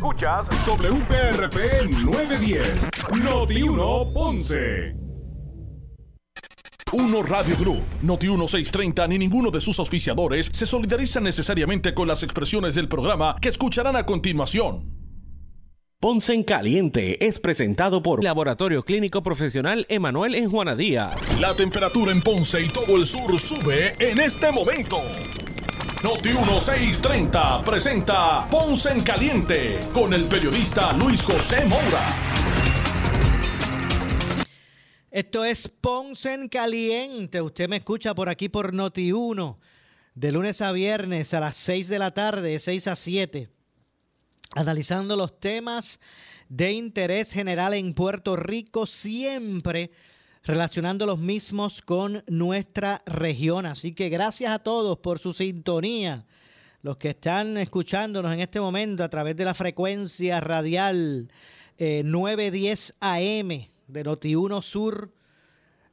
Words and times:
Escuchas 0.00 0.46
WPRP 0.66 1.90
910, 2.06 2.88
Noti 3.22 3.60
1 3.60 4.12
Ponce. 4.14 4.94
Uno 6.92 7.22
Radio 7.22 7.54
Group, 7.58 7.84
Noti 8.00 8.28
1630 8.28 9.06
ni 9.08 9.18
ninguno 9.18 9.50
de 9.50 9.60
sus 9.60 9.78
auspiciadores 9.78 10.48
se 10.54 10.64
solidariza 10.64 11.20
necesariamente 11.20 11.92
con 11.92 12.08
las 12.08 12.22
expresiones 12.22 12.76
del 12.76 12.88
programa 12.88 13.36
que 13.42 13.50
escucharán 13.50 13.94
a 13.94 14.06
continuación. 14.06 14.90
Ponce 16.00 16.32
en 16.32 16.44
Caliente 16.44 17.26
es 17.26 17.38
presentado 17.38 18.02
por 18.02 18.24
Laboratorio 18.24 18.84
Clínico 18.84 19.22
Profesional 19.22 19.84
Emanuel 19.90 20.34
en 20.34 20.48
Juana 20.48 20.76
Díaz. 20.76 21.14
La 21.38 21.52
temperatura 21.52 22.10
en 22.10 22.22
Ponce 22.22 22.62
y 22.62 22.68
todo 22.68 22.96
el 22.96 23.04
sur 23.04 23.38
sube 23.38 23.92
en 23.98 24.18
este 24.18 24.50
momento. 24.50 24.96
Noti 26.02 26.30
1630 26.30 27.62
presenta 27.62 28.48
Ponce 28.48 28.90
en 28.90 29.02
Caliente 29.02 29.80
con 29.92 30.14
el 30.14 30.24
periodista 30.24 30.92
Luis 30.96 31.22
José 31.22 31.66
Moura. 31.66 32.06
Esto 35.10 35.44
es 35.44 35.68
Ponce 35.68 36.32
en 36.32 36.48
Caliente. 36.48 37.42
Usted 37.42 37.68
me 37.68 37.76
escucha 37.76 38.14
por 38.14 38.28
aquí 38.28 38.48
por 38.48 38.72
Noti 38.72 39.12
1 39.12 39.60
de 40.14 40.32
lunes 40.32 40.62
a 40.62 40.72
viernes 40.72 41.34
a 41.34 41.40
las 41.40 41.56
6 41.56 41.88
de 41.88 41.98
la 41.98 42.12
tarde, 42.12 42.58
6 42.58 42.86
a 42.88 42.96
7 42.96 43.48
analizando 44.54 45.16
los 45.16 45.38
temas 45.38 46.00
de 46.48 46.72
interés 46.72 47.32
general 47.32 47.74
en 47.74 47.94
Puerto 47.94 48.36
Rico, 48.36 48.86
siempre 48.86 49.90
relacionando 50.42 51.06
los 51.06 51.18
mismos 51.18 51.82
con 51.82 52.22
nuestra 52.26 53.02
región. 53.06 53.66
Así 53.66 53.92
que 53.92 54.08
gracias 54.08 54.52
a 54.52 54.60
todos 54.60 54.98
por 54.98 55.18
su 55.18 55.32
sintonía. 55.32 56.24
Los 56.82 56.96
que 56.96 57.10
están 57.10 57.58
escuchándonos 57.58 58.32
en 58.32 58.40
este 58.40 58.60
momento 58.60 59.04
a 59.04 59.10
través 59.10 59.36
de 59.36 59.44
la 59.44 59.52
frecuencia 59.52 60.40
radial 60.40 61.30
910 61.78 62.94
AM 63.00 63.48
de 63.88 64.04
Noti1 64.04 64.62
Sur. 64.62 65.12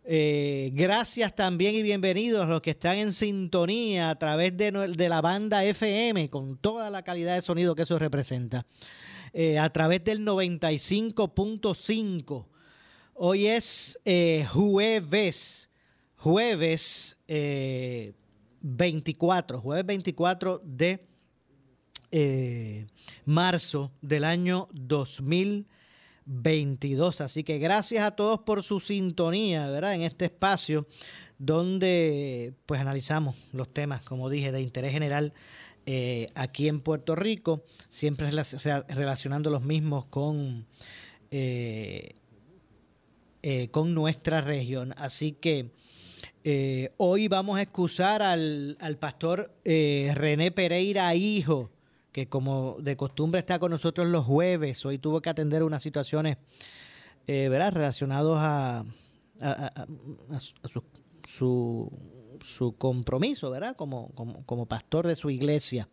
Eh, 0.09 0.72
gracias 0.73 1.36
también 1.36 1.76
y 1.76 1.84
bienvenidos 1.84 2.45
a 2.45 2.50
los 2.50 2.61
que 2.61 2.70
están 2.72 2.98
en 2.98 3.11
sintonía 3.11 4.09
a 4.09 4.17
través 4.17 4.56
de, 4.56 4.72
de, 4.72 5.09
la 5.09 5.20
banda 5.20 5.66
FM 5.66 6.30
con 6.30 6.58
toda 6.58 6.89
la 6.89 7.04
calidad 7.04 7.36
de 7.36 7.42
sonido 7.42 7.76
que 7.76 7.82
eso 7.82 8.00
representa. 8.00 8.66
Eh, 9.34 9.59
a 9.59 9.70
través 9.70 10.06
del 10.06 10.26
95.5. 10.26 12.45
Hoy 13.20 13.48
es 13.48 14.00
eh, 14.06 14.46
jueves, 14.52 15.70
jueves 16.18 17.18
24, 18.62 19.60
jueves 19.60 19.86
24 19.86 20.62
de 20.64 21.06
marzo 23.26 23.92
del 24.02 24.23
año 24.23 24.70
2020. 24.72 25.78
22. 26.28 27.22
Así 27.22 27.44
que 27.44 27.58
gracias 27.58 28.04
a 28.04 28.12
todos 28.12 28.42
por 28.42 28.62
su 28.62 28.80
sintonía, 28.80 29.70
¿verdad? 29.70 29.95
En 29.95 30.02
este 30.02 30.26
espacio 30.26 30.86
donde 31.40 32.54
pues 32.66 32.82
analizamos 32.82 33.36
los 33.54 33.73
temas, 33.73 34.02
como 34.02 34.30
dije, 34.30 34.52
de 34.52 34.62
interés 34.62 34.92
general 34.92 35.34
eh, 35.86 36.28
aquí 36.36 36.68
en 36.68 36.82
Puerto 36.82 37.16
Rico, 37.16 37.64
siempre 37.88 38.30
relacionando 38.90 39.50
los 39.50 39.64
mismos 39.64 40.06
con, 40.06 40.66
eh, 41.32 42.10
eh, 43.50 43.70
con 43.70 43.94
nuestra 43.94 44.42
región. 44.42 44.94
Así 44.98 45.31
que 45.31 45.72
hoy 46.98 47.28
vamos 47.28 47.58
a 47.58 47.62
excusar 47.62 48.22
al, 48.22 48.78
al 48.80 48.98
pastor 48.98 49.52
René 49.66 50.52
Pereira 50.52 51.14
Hijo 51.14 51.72
que 52.17 52.28
como 52.28 52.78
de 52.80 52.98
costumbre 52.98 53.38
está 53.38 53.59
con 53.59 53.70
nosotros 53.70 54.08
los 54.08 54.26
jueves, 54.26 54.84
hoy 54.88 54.98
tuvo 54.98 55.22
que 55.22 55.30
atender 55.30 55.62
unas 55.62 55.84
situaciones 55.84 56.38
eh, 57.28 57.48
¿verdad? 57.48 57.73
relacionadas 57.73 58.39
a, 59.39 59.86
su, 61.27 61.92
su, 62.42 62.76
compromiso 62.80 63.52
¿verdad? 63.52 63.76
Como, 63.76 64.10
como, 64.48 64.66
pastor 64.66 65.05
de 65.05 65.16
su 65.16 65.30
iglesia. 65.30 65.88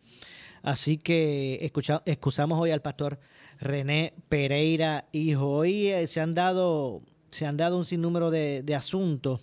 Así 0.63 0.97
que 0.97 1.59
escucha, 1.61 2.01
excusamos 2.07 2.59
hoy 2.59 2.71
al 2.71 2.81
pastor 2.81 3.19
René 3.59 4.15
Pereira 4.27 5.07
Hijo. 5.11 5.57
Hoy 5.57 5.89
eh, 5.89 6.07
se 6.07 6.21
han 6.21 6.33
dado 6.33 7.03
se 7.29 7.45
han 7.45 7.57
dado 7.57 7.77
un 7.77 7.85
sinnúmero 7.85 8.31
de, 8.31 8.63
de 8.63 8.75
asuntos 8.75 9.41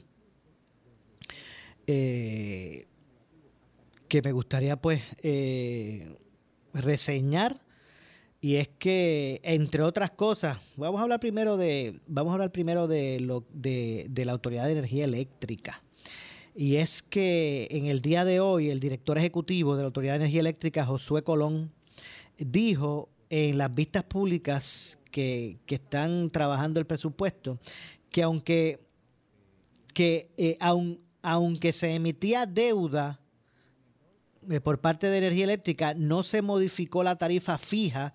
eh, 1.87 2.87
que 4.09 4.23
me 4.23 4.33
gustaría 4.33 4.77
pues 4.77 5.03
eh, 5.23 6.17
reseñar. 6.75 7.57
Y 8.41 8.57
es 8.57 8.69
que 8.69 9.41
entre 9.45 9.83
otras 9.83 10.11
cosas 10.11 10.59
vamos 10.77 10.99
a 10.99 11.05
hablar 11.05 11.21
primero 11.21 11.57
de 11.57 12.01
vamos 12.09 12.31
a 12.31 12.35
hablar 12.35 12.51
primero 12.51 12.89
de 12.89 13.21
lo 13.21 13.45
de, 13.53 14.11
la 14.25 14.33
autoridad 14.33 14.67
de 14.67 14.73
energía 14.73 15.05
eléctrica. 15.05 15.83
Y 16.55 16.77
es 16.77 17.03
que 17.03 17.69
en 17.71 17.87
el 17.87 18.03
día 18.03 18.25
de 18.25 18.41
hoy 18.41 18.69
el 18.69 18.81
director 18.81 19.17
ejecutivo 19.17 19.77
de 19.77 19.83
la 19.83 19.87
autoridad 19.87 20.15
de 20.15 20.25
energía 20.25 20.41
eléctrica 20.41 20.85
Josué 20.85 21.23
Colón 21.23 21.73
dijo 22.37 23.09
en 23.31 23.57
las 23.57 23.75
vistas 23.75 24.05
públicas 24.05 24.99
que, 25.13 25.61
están 25.69 26.31
trabajando 26.31 26.81
el 26.81 26.87
presupuesto 26.87 27.61
que 28.11 28.23
aunque 28.25 28.81
que 29.95 30.31
eh, 30.37 30.59
aunque 31.23 31.73
se 31.73 31.95
emitía 31.95 32.47
deuda 32.47 33.21
eh, 34.51 34.61
por 34.61 34.81
parte 34.81 35.07
de 35.07 35.19
energía 35.19 35.45
eléctrica 35.45 35.95
no 35.95 36.25
se 36.25 36.43
modificó 36.43 37.05
la 37.05 37.17
tarifa 37.17 37.59
fija 37.59 38.13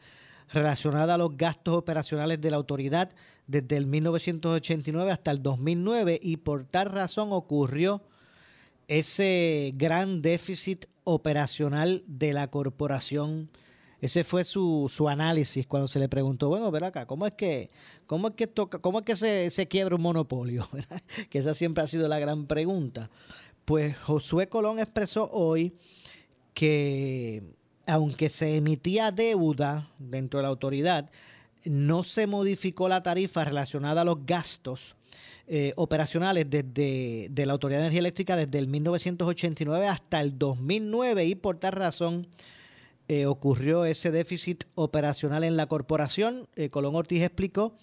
relacionada 0.51 1.13
a 1.13 1.17
los 1.17 1.37
gastos 1.37 1.75
operacionales 1.75 2.41
de 2.41 2.51
la 2.51 2.57
autoridad 2.57 3.11
desde 3.47 3.77
el 3.77 3.85
1989 3.85 5.11
hasta 5.11 5.31
el 5.31 5.41
2009 5.41 6.19
y 6.21 6.37
por 6.37 6.65
tal 6.65 6.89
razón 6.89 7.29
ocurrió 7.31 8.01
ese 8.87 9.73
gran 9.75 10.21
déficit 10.21 10.85
operacional 11.03 12.03
de 12.07 12.33
la 12.33 12.49
corporación. 12.49 13.49
Ese 13.99 14.23
fue 14.23 14.43
su, 14.43 14.91
su 14.93 15.09
análisis 15.09 15.65
cuando 15.65 15.87
se 15.87 15.99
le 15.99 16.07
preguntó, 16.07 16.49
bueno, 16.49 16.69
ver 16.69 16.83
acá, 16.83 17.05
¿cómo 17.07 17.25
es 17.25 17.33
que, 17.33 17.69
cómo 18.05 18.27
es 18.27 18.35
que, 18.35 18.45
toca, 18.45 18.79
cómo 18.79 18.99
es 18.99 19.05
que 19.05 19.15
se, 19.15 19.49
se 19.49 19.67
quiebra 19.67 19.95
un 19.95 20.03
monopolio? 20.03 20.67
que 21.29 21.39
esa 21.39 21.55
siempre 21.55 21.83
ha 21.83 21.87
sido 21.87 22.07
la 22.07 22.19
gran 22.19 22.45
pregunta. 22.45 23.09
Pues 23.65 23.97
Josué 23.97 24.47
Colón 24.47 24.79
expresó 24.79 25.29
hoy 25.31 25.75
que 26.53 27.43
aunque 27.87 28.29
se 28.29 28.57
emitía 28.57 29.11
deuda 29.11 29.87
dentro 29.97 30.39
de 30.39 30.43
la 30.43 30.49
autoridad, 30.49 31.09
no 31.63 32.03
se 32.03 32.27
modificó 32.27 32.87
la 32.87 33.01
tarifa 33.01 33.43
relacionada 33.43 34.01
a 34.01 34.05
los 34.05 34.25
gastos 34.25 34.95
eh, 35.47 35.71
operacionales 35.77 36.49
desde 36.49 37.27
de 37.29 37.45
la 37.45 37.53
Autoridad 37.53 37.79
de 37.79 37.85
Energía 37.85 37.99
Eléctrica 37.99 38.35
desde 38.35 38.59
el 38.59 38.67
1989 38.67 39.87
hasta 39.87 40.19
el 40.19 40.37
2009 40.37 41.25
y 41.25 41.35
por 41.35 41.57
tal 41.57 41.73
razón 41.73 42.27
eh, 43.07 43.25
ocurrió 43.25 43.85
ese 43.85 44.11
déficit 44.11 44.65
operacional 44.75 45.43
en 45.43 45.57
la 45.57 45.67
corporación. 45.67 46.47
Eh, 46.55 46.69
Colón 46.69 46.95
Ortiz 46.95 47.21
explicó 47.21 47.75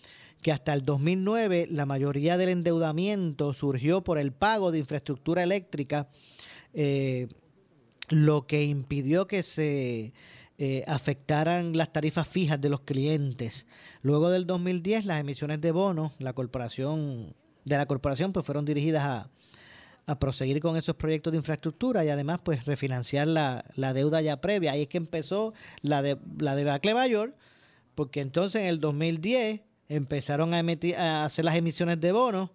que 0.43 0.53
hasta 0.53 0.73
el 0.75 0.85
2009 0.85 1.69
la 1.71 1.87
mayoría 1.87 2.37
del 2.37 2.51
endeudamiento 2.51 3.55
surgió 3.55 4.05
por 4.05 4.19
el 4.19 4.33
pago 4.33 4.73
de 4.73 4.79
infraestructura 4.79 5.43
eléctrica 5.43 6.09
lo 8.11 8.47
que 8.47 8.65
impidió 8.65 9.27
que 9.27 9.43
se 9.43 10.13
eh, 10.57 10.85
afectaran 10.87 11.77
las 11.77 11.93
tarifas 11.93 12.29
fijas 12.29 12.61
de 12.61 12.69
los 12.69 12.81
clientes. 12.81 13.67
Luego 14.03 14.31
del 14.31 14.47
2010, 14.47 15.07
las 15.07 15.21
emisiones 15.21 15.61
de 15.61 15.73
bonos, 15.73 16.13
la 16.19 16.33
corporación 16.33 17.35
de 17.65 17.77
la 17.77 17.87
corporación, 17.87 18.33
pues 18.33 18.45
fueron 18.45 18.65
dirigidas 18.65 19.03
a, 19.03 19.31
a 20.07 20.19
proseguir 20.19 20.61
con 20.61 20.77
esos 20.77 20.97
proyectos 20.97 21.33
de 21.33 21.39
infraestructura 21.39 22.05
y 22.05 22.09
además, 22.09 22.41
pues 22.43 22.65
refinanciar 22.67 23.27
la, 23.27 23.65
la 23.77 23.93
deuda 23.93 24.21
ya 24.21 24.41
previa. 24.41 24.73
Ahí 24.73 24.83
es 24.83 24.89
que 24.89 24.99
empezó 24.99 25.55
la 25.83 26.03
de 26.03 26.19
la 26.39 26.57
debacle 26.57 26.95
mayor, 26.95 27.35
porque 27.95 28.21
entonces 28.21 28.63
en 28.63 28.69
el 28.69 28.81
2010 28.81 29.61
empezaron 29.89 30.55
a, 30.55 30.59
emitir, 30.59 30.97
a 30.97 31.25
hacer 31.25 31.45
las 31.45 31.57
emisiones 31.57 32.01
de 32.01 32.13
bonos 32.13 32.51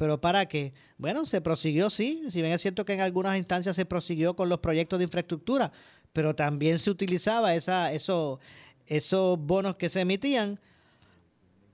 pero 0.00 0.18
¿para 0.18 0.46
qué? 0.46 0.72
Bueno, 0.96 1.26
se 1.26 1.42
prosiguió, 1.42 1.90
sí, 1.90 2.22
si 2.30 2.40
bien 2.40 2.54
es 2.54 2.62
cierto 2.62 2.86
que 2.86 2.94
en 2.94 3.02
algunas 3.02 3.36
instancias 3.36 3.76
se 3.76 3.84
prosiguió 3.84 4.34
con 4.34 4.48
los 4.48 4.60
proyectos 4.60 4.98
de 4.98 5.04
infraestructura, 5.04 5.70
pero 6.14 6.34
también 6.34 6.78
se 6.78 6.90
utilizaba 6.90 7.54
esa, 7.54 7.92
eso, 7.92 8.40
esos 8.86 9.38
bonos 9.38 9.76
que 9.76 9.90
se 9.90 10.00
emitían 10.00 10.58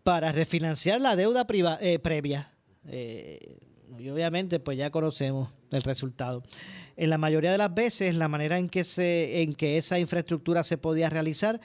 para 0.02 0.32
refinanciar 0.32 1.00
la 1.00 1.14
deuda 1.14 1.46
eh, 1.80 2.00
previa. 2.00 2.52
Eh, 2.88 3.58
y 3.98 4.08
obviamente 4.08 4.60
pues 4.60 4.78
ya 4.78 4.90
conocemos 4.90 5.48
el 5.70 5.82
resultado. 5.82 6.42
En 6.96 7.10
la 7.10 7.18
mayoría 7.18 7.52
de 7.52 7.58
las 7.58 7.74
veces 7.74 8.16
la 8.16 8.28
manera 8.28 8.58
en 8.58 8.68
que, 8.68 8.84
se, 8.84 9.42
en 9.42 9.54
que 9.54 9.78
esa 9.78 9.98
infraestructura 9.98 10.62
se 10.62 10.78
podía 10.78 11.10
realizar 11.10 11.60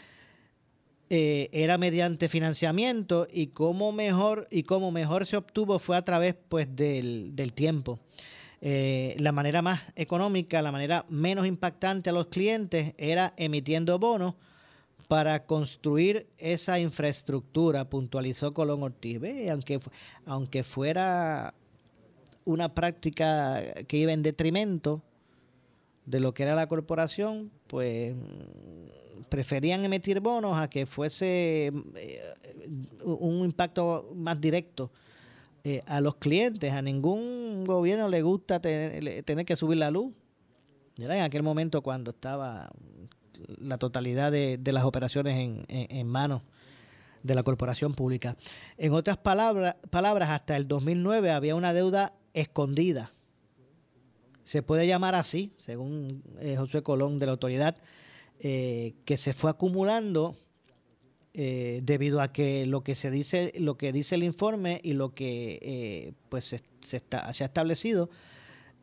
eh, 1.13 1.49
era 1.51 1.77
mediante 1.77 2.29
financiamiento 2.29 3.27
y 3.29 3.47
cómo 3.47 3.91
mejor 3.91 4.47
y 4.49 4.63
cómo 4.63 4.91
mejor 4.91 5.25
se 5.25 5.35
obtuvo 5.35 5.77
fue 5.77 5.97
a 5.97 6.05
través 6.05 6.35
pues 6.47 6.73
del, 6.73 7.51
tiempo. 7.53 7.99
Eh, 8.61 9.17
la 9.19 9.33
manera 9.33 9.61
más 9.61 9.81
económica, 9.97 10.61
la 10.61 10.71
manera 10.71 11.05
menos 11.09 11.45
impactante 11.45 12.09
a 12.09 12.13
los 12.13 12.27
clientes 12.27 12.93
era 12.97 13.33
emitiendo 13.35 13.99
bonos 13.99 14.35
para 15.09 15.43
construir 15.43 16.27
esa 16.37 16.79
infraestructura, 16.79 17.89
puntualizó 17.89 18.53
Colón 18.53 18.81
Ortiz. 18.81 19.19
Aunque, 19.49 19.81
aunque 20.25 20.63
fuera 20.63 21.53
una 22.45 22.69
práctica 22.69 23.61
que 23.87 23.97
iba 23.97 24.13
en 24.13 24.23
detrimento 24.23 25.01
de 26.05 26.19
lo 26.19 26.33
que 26.33 26.43
era 26.43 26.55
la 26.55 26.67
corporación, 26.67 27.51
pues 27.67 28.15
preferían 29.29 29.85
emitir 29.85 30.19
bonos 30.19 30.57
a 30.57 30.69
que 30.69 30.85
fuese 30.85 31.71
eh, 31.95 32.33
un 33.03 33.45
impacto 33.45 34.11
más 34.15 34.41
directo 34.41 34.91
eh, 35.63 35.81
a 35.85 36.01
los 36.01 36.15
clientes. 36.15 36.73
A 36.73 36.81
ningún 36.81 37.65
gobierno 37.65 38.09
le 38.09 38.21
gusta 38.21 38.59
tener, 38.59 39.45
que 39.45 39.55
subir 39.55 39.77
la 39.77 39.91
luz. 39.91 40.13
Era 40.97 41.15
en 41.17 41.23
aquel 41.23 41.43
momento 41.43 41.81
cuando 41.81 42.11
estaba 42.11 42.69
la 43.59 43.77
totalidad 43.77 44.31
de, 44.31 44.59
las 44.65 44.83
operaciones 44.83 45.65
en, 45.67 46.07
manos 46.07 46.43
de 47.23 47.35
la 47.35 47.43
corporación 47.43 47.93
pública. 47.93 48.35
En 48.77 48.93
otras 48.93 49.17
palabras, 49.17 49.75
hasta 50.29 50.57
el 50.57 50.67
2009 50.67 51.31
había 51.31 51.55
una 51.55 51.73
deuda 51.73 52.13
escondida. 52.33 53.11
Se 54.45 54.63
puede 54.63 54.87
llamar 54.87 55.15
así, 55.15 55.53
según 55.57 56.23
eh, 56.39 56.55
José 56.57 56.81
Colón 56.81 57.19
de 57.19 57.25
la 57.25 57.33
autoridad, 57.33 57.77
eh, 58.39 58.95
que 59.05 59.17
se 59.17 59.33
fue 59.33 59.49
acumulando 59.49 60.35
eh, 61.33 61.79
debido 61.83 62.19
a 62.21 62.33
que 62.33 62.65
lo 62.65 62.83
que 62.83 62.95
se 62.95 63.11
dice, 63.11 63.53
lo 63.59 63.77
que 63.77 63.93
dice 63.93 64.15
el 64.15 64.23
informe 64.23 64.81
y 64.83 64.93
lo 64.93 65.13
que 65.13 66.13
pues 66.27 66.45
se, 66.45 66.97
está, 66.97 67.31
se 67.31 67.43
ha 67.43 67.47
establecido, 67.47 68.09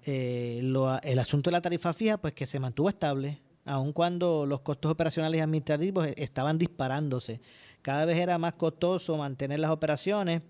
el 0.04 1.18
asunto 1.18 1.50
de 1.50 1.52
la 1.52 1.60
tarifa 1.60 1.92
fija, 1.92 2.16
pues 2.16 2.32
que 2.32 2.46
se 2.46 2.58
mantuvo 2.58 2.88
estable, 2.88 3.42
aun 3.66 3.92
cuando 3.92 4.46
los 4.46 4.60
costos 4.60 4.90
operacionales 4.90 5.38
y 5.38 5.42
administrativos 5.42 6.08
estaban 6.16 6.56
disparándose. 6.56 7.42
Cada 7.82 8.06
vez 8.06 8.16
era 8.16 8.38
más 8.38 8.54
costoso 8.54 9.18
mantener 9.18 9.60
las 9.60 9.70
operaciones, 9.70 10.40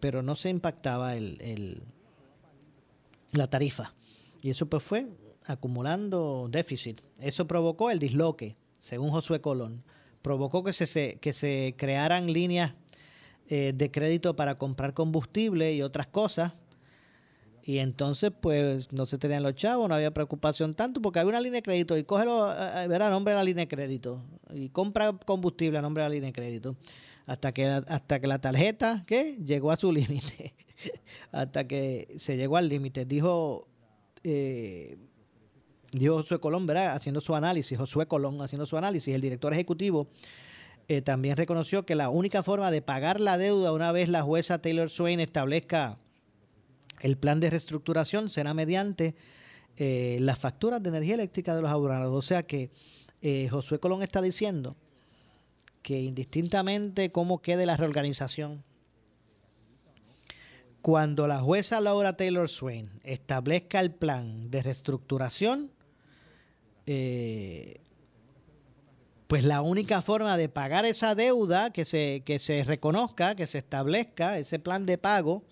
pero 0.00 0.22
no 0.22 0.34
se 0.34 0.50
impactaba 0.50 1.16
el, 1.16 1.82
la 3.32 3.48
tarifa. 3.48 3.94
Y 4.42 4.50
eso 4.50 4.66
pues 4.66 4.82
fue 4.82 5.06
acumulando 5.44 6.48
déficit. 6.50 7.00
Eso 7.18 7.46
provocó 7.46 7.90
el 7.90 7.98
disloque, 7.98 8.56
según 8.78 9.10
Josué 9.10 9.40
Colón 9.40 9.84
provocó 10.26 10.64
que 10.64 10.72
se, 10.72 11.20
que 11.20 11.32
se 11.32 11.76
crearan 11.78 12.32
líneas 12.32 12.72
eh, 13.48 13.72
de 13.72 13.92
crédito 13.92 14.34
para 14.34 14.58
comprar 14.58 14.92
combustible 14.92 15.72
y 15.72 15.82
otras 15.82 16.08
cosas. 16.08 16.52
Y 17.62 17.78
entonces, 17.78 18.32
pues, 18.40 18.92
no 18.92 19.06
se 19.06 19.18
tenían 19.18 19.44
los 19.44 19.54
chavos, 19.54 19.88
no 19.88 19.94
había 19.94 20.12
preocupación 20.12 20.74
tanto, 20.74 21.00
porque 21.00 21.20
había 21.20 21.30
una 21.30 21.40
línea 21.40 21.58
de 21.58 21.62
crédito 21.62 21.96
y 21.96 22.02
cógelo, 22.02 22.44
verá, 22.88 23.08
nombre 23.08 23.34
de 23.34 23.38
la 23.38 23.44
línea 23.44 23.66
de 23.66 23.68
crédito. 23.68 24.20
Y 24.52 24.68
compra 24.70 25.12
combustible 25.12 25.78
a 25.78 25.82
nombre 25.82 26.02
de 26.02 26.08
la 26.08 26.14
línea 26.16 26.30
de 26.30 26.32
crédito. 26.32 26.74
Hasta 27.26 27.52
que, 27.52 27.66
hasta 27.66 28.20
que 28.20 28.26
la 28.26 28.40
tarjeta, 28.40 29.04
¿qué? 29.06 29.36
Llegó 29.44 29.72
a 29.72 29.76
su 29.76 29.92
límite. 29.92 30.54
hasta 31.32 31.66
que 31.66 32.14
se 32.18 32.36
llegó 32.36 32.56
al 32.56 32.68
límite. 32.68 33.04
Dijo 33.04 33.66
eh, 34.24 34.96
dijo 35.92 36.16
Josué 36.16 36.38
Colón. 36.38 36.68
Haciendo 36.70 37.20
su 37.20 37.34
análisis, 37.34 37.76
Josué 37.76 38.06
Colón 38.06 38.40
haciendo 38.42 38.66
su 38.66 38.76
análisis, 38.76 39.14
el 39.14 39.20
director 39.20 39.52
ejecutivo 39.52 40.08
eh, 40.88 41.02
también 41.02 41.36
reconoció 41.36 41.84
que 41.84 41.96
la 41.96 42.10
única 42.10 42.42
forma 42.42 42.70
de 42.70 42.82
pagar 42.82 43.20
la 43.20 43.38
deuda 43.38 43.72
una 43.72 43.90
vez 43.90 44.08
la 44.08 44.22
jueza 44.22 44.62
Taylor 44.62 44.88
Swain 44.88 45.18
establezca 45.18 45.98
el 47.00 47.18
plan 47.18 47.40
de 47.40 47.50
reestructuración 47.50 48.30
será 48.30 48.54
mediante 48.54 49.16
eh, 49.76 50.18
las 50.20 50.38
facturas 50.38 50.82
de 50.82 50.88
energía 50.88 51.14
eléctrica 51.14 51.54
de 51.54 51.62
los 51.62 51.70
abonados. 51.70 52.14
O 52.14 52.22
sea 52.22 52.44
que 52.44 52.70
eh, 53.20 53.48
Josué 53.50 53.78
Colón 53.80 54.02
está 54.02 54.22
diciendo 54.22 54.76
que 55.86 56.00
indistintamente 56.00 57.10
cómo 57.10 57.40
quede 57.40 57.64
la 57.64 57.76
reorganización, 57.76 58.64
cuando 60.82 61.28
la 61.28 61.38
jueza 61.38 61.80
Laura 61.80 62.16
Taylor 62.16 62.48
Swain 62.48 62.90
establezca 63.04 63.78
el 63.78 63.94
plan 63.94 64.50
de 64.50 64.64
reestructuración, 64.64 65.70
eh, 66.86 67.82
pues 69.28 69.44
la 69.44 69.62
única 69.62 70.02
forma 70.02 70.36
de 70.36 70.48
pagar 70.48 70.86
esa 70.86 71.14
deuda, 71.14 71.70
que 71.70 71.84
se, 71.84 72.24
que 72.26 72.40
se 72.40 72.64
reconozca, 72.64 73.36
que 73.36 73.46
se 73.46 73.58
establezca 73.58 74.40
ese 74.40 74.58
plan 74.58 74.86
de 74.86 74.98
pago, 74.98 75.44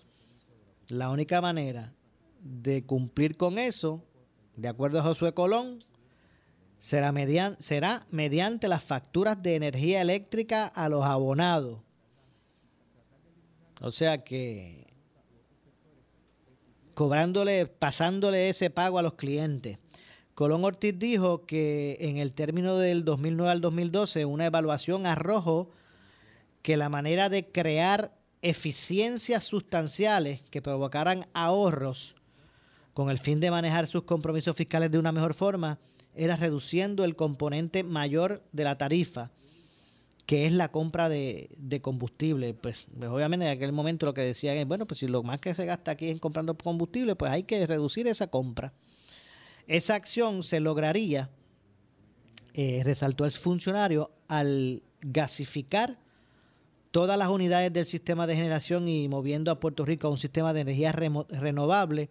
la 0.89 1.11
única 1.11 1.39
manera 1.39 1.93
de 2.41 2.83
cumplir 2.83 3.37
con 3.37 3.57
eso, 3.57 4.03
de 4.57 4.67
acuerdo 4.67 4.99
a 4.99 5.03
Josué 5.03 5.33
Colón, 5.33 5.79
será, 6.85 7.11
será 7.57 8.05
mediante 8.11 8.67
las 8.67 8.83
facturas 8.83 9.41
de 9.41 9.55
energía 9.55 10.01
eléctrica 10.01 10.67
a 10.67 10.87
los 10.87 11.03
abonados. 11.03 11.79
O 13.81 13.91
sea 13.91 14.23
que 14.23 14.85
cobrándole, 16.93 17.65
pasándole 17.65 18.49
ese 18.49 18.69
pago 18.69 18.99
a 18.99 19.01
los 19.01 19.15
clientes. 19.15 19.79
Colón 20.35 20.63
Ortiz 20.63 20.93
dijo 20.99 21.47
que 21.47 21.97
en 22.01 22.17
el 22.17 22.33
término 22.33 22.77
del 22.77 23.03
2009 23.03 23.51
al 23.51 23.61
2012 23.61 24.25
una 24.25 24.45
evaluación 24.45 25.07
arrojó 25.07 25.71
que 26.61 26.77
la 26.77 26.89
manera 26.89 27.29
de 27.29 27.47
crear 27.47 28.15
eficiencias 28.43 29.43
sustanciales 29.43 30.43
que 30.51 30.61
provocaran 30.61 31.25
ahorros 31.33 32.15
con 32.95 33.09
el 33.09 33.19
fin 33.19 33.41
de 33.41 33.51
manejar 33.51 33.87
sus 33.87 34.03
compromisos 34.03 34.55
fiscales 34.55 34.89
de 34.89 34.97
una 34.97 35.11
mejor 35.11 35.33
forma 35.33 35.79
era 36.15 36.37
reduciendo 36.37 37.03
el 37.03 37.17
componente 37.17 37.83
mayor 37.83 38.41
de 38.53 38.63
la 38.63 38.77
tarifa, 38.77 39.31
que 40.25 40.45
es 40.45 40.53
la 40.53 40.71
compra 40.71 41.09
de, 41.09 41.49
combustible. 41.81 42.53
Pues, 42.53 42.87
pues, 42.97 43.11
obviamente 43.11 43.45
en 43.47 43.51
aquel 43.51 43.73
momento 43.73 44.05
lo 44.05 44.13
que 44.13 44.21
decían 44.21 44.55
es, 44.55 44.65
bueno, 44.65 44.85
pues 44.85 45.01
si 45.01 45.09
lo 45.09 45.23
más 45.23 45.41
que 45.41 45.53
se 45.53 45.65
gasta 45.65 45.91
aquí 45.91 46.09
es 46.09 46.21
comprando 46.21 46.57
combustible, 46.57 47.17
pues 47.17 47.33
hay 47.33 47.43
que 47.43 47.67
reducir 47.67 48.07
esa 48.07 48.27
compra. 48.27 48.73
Esa 49.67 49.95
acción 49.95 50.41
se 50.43 50.61
lograría, 50.61 51.29
eh, 52.53 52.81
resaltó 52.85 53.25
el 53.25 53.31
funcionario, 53.31 54.09
al 54.29 54.83
gasificar 55.01 55.99
todas 56.91 57.19
las 57.19 57.27
unidades 57.27 57.73
del 57.73 57.85
sistema 57.85 58.25
de 58.25 58.37
generación 58.37 58.87
y 58.87 59.09
moviendo 59.09 59.51
a 59.51 59.59
Puerto 59.59 59.83
Rico 59.83 60.07
a 60.07 60.11
un 60.11 60.17
sistema 60.17 60.53
de 60.53 60.61
energía 60.61 60.93
renovable, 60.93 62.09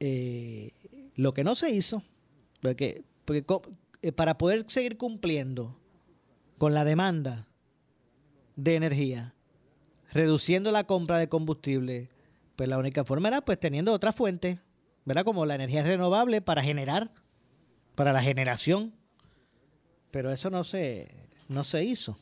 eh, 0.00 0.72
lo 1.14 1.34
que 1.34 1.44
no 1.44 1.54
se 1.54 1.70
hizo, 1.70 2.02
porque, 2.60 3.02
eh, 4.02 4.12
para 4.12 4.38
poder 4.38 4.64
seguir 4.68 4.96
cumpliendo 4.96 5.78
con 6.58 6.74
la 6.74 6.84
demanda 6.84 7.46
de 8.56 8.76
energía, 8.76 9.34
reduciendo 10.12 10.70
la 10.70 10.84
compra 10.84 11.18
de 11.18 11.28
combustible, 11.28 12.10
pues 12.56 12.68
la 12.68 12.78
única 12.78 13.04
forma 13.04 13.28
era 13.28 13.40
pues 13.42 13.60
teniendo 13.60 13.92
otra 13.92 14.12
fuente 14.12 14.58
¿verdad? 15.08 15.24
Como 15.24 15.46
la 15.46 15.54
energía 15.54 15.82
renovable 15.82 16.42
para 16.42 16.62
generar, 16.62 17.10
para 17.94 18.12
la 18.12 18.20
generación. 18.20 18.92
Pero 20.10 20.30
eso 20.30 20.50
no 20.50 20.64
se, 20.64 21.08
no 21.48 21.64
se 21.64 21.82
hizo. 21.82 22.18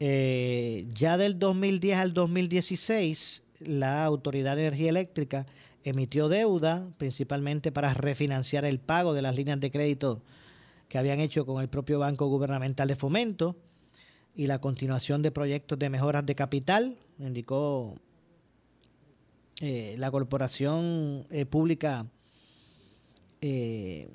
Eh, 0.00 0.86
ya 0.90 1.16
del 1.16 1.38
2010 1.38 1.96
al 1.96 2.12
2016, 2.12 3.42
la 3.60 4.04
Autoridad 4.04 4.56
de 4.56 4.66
Energía 4.66 4.90
Eléctrica 4.90 5.46
emitió 5.84 6.28
deuda, 6.28 6.90
principalmente 6.96 7.70
para 7.70 7.94
refinanciar 7.94 8.64
el 8.64 8.80
pago 8.80 9.12
de 9.12 9.22
las 9.22 9.36
líneas 9.36 9.60
de 9.60 9.70
crédito 9.70 10.22
que 10.88 10.98
habían 10.98 11.20
hecho 11.20 11.44
con 11.46 11.62
el 11.62 11.68
propio 11.68 11.98
Banco 11.98 12.26
Gubernamental 12.26 12.88
de 12.88 12.96
Fomento 12.96 13.56
y 14.34 14.46
la 14.46 14.60
continuación 14.60 15.22
de 15.22 15.30
proyectos 15.30 15.78
de 15.78 15.90
mejoras 15.90 16.26
de 16.26 16.34
capital, 16.34 16.96
indicó 17.18 17.94
eh, 19.60 19.94
la 19.98 20.10
corporación 20.10 21.26
eh, 21.30 21.46
pública 21.46 22.06
eh, 23.40 24.08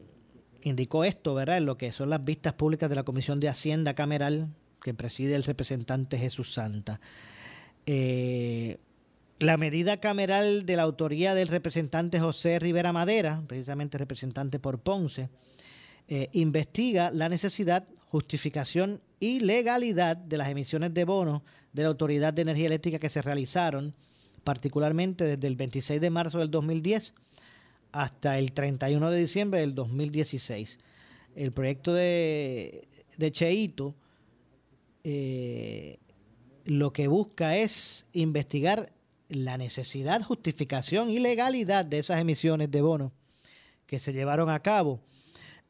indicó 0.63 1.03
esto, 1.03 1.35
¿verdad? 1.35 1.57
En 1.57 1.65
lo 1.65 1.77
que 1.77 1.91
son 1.91 2.09
las 2.09 2.23
vistas 2.25 2.53
públicas 2.53 2.89
de 2.89 2.95
la 2.95 3.03
Comisión 3.03 3.39
de 3.39 3.47
Hacienda 3.47 3.93
Cameral 3.93 4.49
que 4.81 4.93
preside 4.93 5.35
el 5.35 5.43
representante 5.43 6.17
Jesús 6.17 6.53
Santa. 6.53 6.99
La 9.39 9.57
medida 9.57 9.97
cameral 9.97 10.65
de 10.65 10.75
la 10.75 10.83
autoría 10.83 11.33
del 11.33 11.47
representante 11.47 12.19
José 12.19 12.59
Rivera 12.59 12.93
Madera, 12.93 13.43
precisamente 13.47 13.97
representante 13.97 14.59
por 14.59 14.79
Ponce, 14.79 15.29
investiga 16.33 17.11
la 17.11 17.29
necesidad, 17.29 17.85
justificación 18.07 19.01
y 19.19 19.39
legalidad 19.39 20.17
de 20.17 20.37
las 20.37 20.49
emisiones 20.49 20.93
de 20.93 21.05
bonos 21.05 21.41
de 21.73 21.83
la 21.83 21.89
Autoridad 21.89 22.33
de 22.33 22.41
Energía 22.41 22.67
Eléctrica 22.67 22.99
que 22.99 23.09
se 23.09 23.21
realizaron 23.21 23.93
particularmente 24.43 25.23
desde 25.25 25.47
el 25.47 25.55
26 25.55 26.01
de 26.01 26.09
marzo 26.09 26.39
del 26.39 26.49
2010 26.49 27.13
hasta 27.91 28.39
el 28.39 28.51
31 28.51 29.09
de 29.09 29.19
diciembre 29.19 29.59
del 29.59 29.75
2016. 29.75 30.79
El 31.35 31.51
proyecto 31.51 31.93
de, 31.93 32.87
de 33.17 33.31
Cheito 33.31 33.95
eh, 35.03 35.97
lo 36.65 36.91
que 36.93 37.07
busca 37.07 37.57
es 37.57 38.05
investigar 38.13 38.91
la 39.29 39.57
necesidad, 39.57 40.21
justificación 40.23 41.09
y 41.09 41.19
legalidad 41.19 41.85
de 41.85 41.99
esas 41.99 42.19
emisiones 42.19 42.69
de 42.71 42.81
bonos 42.81 43.13
que 43.85 43.99
se 43.99 44.11
llevaron 44.11 44.49
a 44.49 44.59
cabo. 44.59 44.99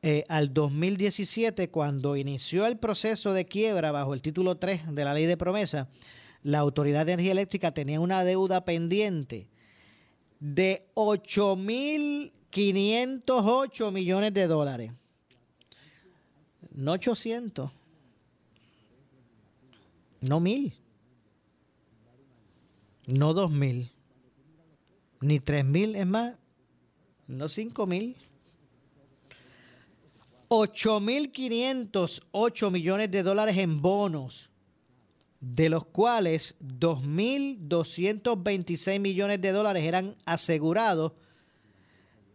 eh, 0.01 0.23
al 0.29 0.53
2017, 0.53 1.69
cuando 1.69 2.15
inició 2.15 2.65
el 2.65 2.77
proceso 2.77 3.33
de 3.33 3.43
quiebra 3.45 3.91
bajo 3.91 4.13
el 4.13 4.21
título 4.21 4.55
3 4.57 4.95
de 4.95 5.03
la 5.03 5.13
ley 5.13 5.25
de 5.25 5.35
promesa, 5.35 5.89
la 6.41 6.59
Autoridad 6.59 7.05
de 7.05 7.11
Energía 7.13 7.33
Eléctrica 7.33 7.73
tenía 7.73 7.99
una 7.99 8.23
deuda 8.23 8.63
pendiente 8.63 9.49
de 10.39 10.89
8.508 10.93 13.91
millones 13.91 14.33
de 14.33 14.47
dólares. 14.47 14.93
No 16.71 16.93
800. 16.93 17.69
No 20.21 20.39
mil. 20.39 20.78
No 23.13 23.33
dos 23.33 23.51
mil. 23.51 23.91
Ni 25.21 25.39
tres 25.39 25.65
mil, 25.65 25.95
es 25.95 26.05
más. 26.05 26.35
No 27.27 27.47
cinco 27.47 27.87
mil. 27.87 28.15
8.508 30.49 32.71
millones 32.71 33.11
de 33.11 33.21
dólares 33.21 33.55
en 33.57 33.81
bonos, 33.81 34.49
de 35.39 35.69
los 35.69 35.85
cuales 35.85 36.55
2.226 36.59 38.99
millones 38.99 39.39
de 39.41 39.51
dólares 39.51 39.83
eran 39.83 40.17
asegurados 40.25 41.11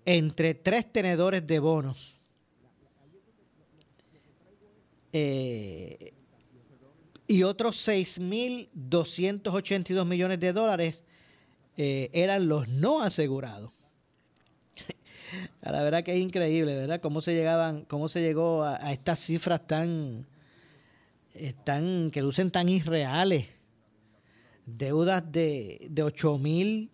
entre 0.05 0.55
tres 0.55 0.93
tenedores 0.93 1.45
de 1.45 1.59
bonos. 1.59 2.15
Eh, 5.13 6.14
y 7.27 7.43
otros 7.43 7.89
6.282 7.89 10.05
millones 10.05 10.39
de 10.41 10.53
dólares 10.53 11.05
eh, 11.77 12.11
eran 12.13 12.49
los 12.49 12.69
no 12.69 13.03
asegurados. 13.03 13.73
la 15.63 15.83
verdad 15.83 16.05
que 16.05 16.13
es 16.13 16.21
increíble, 16.21 16.75
¿verdad? 16.75 17.01
Cómo 17.01 17.21
se 17.21 17.35
llegaban, 17.35 17.85
cómo 17.87 18.09
se 18.09 18.21
llegó 18.21 18.63
a, 18.63 18.93
estas 18.93 19.21
cifras 19.21 19.67
tan, 19.67 20.27
eh, 21.35 21.55
tan, 21.65 22.11
que 22.11 22.23
lucen 22.23 22.51
tan 22.51 22.69
irreales. 22.69 23.47
Deudas 24.67 25.31
de, 25.31 25.87
de 25.91 26.03
8 26.03 26.39
mil, 26.39 26.91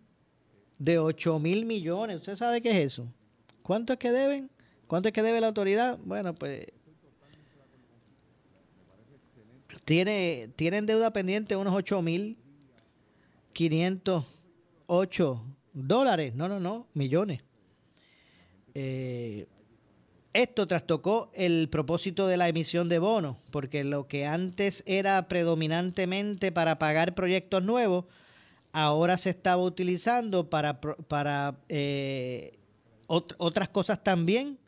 de 0.78 0.98
8 0.98 1.38
mil 1.38 1.66
millones. 1.66 2.16
¿Usted 2.16 2.36
sabe 2.36 2.62
qué 2.62 2.70
es 2.70 2.92
eso? 2.92 3.12
¿Cuánto 3.62 3.92
es 3.92 3.98
que 3.98 4.10
deben? 4.10 4.50
¿Cuánto 4.86 5.08
es 5.08 5.12
que 5.12 5.22
debe 5.22 5.40
la 5.40 5.48
autoridad? 5.48 5.98
Bueno, 6.04 6.34
pues 6.34 6.66
tiene, 9.90 10.48
tienen 10.54 10.86
deuda 10.86 11.12
pendiente 11.12 11.56
unos 11.56 11.74
8 11.74 12.00
mil 12.00 12.38
508 13.52 15.44
dólares. 15.72 16.36
No, 16.36 16.46
no, 16.46 16.60
no, 16.60 16.86
millones. 16.94 17.42
Eh, 18.74 19.48
esto 20.32 20.68
trastocó 20.68 21.32
el 21.34 21.68
propósito 21.70 22.28
de 22.28 22.36
la 22.36 22.48
emisión 22.48 22.88
de 22.88 23.00
bonos, 23.00 23.36
porque 23.50 23.82
lo 23.82 24.06
que 24.06 24.26
antes 24.26 24.84
era 24.86 25.26
predominantemente 25.26 26.52
para 26.52 26.78
pagar 26.78 27.16
proyectos 27.16 27.64
nuevos, 27.64 28.04
ahora 28.70 29.18
se 29.18 29.30
estaba 29.30 29.60
utilizando 29.60 30.48
para, 30.48 30.80
para 30.80 31.58
eh, 31.68 32.60
otras 33.08 33.68
cosas 33.70 34.04
también, 34.04 34.59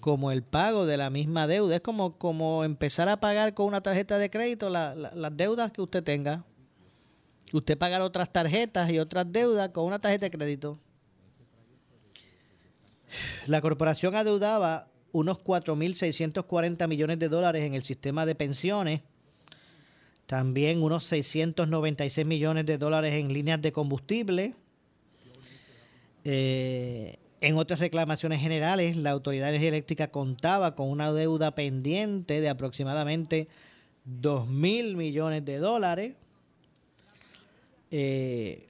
como 0.00 0.30
el 0.30 0.42
pago 0.42 0.86
de 0.86 0.96
la 0.96 1.10
misma 1.10 1.46
deuda. 1.46 1.76
Es 1.76 1.80
como, 1.80 2.18
como 2.18 2.64
empezar 2.64 3.08
a 3.08 3.20
pagar 3.20 3.54
con 3.54 3.66
una 3.66 3.82
tarjeta 3.82 4.18
de 4.18 4.30
crédito 4.30 4.70
las 4.70 5.36
deudas 5.36 5.72
que 5.72 5.82
usted 5.82 6.02
tenga. 6.02 6.44
Usted 7.52 7.78
pagar 7.78 8.02
otras 8.02 8.32
tarjetas 8.32 8.90
y 8.90 8.98
otras 8.98 9.26
deudas 9.30 9.70
con 9.70 9.84
una 9.84 9.98
tarjeta 9.98 10.26
de 10.26 10.30
crédito. 10.30 10.78
La 13.46 13.60
corporación 13.60 14.14
adeudaba 14.14 14.88
unos 15.12 15.38
4.640 15.38 16.86
millones 16.88 17.18
de 17.18 17.28
dólares 17.28 17.64
en 17.64 17.74
el 17.74 17.82
sistema 17.82 18.26
de 18.26 18.34
pensiones, 18.34 19.02
también 20.26 20.82
unos 20.82 21.04
696 21.04 22.26
millones 22.26 22.66
de 22.66 22.76
dólares 22.76 23.14
en 23.14 23.32
líneas 23.32 23.62
de 23.62 23.72
combustible. 23.72 24.54
Eh, 26.24 27.18
en 27.40 27.56
otras 27.56 27.80
reclamaciones 27.80 28.40
generales, 28.40 28.96
la 28.96 29.10
Autoridad 29.10 29.46
de 29.46 29.50
Energía 29.50 29.68
Eléctrica 29.68 30.10
contaba 30.10 30.74
con 30.74 30.90
una 30.90 31.12
deuda 31.12 31.54
pendiente 31.54 32.40
de 32.40 32.48
aproximadamente 32.48 33.48
2.000 34.20 34.96
millones 34.96 35.44
de 35.44 35.58
dólares. 35.58 36.16
Eh, 37.90 38.68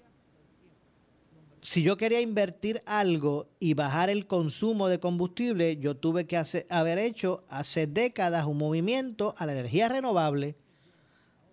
si 1.60 1.82
yo 1.82 1.96
quería 1.96 2.20
invertir 2.20 2.82
algo 2.86 3.48
y 3.60 3.74
bajar 3.74 4.10
el 4.10 4.26
consumo 4.26 4.88
de 4.88 5.00
combustible, 5.00 5.76
yo 5.76 5.96
tuve 5.96 6.26
que 6.26 6.40
haber 6.68 6.98
hecho 6.98 7.44
hace 7.48 7.86
décadas 7.86 8.46
un 8.46 8.58
movimiento 8.58 9.34
a 9.36 9.46
la 9.46 9.52
energía 9.52 9.88
renovable 9.88 10.56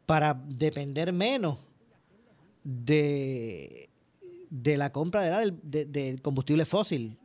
para 0.05 0.33
depender 0.33 1.11
menos 1.11 1.57
de, 2.63 3.89
de 4.49 4.77
la 4.77 4.91
compra 4.91 5.41
del, 5.63 6.21
combustible 6.21 6.65
fósil. 6.65 7.17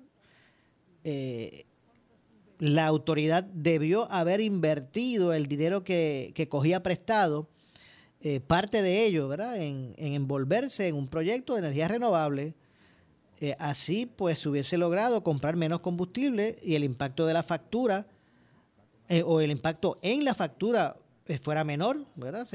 Eh, 1.04 1.66
la 2.58 2.86
autoridad 2.86 3.44
debió 3.44 4.10
haber 4.12 4.40
invertido 4.40 5.32
el 5.32 5.46
dinero 5.46 5.82
que, 5.82 6.48
cogía 6.50 6.82
prestado, 6.82 7.48
eh, 8.20 8.40
parte 8.40 8.82
de 8.82 9.06
ello, 9.06 9.28
¿verdad? 9.28 9.56
En, 9.56 9.94
en 9.96 10.12
envolverse 10.12 10.88
en 10.88 10.94
un 10.94 11.08
proyecto 11.08 11.54
de 11.54 11.60
energía 11.60 11.88
renovable 11.88 12.54
eh, 13.40 13.56
así, 13.58 14.04
pues 14.04 14.40
se 14.40 14.50
hubiese 14.50 14.76
logrado 14.76 15.22
comprar 15.22 15.56
menos 15.56 15.80
combustible 15.80 16.58
y 16.62 16.74
el 16.74 16.84
impacto 16.84 17.26
de 17.26 17.32
la 17.32 17.42
factura 17.42 18.06
o 19.24 19.40
el 19.40 19.50
impacto 19.50 19.98
en 20.02 20.24
la 20.24 20.34
factura 20.34 20.96
fuera 21.38 21.64
menor, 21.64 22.04
¿verdad? 22.16 22.46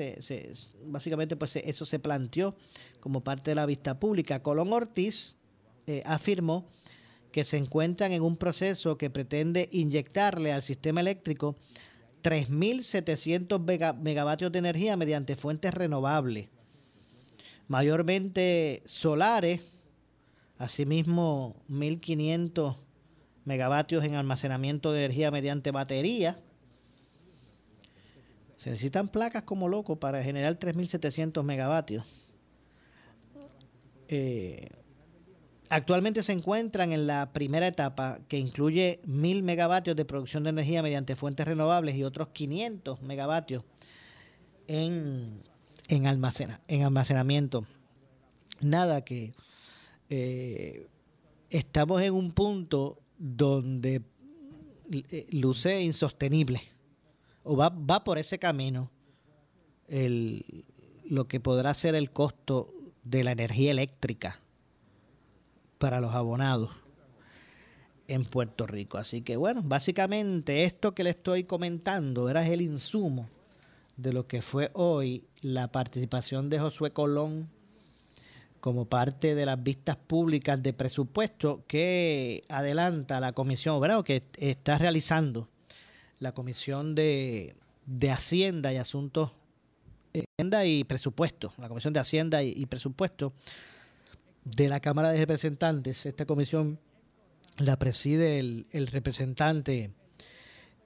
básicamente, 0.85 1.35
pues 1.35 1.55
eso 1.57 1.85
se 1.85 1.99
planteó 1.99 2.55
como 3.05 3.21
parte 3.21 3.51
de 3.51 3.55
la 3.55 3.67
vista 3.67 3.99
pública. 3.99 4.41
Colón 4.41 4.73
Ortiz 4.73 5.35
afirmó 6.05 6.65
que 7.31 7.43
se 7.43 7.57
encuentran 7.57 8.13
en 8.13 8.23
un 8.23 8.35
proceso 8.35 8.97
que 8.97 9.11
pretende 9.11 9.69
inyectarle 9.71 10.51
al 10.51 10.63
sistema 10.63 11.01
eléctrico 11.01 11.55
3.700 12.23 13.95
megavatios 13.99 14.51
de 14.51 14.57
energía 14.57 14.97
mediante 14.97 15.35
fuentes 15.35 15.71
renovables, 15.71 16.47
mayormente 17.67 18.81
solares 18.87 19.61
Asimismo, 20.57 21.55
1.500 21.69 22.75
megavatios 23.43 24.03
en 24.03 24.15
almacenamiento 24.15 24.91
de 24.93 25.05
energía 25.05 25.29
mediante 25.29 25.69
batería. 25.69 26.39
Se 28.57 28.71
necesitan 28.71 29.09
placas 29.09 29.43
como 29.43 29.67
loco 29.67 29.99
para 29.99 30.23
generar 30.23 30.57
3.700 30.57 31.43
megavatios. 31.43 32.24
Eh, 34.07 34.69
actualmente 35.69 36.23
se 36.23 36.31
encuentran 36.31 36.91
en 36.91 37.07
la 37.07 37.33
primera 37.33 37.67
etapa 37.67 38.19
que 38.27 38.37
incluye 38.37 39.01
1.000 39.05 39.43
megavatios 39.43 39.95
de 39.95 40.05
producción 40.05 40.43
de 40.43 40.51
energía 40.51 40.83
mediante 40.83 41.15
fuentes 41.15 41.45
renovables 41.45 41.95
y 41.95 42.03
otros 42.03 42.29
500 42.29 43.01
megavatios 43.01 43.63
en, 44.67 45.41
en, 45.87 46.07
almacena, 46.07 46.61
en 46.67 46.83
almacenamiento. 46.83 47.65
Nada 48.61 49.03
que 49.03 49.33
eh, 50.09 50.87
estamos 51.49 52.01
en 52.01 52.13
un 52.13 52.31
punto 52.31 52.99
donde 53.17 54.01
eh, 54.91 55.27
luce 55.31 55.81
insostenible 55.81 56.61
o 57.43 57.55
va, 57.55 57.69
va 57.69 58.03
por 58.03 58.17
ese 58.17 58.39
camino 58.39 58.91
el, 59.87 60.65
lo 61.05 61.27
que 61.27 61.39
podrá 61.39 61.73
ser 61.73 61.95
el 61.95 62.11
costo 62.11 62.74
de 63.05 63.23
la 63.23 63.31
energía 63.31 63.71
eléctrica 63.71 64.41
para 65.77 66.01
los 66.01 66.13
abonados 66.13 66.71
en 68.07 68.25
Puerto 68.25 68.67
Rico. 68.67 68.97
Así 68.97 69.21
que 69.21 69.37
bueno, 69.37 69.61
básicamente 69.63 70.65
esto 70.65 70.93
que 70.93 71.03
le 71.03 71.11
estoy 71.11 71.45
comentando 71.45 72.29
era 72.29 72.45
el 72.45 72.61
insumo 72.61 73.29
de 73.97 74.11
lo 74.11 74.27
que 74.27 74.41
fue 74.41 74.71
hoy 74.73 75.23
la 75.41 75.71
participación 75.71 76.49
de 76.49 76.59
Josué 76.59 76.91
Colón 76.91 77.49
como 78.59 78.85
parte 78.85 79.35
de 79.35 79.45
las 79.45 79.61
vistas 79.61 79.95
públicas 79.95 80.61
de 80.61 80.73
presupuesto 80.73 81.63
que 81.67 82.41
adelanta 82.49 83.19
la 83.19 83.31
comisión, 83.31 83.79
¿verdad? 83.79 83.99
O 83.99 84.03
que 84.03 84.23
está 84.37 84.77
realizando 84.79 85.47
la 86.17 86.31
comisión 86.31 86.95
de, 86.95 87.55
Hacienda 88.11 88.73
y 88.73 88.77
Asuntos 88.77 89.31
Hacienda 90.23 90.65
y 90.65 90.83
Presupuesto, 90.83 91.51
la 91.57 91.67
comisión 91.67 91.93
de 91.93 91.99
Hacienda 91.99 92.43
y, 92.43 92.65
Presupuesto 92.65 93.33
de 94.43 94.69
la 94.69 94.79
Cámara 94.79 95.11
de 95.11 95.19
Representantes. 95.19 96.05
Esta 96.05 96.25
comisión 96.25 96.79
la 97.57 97.77
preside 97.77 98.39
el, 98.39 98.87
representante 98.87 99.91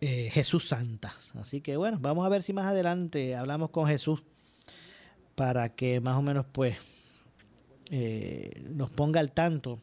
eh, 0.02 0.30
Jesús 0.32 0.68
Santa. 0.68 1.14
Así 1.36 1.62
que 1.62 1.78
bueno, 1.78 1.98
vamos 2.00 2.26
a 2.26 2.30
ver 2.30 2.42
si 2.42 2.54
más 2.54 2.66
adelante 2.66 3.36
hablamos 3.36 3.70
con 3.70 3.88
Jesús 3.88 4.24
para 5.36 5.76
que 5.76 6.00
más 6.02 6.18
o 6.18 6.22
menos 6.22 6.46
pues 6.52 7.10
eh, 7.92 8.64
nos 8.70 8.92
ponga 8.92 9.20
al 9.20 9.32
tanto, 9.32 9.80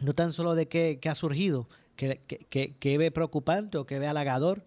no 0.00 0.14
tan 0.14 0.32
solo 0.32 0.54
de 0.54 0.68
qué, 0.68 0.98
ha 1.08 1.14
surgido 1.14 1.68
que, 1.96 2.98
ve 2.98 3.10
preocupante 3.10 3.78
o 3.78 3.86
que 3.86 3.98
ve 3.98 4.06
halagador 4.06 4.66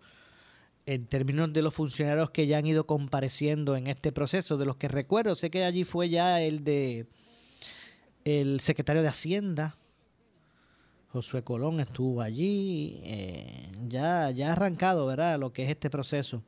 en 0.86 1.06
términos 1.06 1.54
de 1.54 1.62
los 1.62 1.74
funcionarios 1.74 2.32
que 2.32 2.48
ya 2.48 2.58
han 2.58 2.66
ido 2.66 2.86
compareciendo 2.86 3.76
en 3.76 3.88
este 3.88 4.12
proceso, 4.12 4.58
de 4.58 4.66
los 4.66 4.78
que 4.78 4.88
recuerdo, 4.88 5.36
sé 5.36 5.50
que 5.50 5.64
allí 5.64 5.84
fue 5.84 6.10
ya 6.10 6.42
el 6.42 6.64
de 6.64 7.08
el 8.26 8.60
secretario 8.60 9.02
de 9.02 9.08
Hacienda, 9.08 9.76
Josué 11.12 11.44
Colón 11.44 11.80
estuvo 11.80 12.22
allí, 12.22 13.02
eh, 13.04 13.72
ya, 13.88 14.30
ya 14.32 14.50
ha 14.50 14.52
arrancado, 14.52 15.08
¿verdad?, 15.08 15.40
lo 15.40 15.52
que 15.52 15.64
es 15.64 15.70
este 15.70 15.90
proceso 15.90 16.44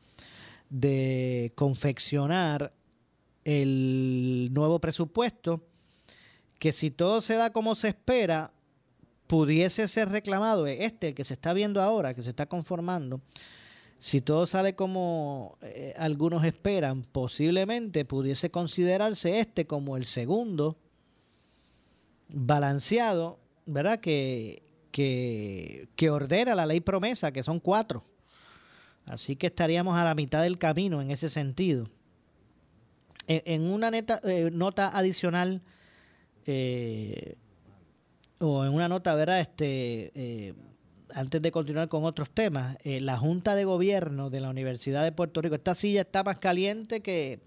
de 0.70 1.52
confeccionar 1.56 2.72
el 3.44 4.50
nuevo 4.52 4.80
presupuesto, 4.80 5.64
que 6.60 6.72
si 6.72 6.92
todo 6.92 7.22
se 7.22 7.36
da 7.36 7.52
como 7.52 7.74
se 7.74 7.90
espera, 7.90 8.54
pudiese 9.26 9.88
ser 9.88 10.10
reclamado, 10.10 10.68
este, 10.68 11.08
el 11.08 11.16
que 11.16 11.26
se 11.26 11.34
está 11.34 11.54
viendo 11.54 11.82
ahora, 11.82 12.14
que 12.14 12.22
se 12.22 12.30
está 12.30 12.46
conformando, 12.46 13.22
si 14.02 14.20
todo 14.20 14.48
sale 14.48 14.74
como 14.74 15.60
eh, 15.62 15.94
algunos 15.96 16.44
esperan, 16.44 17.04
posiblemente 17.04 18.04
pudiese 18.04 18.50
considerarse 18.50 19.40
este 19.40 19.68
como 19.68 19.96
el 19.96 20.06
segundo 20.06 20.76
balanceado, 22.28 23.38
¿verdad? 23.68 24.00
Que, 24.00 24.64
que, 24.92 25.88
que 25.96 26.10
ordena 26.10 26.56
la 26.56 26.66
ley 26.66 26.80
promesa, 26.80 27.32
que 27.32 27.44
son 27.44 27.60
cuatro. 27.60 28.02
Así 29.06 29.36
que 29.36 29.48
estaríamos 29.48 29.96
a 29.96 30.04
la 30.04 30.16
mitad 30.16 30.42
del 30.42 30.58
camino 30.58 31.00
en 31.00 31.12
ese 31.12 31.30
sentido. 31.30 31.86
En, 33.28 33.70
una 33.70 33.92
eh, 33.94 34.50
nota 34.52 34.98
adicional, 34.98 35.62
eh, 36.48 37.36
o 38.40 38.66
en 38.66 38.74
una 38.74 38.88
nota, 38.88 39.14
¿verdad? 39.14 39.42
Este, 39.42 40.56
antes 41.16 41.42
de 41.42 41.52
continuar 41.52 41.88
con 41.88 42.04
otros 42.04 42.30
temas, 42.30 42.78
eh, 42.84 43.00
la 43.02 43.18
Junta 43.18 43.56
de 43.56 43.66
Gobierno 43.66 44.30
de 44.30 44.40
la 44.40 44.50
Universidad 44.50 45.04
de 45.04 45.12
Puerto 45.12 45.42
Rico, 45.42 45.56
esta 45.56 45.76
silla 45.76 46.02
está 46.02 46.24
más 46.24 46.38
caliente 46.38 47.02
que, 47.02 47.40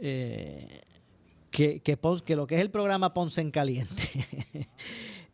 eh, 0.00 0.82
que, 1.50 1.80
que, 1.80 2.36
lo 2.36 2.46
que 2.46 2.56
es 2.56 2.60
el 2.60 2.70
programa 2.70 3.14
Ponce 3.14 3.40
en 3.40 3.50
Caliente. 3.50 4.02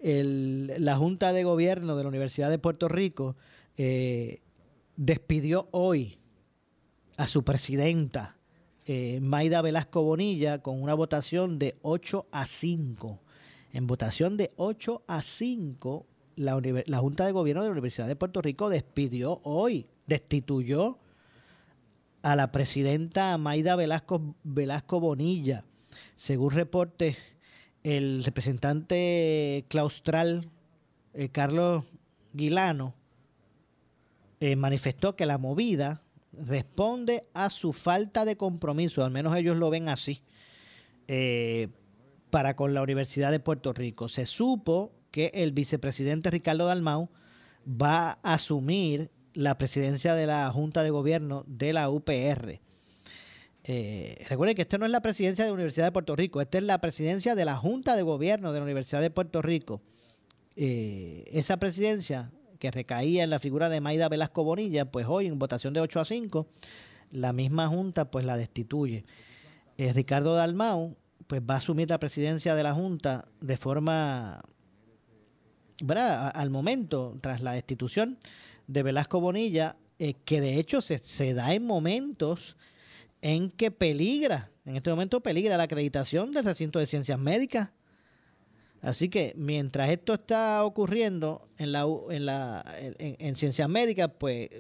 la 0.79 0.97
Junta 0.97 1.33
de 1.33 1.45
Gobierno 1.45 1.97
de 1.97 2.03
la 2.03 2.09
Universidad 2.09 2.51
de 2.51 2.59
Puerto 2.59 2.89
Rico 2.89 3.37
eh, 3.77 4.41
despidió 4.97 5.69
hoy 5.73 6.19
a 7.17 7.27
su 7.27 7.43
presidenta, 7.45 8.37
Maida 9.21 9.61
Velasco 9.61 10.03
Bonilla, 10.03 10.63
con 10.63 10.83
una 10.83 10.95
votación 10.95 11.59
de 11.59 11.77
8 11.83 12.27
a 12.33 12.47
5. 12.47 13.21
En 13.75 13.87
votación 13.87 14.39
de 14.39 14.51
8 14.57 15.03
a 15.07 15.21
5, 15.21 16.07
la, 16.39 16.99
Junta 16.99 17.27
de 17.27 17.33
Gobierno 17.33 17.63
de 17.63 17.69
la 17.69 17.73
Universidad 17.73 18.07
de 18.07 18.17
Puerto 18.17 18.41
Rico 18.41 18.69
despidió 18.69 19.41
hoy, 19.43 19.87
destituyó 20.07 20.99
a 22.23 22.37
la 22.37 22.53
presidenta 22.53 23.37
Maida 23.39 23.77
Velasco, 23.77 24.35
Velasco 24.45 25.01
Bonilla. 25.01 25.65
Según 26.17 26.51
reporte, 26.51 27.17
el 27.83 28.25
representante 28.25 29.65
claustral 29.69 30.49
eh, 31.15 31.29
Carlos 31.31 31.85
Guilano 32.33 32.95
eh, 34.41 34.57
manifestó 34.57 35.17
que 35.17 35.27
la 35.27 35.39
movida 35.39 36.03
responde 36.33 37.27
a 37.35 37.51
su 37.51 37.73
falta 37.73 38.25
de 38.25 38.37
compromiso, 38.37 39.05
al 39.05 39.11
menos 39.11 39.35
ellos 39.37 39.57
lo 39.57 39.71
ven 39.71 39.89
así, 39.89 40.23
eh, 41.09 41.69
para 42.31 42.55
con 42.55 42.75
la 42.75 42.83
Universidad 42.83 43.33
de 43.33 43.41
Puerto 43.41 43.73
Rico. 43.73 44.09
Se 44.09 44.27
supo 44.27 44.93
que 45.19 45.33
el 45.35 45.51
vicepresidente 45.51 46.31
Ricardo 46.31 46.67
Dalmau 46.67 47.09
va 47.67 48.21
a 48.23 48.35
asumir 48.35 49.11
la 49.35 49.59
presidencia 49.59 50.15
de 50.15 50.29
la 50.29 50.49
Junta 50.53 50.85
de 50.85 50.91
Gobierno 50.91 51.43
de 51.49 51.73
la 51.73 51.91
UPR. 51.91 52.61
Eh, 53.65 54.25
recuerden 54.29 54.55
que 54.55 54.63
esta 54.63 54.79
no 54.79 54.87
es 54.87 54.93
la 54.93 55.03
presidencia 55.03 55.43
de 55.43 55.51
la 55.51 55.55
Universidad 55.55 55.87
de 55.87 55.93
Puerto 55.93 56.15
Rico, 56.15 56.41
esta 56.41 56.59
es 56.59 56.63
la 56.63 56.81
presidencia 56.81 57.35
de 57.35 57.45
la 57.45 57.57
Junta 57.57 57.97
de 57.97 58.03
Gobierno 58.03 58.53
de 58.53 58.61
la 58.61 58.65
Universidad 58.65 59.01
de 59.01 59.11
Puerto 59.11 59.43
Rico. 59.43 59.81
Eh, 60.55 61.25
esa 61.33 61.57
presidencia 61.57 62.31
que 62.61 62.71
recaía 62.71 63.25
en 63.25 63.31
la 63.31 63.41
figura 63.41 63.69
de 63.69 63.81
Maida 63.81 64.09
Velasco 64.09 64.45
Bonilla, 64.45 64.85
pues 64.85 65.07
hoy 65.09 65.27
en 65.27 65.41
votación 65.41 65.75
de 65.75 65.81
8 65.81 65.99
a 65.99 66.05
5, 66.05 66.47
la 67.11 67.33
misma 67.33 67.67
Junta 67.67 68.09
pues 68.09 68.25
la 68.25 68.37
destituye. 68.37 69.05
Eh, 69.79 69.93
Ricardo 69.93 70.37
Dalmau 70.37 70.97
pues 71.27 71.43
va 71.43 71.55
a 71.55 71.57
asumir 71.57 71.91
la 71.91 71.99
presidencia 71.99 72.55
de 72.55 72.63
la 72.63 72.73
Junta 72.73 73.27
de 73.41 73.57
forma 73.57 74.41
al 75.87 76.51
momento, 76.51 77.17
tras 77.21 77.43
la 77.43 77.53
destitución 77.53 78.19
de 78.67 78.83
Velasco 78.83 79.21
Bonilla, 79.21 79.77
eh, 79.99 80.15
que 80.25 80.41
de 80.41 80.59
hecho 80.59 80.81
se, 80.83 81.35
da 81.35 81.55
en 81.55 81.67
momentos 81.67 82.57
en 83.21 83.51
que 83.51 83.71
peligra, 83.71 84.51
en 84.65 84.77
este 84.77 84.91
momento 84.91 85.21
peligra 85.21 85.57
la 85.57 85.65
acreditación 85.65 86.33
del 86.33 86.45
recinto 86.45 86.79
de 86.79 86.87
ciencias 86.87 87.19
médicas. 87.19 87.71
Así 88.81 89.09
que 89.09 89.33
mientras 89.37 89.91
esto 89.91 90.15
está 90.15 90.65
ocurriendo 90.65 91.49
en 91.59 91.73
la 91.73 91.85
en 92.11 92.27
la 92.27 92.65
en, 92.79 93.35
ciencias 93.35 93.69
médicas, 93.69 94.09
pues 94.19 94.51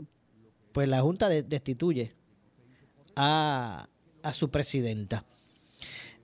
pues 0.72 0.88
la 0.88 1.02
Junta 1.02 1.28
destituye 1.28 2.12
a, 3.14 3.88
a 4.22 4.32
su 4.32 4.50
presidenta. 4.50 5.24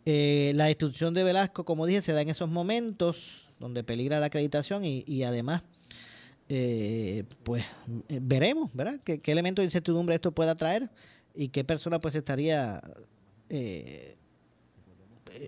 Eh, 0.07 0.53
la 0.55 0.67
destitución 0.67 1.15
de 1.15 1.23
Velasco, 1.25 1.65
como 1.65 1.87
dije, 1.87 2.03
se 2.03 2.13
da 2.13 2.23
en 2.23 2.29
esos 2.29 2.51
momentos 2.51 3.44
donde 3.65 3.83
peligra 3.83 4.21
la 4.21 4.27
acreditación 4.27 4.83
y, 4.85 5.25
además, 5.25 5.65
eh, 6.51 7.25
pues 7.45 7.65
eh, 8.11 8.19
veremos, 8.21 8.75
¿verdad? 8.75 9.01
¿Qué, 9.03 9.21
¿Qué, 9.21 9.33
elemento 9.33 9.63
de 9.63 9.65
incertidumbre 9.65 10.15
esto 10.15 10.33
pueda 10.33 10.55
traer 10.55 10.91
y 11.35 11.49
qué 11.49 11.65
persona 11.65 11.99
pues 11.99 12.15
estaría 12.15 12.83
eh, 13.49 14.19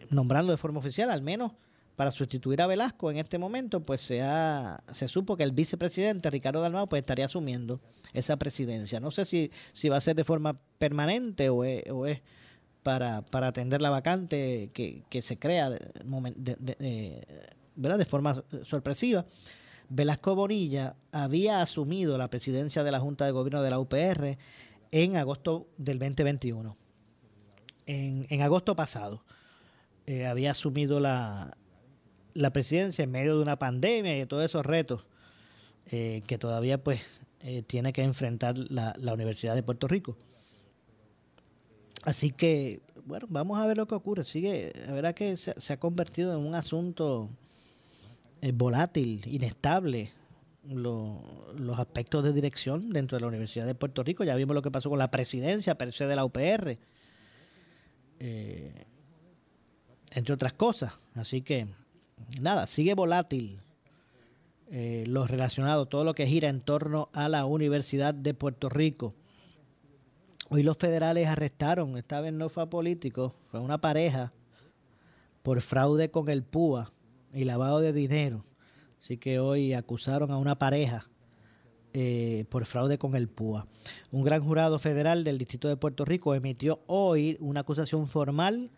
nombrando 0.08 0.50
de 0.50 0.56
forma 0.56 0.78
oficial, 0.78 1.10
al 1.10 1.20
menos 1.20 1.52
para 1.94 2.10
sustituir 2.10 2.62
a 2.62 2.66
Velasco 2.66 3.10
en 3.10 3.18
este 3.18 3.36
momento, 3.36 3.82
pues 3.82 4.00
se, 4.00 4.22
ha, 4.22 4.82
se 4.94 5.08
supo 5.08 5.36
que 5.36 5.44
el 5.44 5.52
vicepresidente 5.52 6.30
Ricardo 6.30 6.62
Dalmau 6.62 6.86
pues 6.86 7.00
estaría 7.00 7.26
asumiendo 7.26 7.80
esa 8.14 8.38
presidencia. 8.38 8.98
No 8.98 9.10
sé 9.10 9.26
si, 9.26 9.50
si 9.72 9.90
va 9.90 9.98
a 9.98 10.00
ser 10.00 10.16
de 10.16 10.24
forma 10.24 10.58
permanente 10.78 11.50
o 11.50 11.64
es, 11.64 12.22
para, 12.82 13.20
para 13.20 13.48
atender 13.48 13.82
la 13.82 13.90
vacante 13.90 14.70
que, 14.72 15.20
se 15.20 15.38
crea 15.38 15.70
de 17.76 18.04
forma 18.04 18.42
sorpresiva. 18.64 19.24
Velasco 19.88 20.34
Bonilla 20.34 20.96
había 21.12 21.60
asumido 21.60 22.18
la 22.18 22.28
presidencia 22.28 22.82
de 22.82 22.90
la 22.90 23.00
Junta 23.00 23.24
de 23.24 23.30
Gobierno 23.30 23.62
de 23.62 23.70
la 23.70 23.78
UPR 23.78 24.36
en 24.90 25.16
agosto 25.16 25.68
del 25.76 25.98
2021. 25.98 26.76
En, 27.86 28.26
en 28.28 28.42
agosto 28.42 28.74
pasado 28.74 29.22
eh, 30.06 30.26
había 30.26 30.50
asumido 30.50 30.98
la, 30.98 31.56
la, 32.34 32.52
presidencia 32.52 33.04
en 33.04 33.12
medio 33.12 33.36
de 33.36 33.42
una 33.42 33.58
pandemia 33.58 34.16
y 34.16 34.20
de 34.20 34.26
todos 34.26 34.44
esos 34.44 34.66
retos 34.66 35.06
eh, 35.90 36.22
que 36.26 36.36
todavía 36.36 36.82
pues 36.82 37.02
eh, 37.40 37.62
tiene 37.62 37.92
que 37.92 38.02
enfrentar 38.02 38.58
la, 38.58 38.94
la, 38.98 39.14
Universidad 39.14 39.54
de 39.54 39.62
Puerto 39.62 39.86
Rico. 39.86 40.16
Así 42.02 42.30
que, 42.32 42.80
bueno, 43.04 43.26
vamos 43.30 43.60
a 43.60 43.66
ver 43.66 43.76
lo 43.76 43.86
que 43.86 43.94
ocurre. 43.94 44.24
Sigue, 44.24 44.72
la 44.86 44.92
verdad 44.92 45.14
que 45.14 45.36
se, 45.36 45.60
se 45.60 45.72
ha 45.72 45.78
convertido 45.78 46.32
en 46.36 46.44
un 46.44 46.56
asunto 46.56 47.30
es 48.40 48.56
volátil, 48.56 49.22
inestable 49.26 50.10
los 50.64 51.78
aspectos 51.78 52.24
de 52.24 52.32
dirección 52.32 52.90
dentro 52.90 53.16
de 53.16 53.22
la 53.22 53.28
Universidad 53.28 53.66
de 53.66 53.74
Puerto 53.74 54.02
Rico. 54.02 54.24
Ya 54.24 54.34
vimos 54.34 54.54
lo 54.54 54.62
que 54.62 54.70
pasó 54.70 54.90
con 54.90 54.98
la 54.98 55.10
presidencia 55.10 55.76
per 55.76 55.92
se 55.92 56.06
de 56.06 56.16
la 56.16 56.24
UPR, 56.24 56.76
eh, 58.18 58.84
entre 60.12 60.34
otras 60.34 60.52
cosas. 60.54 61.08
Así 61.14 61.42
que, 61.42 61.68
nada, 62.40 62.66
sigue 62.66 62.94
volátil 62.94 63.60
eh, 64.70 65.04
lo 65.06 65.26
relacionado, 65.26 65.86
todo 65.86 66.02
lo 66.02 66.14
que 66.14 66.26
gira 66.26 66.48
en 66.48 66.60
torno 66.60 67.08
a 67.12 67.28
la 67.28 67.44
Universidad 67.46 68.14
de 68.14 68.34
Puerto 68.34 68.68
Rico. 68.68 69.14
Hoy 70.48 70.62
los 70.62 70.76
federales 70.76 71.28
arrestaron, 71.28 71.96
esta 71.96 72.20
vez 72.20 72.32
no 72.32 72.48
fue 72.48 72.68
político, 72.68 73.34
fue 73.50 73.60
una 73.60 73.78
pareja 73.78 74.32
por 75.42 75.60
fraude 75.60 76.10
con 76.10 76.28
el 76.28 76.42
PUA 76.42 76.90
y 77.36 77.44
lavado 77.44 77.80
de 77.80 77.92
dinero. 77.92 78.42
Así 79.00 79.18
que 79.18 79.38
hoy 79.38 79.74
acusaron 79.74 80.32
a 80.32 80.38
una 80.38 80.58
pareja 80.58 81.08
eh, 81.92 82.44
por 82.48 82.64
fraude 82.64 82.98
con 82.98 83.14
el 83.14 83.28
PUA. 83.28 83.66
Un 84.10 84.24
gran 84.24 84.42
jurado 84.42 84.78
federal 84.78 85.22
del 85.22 85.38
Distrito 85.38 85.68
de 85.68 85.76
Puerto 85.76 86.04
Rico 86.04 86.34
emitió 86.34 86.80
hoy 86.86 87.36
una 87.40 87.60
acusación 87.60 88.08
formal 88.08 88.70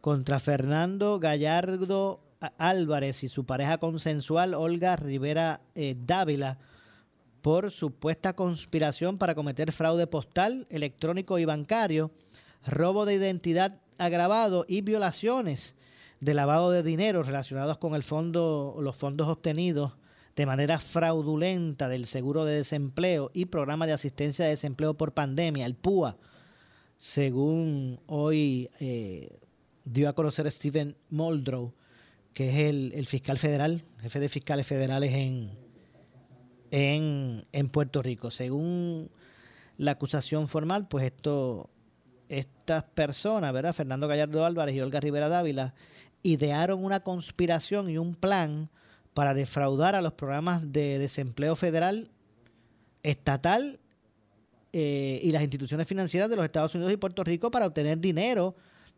contra 0.00 0.40
Fernando 0.40 1.18
Gallardo 1.18 2.20
Álvarez 2.58 3.22
y 3.22 3.28
su 3.28 3.44
pareja 3.44 3.78
consensual 3.78 4.54
Olga 4.54 4.96
Rivera 4.96 5.60
eh, 5.74 5.94
Dávila 6.06 6.58
por 7.42 7.70
supuesta 7.70 8.34
conspiración 8.34 9.18
para 9.18 9.34
cometer 9.34 9.72
fraude 9.72 10.06
postal, 10.06 10.66
electrónico 10.70 11.38
y 11.38 11.44
bancario, 11.44 12.10
robo 12.66 13.06
de 13.06 13.14
identidad 13.14 13.78
agravado 13.98 14.64
y 14.68 14.80
violaciones 14.82 15.74
de 16.20 16.34
lavado 16.34 16.70
de 16.70 16.82
dinero 16.82 17.22
relacionados 17.22 17.78
con 17.78 17.94
el 17.94 18.02
fondo, 18.02 18.76
los 18.80 18.96
fondos 18.96 19.28
obtenidos 19.28 19.96
de 20.36 20.46
manera 20.46 20.78
fraudulenta 20.78 21.88
del 21.88 22.06
seguro 22.06 22.44
de 22.44 22.54
desempleo 22.54 23.30
y 23.34 23.46
programa 23.46 23.86
de 23.86 23.92
asistencia 23.92 24.44
de 24.44 24.52
desempleo 24.52 24.94
por 24.94 25.12
pandemia, 25.12 25.66
el 25.66 25.74
PUA, 25.74 26.16
según 26.96 28.00
hoy 28.06 28.70
eh, 28.80 29.38
dio 29.84 30.08
a 30.08 30.12
conocer 30.12 30.50
Stephen 30.50 30.96
Muldrow, 31.08 31.74
que 32.34 32.50
es 32.50 32.70
el, 32.70 33.06
fiscal 33.06 33.38
federal, 33.38 33.82
jefe 34.00 34.20
de 34.20 34.28
fiscales 34.28 34.66
federales 34.66 35.12
en, 35.12 35.50
en, 36.70 37.44
en 37.52 37.68
Puerto 37.70 38.02
Rico. 38.02 38.30
Según 38.30 39.10
la 39.78 39.92
acusación 39.92 40.46
formal, 40.46 40.86
pues 40.86 41.06
esto 41.06 41.70
estas 42.30 42.84
personas, 42.84 43.52
¿verdad? 43.52 43.74
Fernando 43.74 44.06
Gallardo 44.06 44.44
Álvarez 44.44 44.76
y 44.76 44.80
Olga 44.80 45.00
Rivera 45.00 45.28
Dávila, 45.28 45.74
idearon 46.22 46.84
una 46.84 47.00
conspiración 47.00 47.88
y 47.88 47.98
un 47.98 48.14
plan 48.14 48.68
para 49.14 49.34
defraudar 49.34 49.94
a 49.94 50.00
los 50.00 50.12
programas 50.12 50.72
de 50.72 50.98
desempleo 50.98 51.56
federal, 51.56 52.10
estatal 53.02 53.80
eh, 54.72 55.20
y 55.22 55.32
las 55.32 55.42
instituciones 55.42 55.86
financieras 55.86 56.30
de 56.30 56.36
los 56.36 56.44
Estados 56.44 56.74
Unidos 56.74 56.92
y 56.92 56.96
Puerto 56.96 57.24
Rico 57.24 57.50
para 57.50 57.66
obtener 57.66 57.98
dinero 57.98 58.54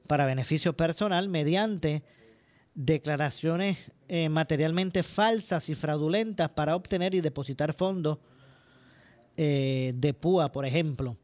para 0.06 0.26
beneficio 0.26 0.76
personal 0.76 1.28
mediante 1.28 2.02
declaraciones 2.74 3.92
eh, 4.08 4.28
materialmente 4.28 5.02
falsas 5.02 5.68
y 5.68 5.74
fraudulentas 5.74 6.50
para 6.50 6.76
obtener 6.76 7.14
y 7.14 7.20
depositar 7.20 7.72
fondos 7.72 8.18
eh, 9.36 9.92
de 9.94 10.14
PUA, 10.14 10.52
por 10.52 10.66
ejemplo. 10.66 11.16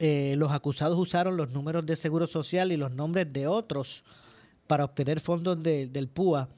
Los 0.00 0.52
acusados 0.52 0.96
usaron 0.96 1.36
los 1.36 1.52
números 1.52 1.84
de 1.84 1.96
seguro 1.96 2.28
social 2.28 2.70
y 2.70 2.76
los 2.76 2.92
nombres 2.92 3.32
de 3.32 3.48
otros 3.48 4.04
para 4.68 4.84
obtener 4.84 5.18
fondos 5.18 5.60
del 5.60 6.08
PUA 6.08 6.48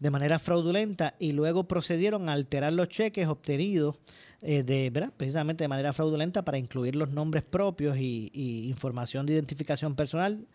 de 0.00 0.10
manera 0.10 0.38
fraudulenta 0.38 1.14
y 1.18 1.32
luego 1.32 1.68
procedieron 1.68 2.28
a 2.28 2.32
alterar 2.32 2.72
los 2.72 2.88
cheques 2.88 3.28
obtenidos 3.28 4.00
eh, 4.42 4.90
precisamente 5.16 5.64
de 5.64 5.68
manera 5.68 5.92
fraudulenta 5.92 6.44
para 6.44 6.58
incluir 6.58 6.96
los 6.96 7.12
nombres 7.12 7.44
propios 7.44 7.96
y, 7.96 8.68
información 8.68 9.26
de 9.26 9.34
identificación 9.34 9.94
personal, 9.94 10.46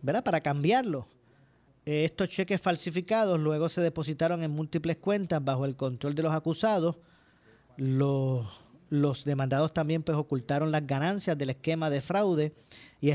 ¿verdad? 0.00 0.24
para 0.24 0.40
cambiarlos. 0.40 1.06
Eh, 1.84 2.04
estos 2.04 2.28
cheques 2.28 2.60
falsificados 2.60 3.40
luego 3.40 3.68
se 3.68 3.80
depositaron 3.80 4.42
en 4.42 4.50
múltiples 4.50 4.98
cuentas 4.98 5.44
bajo 5.44 5.64
el 5.64 5.76
control 5.76 6.14
de 6.14 6.22
los 6.22 6.32
acusados. 6.32 6.96
Los 7.76 8.72
los 8.92 9.24
demandados 9.24 9.72
también 9.72 10.02
pues, 10.02 10.18
ocultaron 10.18 10.70
las 10.70 10.86
ganancias 10.86 11.38
del 11.38 11.48
esquema 11.48 11.88
de 11.88 12.02
fraude 12.02 12.52
y, 13.02 13.10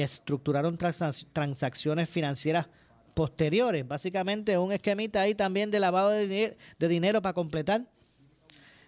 estructuraron 0.00 0.78
transacciones 0.78 2.08
financieras 2.08 2.66
posteriores. 3.12 3.86
Básicamente 3.86 4.56
un 4.56 4.72
esquemita 4.72 5.20
ahí 5.20 5.34
también 5.34 5.70
de 5.70 5.78
lavado 5.78 6.10
de, 6.10 6.56
dinero 6.78 7.20
para 7.20 7.34
completar. 7.34 7.82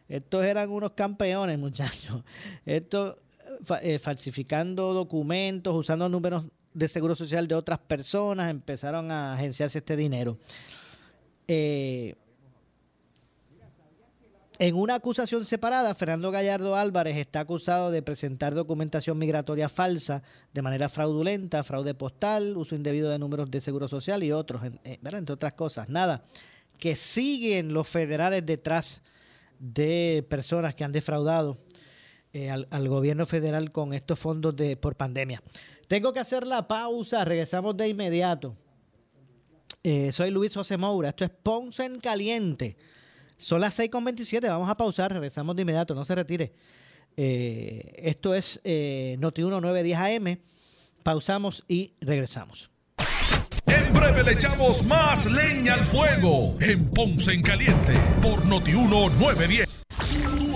Estos 0.09 0.45
eran 0.45 0.71
unos 0.71 0.93
campeones, 0.93 1.59
muchachos. 1.61 2.23
Estos 2.65 3.17
eh, 3.83 3.99
falsificando 3.99 4.95
documentos, 4.95 5.75
usando 5.75 6.09
números 6.09 6.47
de 6.73 6.89
seguro 6.89 7.15
social 7.15 7.47
de 7.47 7.55
otras 7.55 7.79
personas, 7.79 8.51
empezaron 8.51 9.11
a 9.11 9.35
agenciarse 9.35 9.79
este 9.79 9.95
dinero. 9.95 10.39
Eh, 11.47 12.15
en 14.61 14.77
una 14.77 14.97
acusación 14.97 15.47
separada, 15.47 15.95
Fernando 15.95 16.31
Gallardo 16.31 16.77
Álvarez 16.77 17.17
está 17.17 17.41
acusado 17.41 17.91
de 17.91 18.03
presentar 18.03 18.55
documentación 18.55 19.17
migratoria 19.17 19.71
falsa 19.71 20.23
de 20.53 20.61
manera 20.61 20.91
fraudulenta, 20.91 21.65
fraude 21.65 21.95
postal, 21.95 22.59
uso 22.59 22.75
indebido 22.75 23.09
de 23.09 23.19
números 23.19 23.51
de 23.51 23.63
seguro 23.63 23.89
social 23.89 24.23
y 24.23 24.33
otros, 24.33 24.63
eh, 24.85 24.99
entre 25.03 25.33
otras 25.33 25.55
cosas. 25.55 25.89
Nada, 25.89 26.23
que 26.79 26.95
siguen 26.95 27.73
los 27.73 27.89
federales 27.89 28.45
detrás 28.45 29.01
de 29.59 30.27
personas 30.29 30.75
que 30.75 30.85
han 30.85 30.93
defraudado 30.93 31.57
eh, 32.35 32.51
al, 32.51 32.89
gobierno 32.91 33.25
federal 33.25 33.73
con 33.73 33.95
estos 33.95 34.19
fondos 34.19 34.55
por 34.79 34.95
pandemia. 34.95 35.43
Tengo 35.89 36.13
que 36.13 36.21
hacer 36.21 36.47
la 36.47 36.69
pausa, 36.69 37.25
regresamos 37.25 37.79
de 37.79 37.89
inmediato. 37.89 38.55
Eh, 39.83 40.13
soy 40.13 40.31
Luis 40.31 40.53
José 40.53 40.77
Moura, 40.77 41.09
esto 41.09 41.25
es 41.25 41.31
Ponce 41.31 41.87
en 41.87 41.99
Caliente. 41.99 42.77
Son 43.41 43.61
las 43.61 43.79
6.27, 43.79 44.49
vamos 44.49 44.69
a 44.69 44.77
pausar, 44.77 45.13
regresamos 45.13 45.57
de 45.57 45.63
inmediato, 45.63 45.95
no 45.95 46.05
se 46.05 46.15
retire. 46.15 46.53
Eh, 47.17 47.95
esto 47.97 48.35
es 48.35 48.61
eh, 48.65 49.17
Noti1 49.19 49.61
910 49.61 49.99
AM. 49.99 50.39
Pausamos 51.03 51.65
y 51.67 51.95
regresamos. 52.01 52.71
En 53.67 53.93
breve 53.93 54.23
le 54.23 54.33
echamos 54.33 54.85
más 54.85 55.27
leña 55.27 55.75
al 55.75 55.85
fuego 55.85 56.57
en 56.61 56.91
Ponce 56.91 57.33
en 57.33 57.43
Caliente 57.43 57.95
por 58.21 58.45
Noti1 58.45 59.13
910 59.19 59.80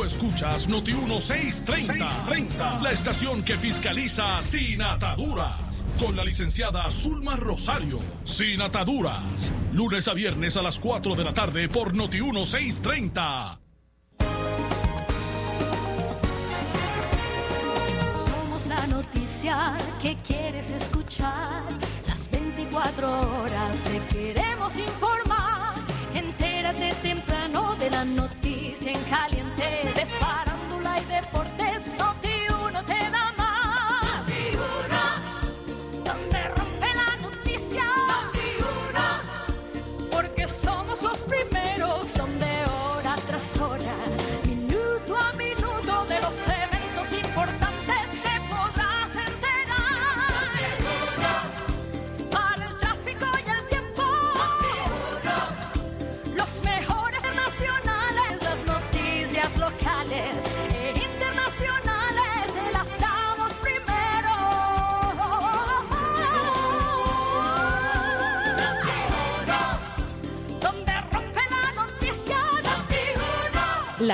escuchas 0.04 0.68
Noti 0.68 0.92
1630, 0.92 2.80
la 2.80 2.90
estación 2.90 3.42
que 3.42 3.56
fiscaliza 3.56 4.40
sin 4.40 4.82
ataduras, 4.82 5.84
con 5.98 6.16
la 6.16 6.24
licenciada 6.24 6.90
Zulma 6.90 7.36
Rosario. 7.36 8.00
Sin 8.24 8.60
ataduras, 8.60 9.52
lunes 9.72 10.06
a 10.08 10.14
viernes 10.14 10.56
a 10.56 10.62
las 10.62 10.78
4 10.78 11.14
de 11.14 11.24
la 11.24 11.32
tarde 11.32 11.68
por 11.68 11.94
Noti 11.94 12.20
1630. 12.20 13.60
Somos 18.26 18.66
la 18.66 18.86
noticia 18.86 19.76
que 20.02 20.16
quieres 20.16 20.70
escuchar. 20.70 21.62
Las 22.06 22.30
24 22.30 23.20
horas 23.40 23.80
te 23.84 24.16
queremos 24.16 24.76
informar. 24.76 25.74
Entérate 26.14 26.94
temprano 27.02 27.74
de 27.76 27.90
la 27.90 28.04
noticia 28.04 28.33
en 28.82 29.00
caliente 29.04 29.92
de 29.94 30.06
farándula 30.06 31.00
y 31.00 31.04
deportes. 31.04 32.03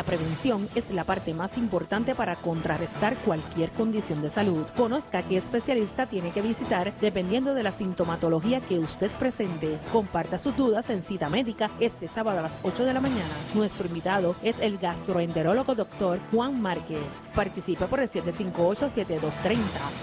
La 0.00 0.06
prevención 0.06 0.66
es 0.74 0.90
la 0.92 1.04
parte 1.04 1.34
más 1.34 1.58
importante 1.58 2.14
para 2.14 2.36
contrarrestar 2.36 3.18
cualquier 3.18 3.70
condición 3.70 4.22
de 4.22 4.30
salud. 4.30 4.64
Conozca 4.74 5.22
qué 5.22 5.36
especialista 5.36 6.06
tiene 6.06 6.30
que 6.32 6.40
visitar 6.40 6.94
dependiendo 7.02 7.52
de 7.52 7.62
la 7.62 7.70
sintomatología 7.70 8.62
que 8.62 8.78
usted 8.78 9.10
presente. 9.18 9.78
Comparta 9.92 10.38
sus 10.38 10.56
dudas 10.56 10.88
en 10.88 11.02
cita 11.02 11.28
médica 11.28 11.70
este 11.80 12.08
sábado 12.08 12.38
a 12.38 12.42
las 12.42 12.58
8 12.62 12.86
de 12.86 12.94
la 12.94 13.02
mañana. 13.02 13.28
Nuestro 13.52 13.88
invitado 13.88 14.36
es 14.42 14.58
el 14.60 14.78
gastroenterólogo 14.78 15.74
doctor 15.74 16.18
Juan 16.32 16.62
Márquez. 16.62 17.04
Participa 17.34 17.86
por 17.86 18.00
el 18.00 18.08
758-7230. 18.08 19.58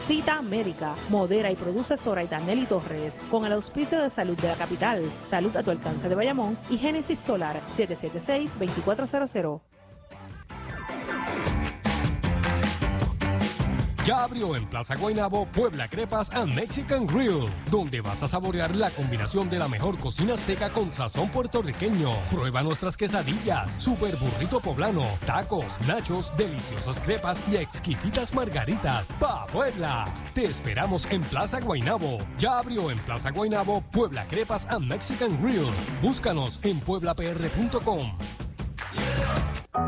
Cita 0.05 0.43
médica. 0.43 0.93
Modera 1.09 1.49
y 1.49 1.55
produce 1.55 1.97
Zoraida 1.97 2.39
Nelly 2.39 2.67
Torres 2.67 3.17
con 3.31 3.47
el 3.47 3.53
auspicio 3.53 3.99
de 3.99 4.11
Salud 4.11 4.37
de 4.37 4.49
la 4.49 4.55
Capital, 4.57 5.11
Salud 5.27 5.57
a 5.57 5.63
tu 5.63 5.71
alcance 5.71 6.07
de 6.07 6.13
Bayamón 6.13 6.55
y 6.69 6.77
Génesis 6.77 7.17
Solar 7.17 7.63
776-2400. 7.75 9.61
Ya 14.07 14.23
abrió 14.23 14.55
en 14.55 14.65
Plaza 14.65 14.95
Guaynabo 14.95 15.45
Puebla 15.47 15.89
Crepas 15.89 16.29
and 16.31 16.53
Mexican 16.53 17.05
Grill, 17.05 17.49
donde 17.69 17.99
vas 17.99 18.23
a 18.23 18.27
saborear 18.29 18.73
la 18.73 18.89
combinación 18.89 19.49
de 19.49 19.59
la 19.59 19.67
mejor 19.67 19.97
cocina 19.97 20.35
azteca 20.35 20.71
con 20.71 20.93
sazón 20.93 21.27
puertorriqueño. 21.27 22.15
Prueba 22.31 22.63
nuestras 22.63 22.95
quesadillas, 22.95 23.69
super 23.77 24.15
burrito 24.15 24.61
poblano, 24.61 25.03
tacos, 25.25 25.65
nachos, 25.85 26.31
deliciosas 26.37 26.99
crepas 26.99 27.43
y 27.51 27.57
exquisitas 27.57 28.33
margaritas. 28.33 29.09
¡Pa 29.19 29.45
Puebla! 29.47 30.05
Te 30.33 30.45
esperamos 30.45 31.05
en 31.11 31.19
Plaza 31.23 31.59
Guaynabo. 31.59 32.19
Ya 32.37 32.59
abrió 32.59 32.89
en 32.89 32.99
Plaza 32.99 33.31
Guaynabo 33.31 33.81
Puebla 33.91 34.25
Crepas 34.29 34.67
and 34.69 34.87
Mexican 34.87 35.37
Grill. 35.43 35.67
Búscanos 36.01 36.61
en 36.63 36.79
pueblapr.com. 36.79 38.13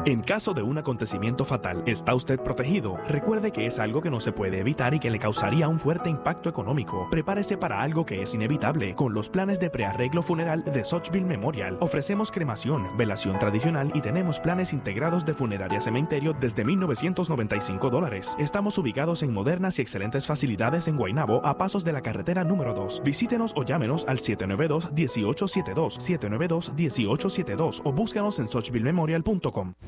En 0.06 0.22
caso 0.22 0.54
de 0.54 0.62
un 0.62 0.78
acontecimiento 0.78 1.46
fatal, 1.46 1.84
¿está 1.86 2.14
usted 2.16 2.40
protegido? 2.40 2.98
Recuerde 3.08 3.52
que 3.52 3.66
es 3.66 3.80
algo 3.80 4.02
que 4.02 4.10
no 4.10 4.20
se 4.20 4.32
puede 4.32 4.60
evitar 4.60 4.94
y 4.94 5.00
que 5.00 5.10
le 5.10 5.20
causaría 5.20 5.68
un 5.68 5.80
fuerte 5.80 6.10
impacto 6.10 6.48
económico. 6.48 7.08
Prepárese 7.10 7.58
para 7.58 7.82
algo 7.82 8.06
que 8.06 8.22
es 8.22 8.34
inevitable. 8.34 8.96
Con 8.96 9.14
los 9.14 9.30
planes 9.30 9.60
de 9.60 9.70
prearreglo 9.70 10.22
funeral 10.22 10.64
de 10.64 10.86
Sochville 10.86 11.26
Memorial, 11.26 11.78
ofrecemos 11.82 12.32
cremación, 12.32 12.88
velación 12.98 13.40
tradicional 13.40 13.92
y 13.96 14.02
tenemos 14.02 14.40
planes 14.40 14.74
integrados 14.74 15.26
de 15.26 15.34
funeraria 15.34 15.82
cementerio 15.82 16.34
desde 16.34 16.64
1995 16.64 17.90
dólares. 17.90 18.36
Estamos 18.40 18.78
ubicados 18.78 19.24
en 19.24 19.34
modernas 19.34 19.80
y 19.80 19.82
excelentes 19.82 20.28
facilidades 20.28 20.88
en 20.88 20.98
Guaynabo, 20.98 21.46
a 21.46 21.58
pasos 21.58 21.84
de 21.84 21.94
la 21.94 22.02
carretera 22.02 22.44
número 22.44 22.74
2. 22.74 23.02
Visítenos 23.04 23.54
o 23.56 23.64
llámenos 23.64 24.06
al 24.08 24.20
792-1872, 24.20 25.98
792-1872 26.00 27.82
o 27.84 27.92
búscanos 27.92 28.40
en 28.40 28.50
sochvillememorial.com. 28.50 29.79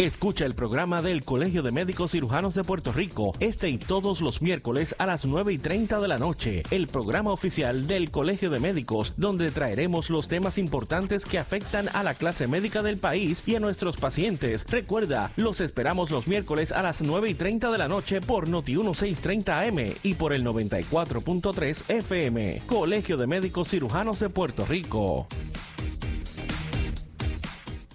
Escucha 0.00 0.46
el 0.46 0.54
programa 0.54 1.02
del 1.02 1.24
Colegio 1.24 1.62
de 1.62 1.72
Médicos 1.72 2.12
Cirujanos 2.12 2.54
de 2.54 2.64
Puerto 2.64 2.90
Rico 2.90 3.34
este 3.38 3.68
y 3.68 3.76
todos 3.76 4.22
los 4.22 4.40
miércoles 4.40 4.94
a 4.96 5.04
las 5.04 5.26
9 5.26 5.52
y 5.52 5.58
30 5.58 6.00
de 6.00 6.08
la 6.08 6.16
noche. 6.16 6.62
El 6.70 6.86
programa 6.86 7.32
oficial 7.32 7.86
del 7.86 8.10
Colegio 8.10 8.48
de 8.48 8.60
Médicos, 8.60 9.12
donde 9.18 9.50
traeremos 9.50 10.08
los 10.08 10.26
temas 10.26 10.56
importantes 10.56 11.26
que 11.26 11.38
afectan 11.38 11.90
a 11.92 12.02
la 12.02 12.14
clase 12.14 12.46
médica 12.46 12.82
del 12.82 12.96
país 12.96 13.42
y 13.44 13.56
a 13.56 13.60
nuestros 13.60 13.98
pacientes. 13.98 14.64
Recuerda, 14.70 15.32
los 15.36 15.60
esperamos 15.60 16.10
los 16.10 16.26
miércoles 16.26 16.72
a 16.72 16.80
las 16.80 17.02
9 17.02 17.28
y 17.28 17.34
30 17.34 17.70
de 17.70 17.76
la 17.76 17.88
noche 17.88 18.22
por 18.22 18.48
Noti 18.48 18.76
1630 18.76 19.60
AM 19.60 19.96
y 20.02 20.14
por 20.14 20.32
el 20.32 20.46
94.3 20.46 21.90
FM. 21.90 22.62
Colegio 22.66 23.18
de 23.18 23.26
Médicos 23.26 23.68
Cirujanos 23.68 24.18
de 24.18 24.30
Puerto 24.30 24.64
Rico. 24.64 25.28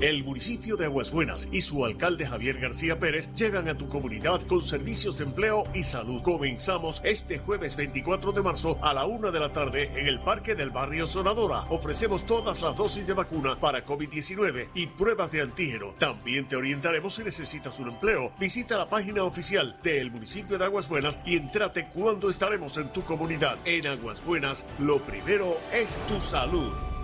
El 0.00 0.24
municipio 0.24 0.76
de 0.76 0.84
Aguas 0.84 1.10
Buenas 1.10 1.48
y 1.52 1.62
su 1.62 1.82
alcalde 1.82 2.26
Javier 2.26 2.60
García 2.60 3.00
Pérez 3.00 3.32
llegan 3.34 3.66
a 3.66 3.78
tu 3.78 3.88
comunidad 3.88 4.42
con 4.42 4.60
servicios 4.60 5.16
de 5.16 5.24
empleo 5.24 5.64
y 5.72 5.84
salud. 5.84 6.20
Comenzamos 6.20 7.00
este 7.02 7.38
jueves 7.38 7.76
24 7.76 8.32
de 8.32 8.42
marzo 8.42 8.78
a 8.82 8.92
la 8.92 9.06
una 9.06 9.30
de 9.30 9.40
la 9.40 9.52
tarde 9.52 9.90
en 9.98 10.06
el 10.06 10.20
Parque 10.20 10.54
del 10.54 10.68
Barrio 10.68 11.06
Sonadora. 11.06 11.64
Ofrecemos 11.70 12.26
todas 12.26 12.60
las 12.60 12.76
dosis 12.76 13.06
de 13.06 13.14
vacuna 13.14 13.58
para 13.58 13.86
COVID-19 13.86 14.68
y 14.74 14.86
pruebas 14.86 15.32
de 15.32 15.40
antígeno. 15.40 15.94
También 15.98 16.46
te 16.46 16.56
orientaremos 16.56 17.14
si 17.14 17.24
necesitas 17.24 17.78
un 17.80 17.88
empleo. 17.88 18.32
Visita 18.38 18.76
la 18.76 18.90
página 18.90 19.24
oficial 19.24 19.80
del 19.82 20.10
municipio 20.10 20.58
de 20.58 20.66
Aguas 20.66 20.90
Buenas 20.90 21.20
y 21.24 21.36
entrate 21.36 21.88
cuando 21.88 22.28
estaremos 22.28 22.76
en 22.76 22.92
tu 22.92 23.00
comunidad. 23.02 23.56
En 23.64 23.86
Aguas 23.86 24.22
Buenas, 24.22 24.66
lo 24.78 25.00
primero 25.00 25.56
es 25.72 25.98
tu 26.06 26.20
salud. 26.20 26.95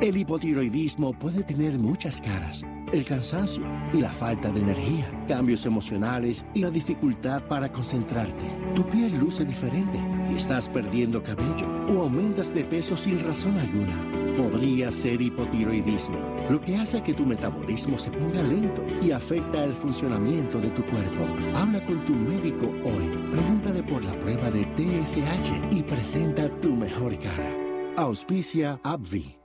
El 0.00 0.16
hipotiroidismo 0.16 1.12
puede 1.12 1.44
tener 1.44 1.78
muchas 1.78 2.22
caras. 2.22 2.62
El 2.90 3.04
cansancio 3.04 3.62
y 3.92 4.00
la 4.00 4.08
falta 4.10 4.50
de 4.50 4.60
energía, 4.60 5.06
cambios 5.28 5.66
emocionales 5.66 6.42
y 6.54 6.60
la 6.60 6.70
dificultad 6.70 7.42
para 7.48 7.70
concentrarte. 7.70 8.46
Tu 8.74 8.82
piel 8.88 9.18
luce 9.18 9.44
diferente 9.44 10.00
y 10.30 10.36
estás 10.36 10.70
perdiendo 10.70 11.22
cabello 11.22 11.68
o 11.90 12.04
aumentas 12.04 12.54
de 12.54 12.64
peso 12.64 12.96
sin 12.96 13.22
razón 13.22 13.58
alguna. 13.58 13.94
Podría 14.38 14.90
ser 14.90 15.20
hipotiroidismo, 15.20 16.18
lo 16.48 16.62
que 16.62 16.76
hace 16.76 17.02
que 17.02 17.12
tu 17.12 17.26
metabolismo 17.26 17.98
se 17.98 18.10
ponga 18.10 18.42
lento 18.42 18.82
y 19.02 19.10
afecta 19.10 19.62
el 19.64 19.74
funcionamiento 19.74 20.58
de 20.60 20.70
tu 20.70 20.82
cuerpo. 20.86 21.26
Habla 21.54 21.84
con 21.84 22.02
tu 22.06 22.14
médico 22.14 22.72
hoy. 22.84 23.10
Pregúntale 23.32 23.82
por 23.82 24.02
la 24.02 24.18
prueba 24.18 24.50
de 24.50 24.64
TSH 24.64 25.74
y 25.76 25.82
presenta 25.82 26.48
tu 26.60 26.74
mejor 26.74 27.18
cara. 27.18 27.54
Auspicia 27.98 28.80
Abvi. 28.82 29.39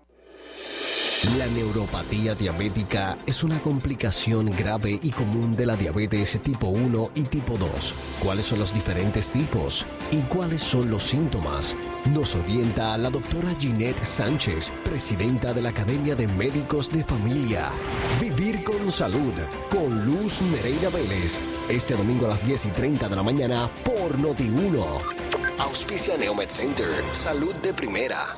La 1.24 1.48
neuropatía 1.48 2.36
diabética 2.36 3.18
es 3.26 3.44
una 3.44 3.58
complicación 3.60 4.48
grave 4.48 5.00
y 5.02 5.12
común 5.12 5.54
de 5.54 5.66
la 5.66 5.76
diabetes 5.76 6.40
tipo 6.44 6.68
1 6.68 7.12
y 7.16 7.24
tipo 7.24 7.58
2. 7.58 7.70
¿Cuáles 8.22 8.46
son 8.46 8.60
los 8.60 8.74
diferentes 8.74 9.32
tipos? 9.32 9.86
¿Y 10.12 10.18
cuáles 10.24 10.62
son 10.62 10.90
los 10.90 11.04
síntomas? 11.04 11.74
Nos 12.14 12.36
orienta 12.36 12.98
la 12.98 13.10
doctora 13.10 13.56
Ginette 13.58 14.04
Sánchez, 14.04 14.72
presidenta 14.84 15.54
de 15.54 15.62
la 15.62 15.70
Academia 15.70 16.16
de 16.16 16.28
Médicos 16.28 16.92
de 16.92 17.04
Familia. 17.04 17.72
Vivir 18.20 18.64
con 18.64 18.92
salud, 18.92 19.34
con 19.72 20.06
Luz 20.06 20.42
Nereida 20.42 20.90
Vélez. 20.90 21.40
Este 21.70 21.96
domingo 21.96 22.26
a 22.26 22.30
las 22.30 22.46
10 22.46 22.66
y 22.66 22.70
30 22.70 23.10
de 23.10 23.16
la 23.16 23.24
mañana 23.24 23.70
por 23.84 24.18
Noti1. 24.20 25.00
Auspicia 25.60 26.18
Neomed 26.18 26.50
Center, 26.50 26.88
salud 27.14 27.56
de 27.60 27.74
primera. 27.74 28.38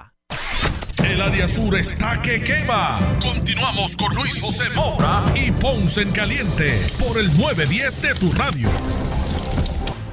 El 1.03 1.21
área 1.21 1.47
sur 1.47 1.75
está 1.77 2.21
que 2.21 2.43
quema. 2.43 3.17
Continuamos 3.21 3.95
con 3.95 4.13
Luis 4.15 4.39
José 4.39 4.69
Moura 4.75 5.25
y 5.35 5.51
Ponce 5.51 6.01
en 6.01 6.11
Caliente 6.11 6.79
por 6.99 7.17
el 7.17 7.27
910 7.37 8.01
de 8.01 8.13
tu 8.15 8.31
radio. 8.31 8.69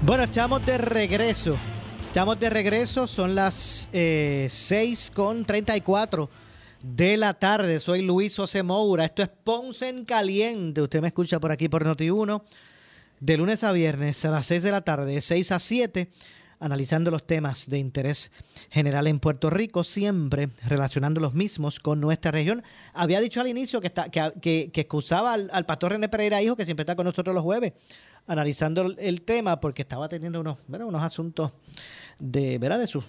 Bueno, 0.03 0.24
estamos 0.24 0.64
de 0.64 0.79
regreso. 0.79 1.57
Estamos 2.07 2.40
de 2.40 2.51
regreso, 2.51 3.07
son 3.07 3.35
las 3.35 3.90
eh, 3.92 4.48
6 4.51 5.12
con 5.14 5.44
34 5.44 6.31
de 6.83 7.16
la 7.16 7.35
tarde. 7.35 7.81
Soy 7.81 8.03
Luis 8.03 8.37
José 8.37 8.62
Moura. 8.62 9.05
Esto 9.05 9.22
es 9.22 9.29
Ponce 9.29 9.88
en 9.88 10.05
Caliente. 10.05 10.81
Usted 10.81 11.03
me 11.03 11.09
escucha 11.09 11.38
por 11.38 11.53
aquí 11.53 11.68
por 11.68 11.85
Noti1. 11.85 12.42
De 13.20 13.37
lunes 13.37 13.62
a 13.62 13.72
viernes 13.72 14.24
a 14.24 14.31
las 14.31 14.46
6 14.46 14.62
de 14.62 14.70
la 14.70 14.81
tarde, 14.81 15.14
de 15.14 15.20
6 15.20 15.53
a 15.53 15.59
7 15.59 16.09
analizando 16.61 17.11
los 17.11 17.27
temas 17.27 17.66
de 17.68 17.79
interés 17.79 18.33
general 18.71 19.07
en 19.07 19.21
Puerto 19.21 19.51
Rico, 19.51 19.85
siempre 19.85 20.49
relacionando 20.66 21.21
los 21.21 21.35
mismos 21.35 21.79
con 21.81 22.01
nuestra 22.01 22.31
región. 22.31 22.62
Había 22.92 23.21
dicho 23.21 23.40
al 23.40 23.47
inicio 23.47 23.81
que, 23.81 23.87
está, 23.88 24.11
que, 24.11 24.71
que, 24.73 24.81
excusaba 24.81 25.35
al, 25.35 25.66
pastor 25.66 25.92
René 25.92 26.09
Pereira 26.09 26.42
Hijo, 26.42 26.57
que 26.57 26.64
siempre 26.64 26.83
está 26.83 26.97
con 26.97 27.05
nosotros 27.05 27.35
los 27.35 27.44
jueves, 27.44 27.73
analizando 28.27 28.94
el 28.99 29.23
tema, 29.23 29.61
porque 29.61 29.83
estaba 29.83 30.09
teniendo 30.09 30.40
unos, 30.40 30.59
unos 30.68 31.03
asuntos 31.03 31.53
de, 32.18 32.59
¿verdad? 32.59 32.79
de 32.79 32.87
sus 32.87 33.05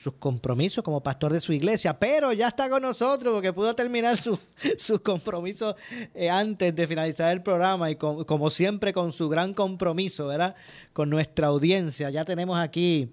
sus 0.00 0.14
compromisos 0.14 0.84
como 0.84 1.02
pastor 1.02 1.32
de 1.32 1.40
su 1.40 1.52
iglesia, 1.52 1.98
pero 1.98 2.32
ya 2.32 2.48
está 2.48 2.70
con 2.70 2.82
nosotros 2.82 3.34
porque 3.34 3.52
pudo 3.52 3.74
terminar 3.74 4.16
sus 4.16 5.00
compromisos 5.02 5.74
eh, 6.14 6.30
antes 6.30 6.74
de 6.74 6.86
finalizar 6.86 7.32
el 7.32 7.42
programa 7.42 7.90
y 7.90 7.96
como 7.96 8.48
siempre 8.50 8.92
con 8.92 9.12
su 9.12 9.28
gran 9.28 9.54
compromiso, 9.54 10.28
¿verdad? 10.28 10.54
Con 10.92 11.10
nuestra 11.10 11.48
audiencia. 11.48 12.10
Ya 12.10 12.24
tenemos 12.24 12.58
aquí 12.58 13.10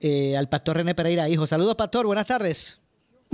eh, 0.00 0.36
al 0.36 0.48
pastor 0.48 0.78
René 0.78 0.94
Pereira, 0.94 1.28
hijo. 1.28 1.46
Saludos, 1.46 1.74
pastor, 1.74 2.06
buenas 2.06 2.26
tardes. 2.26 2.83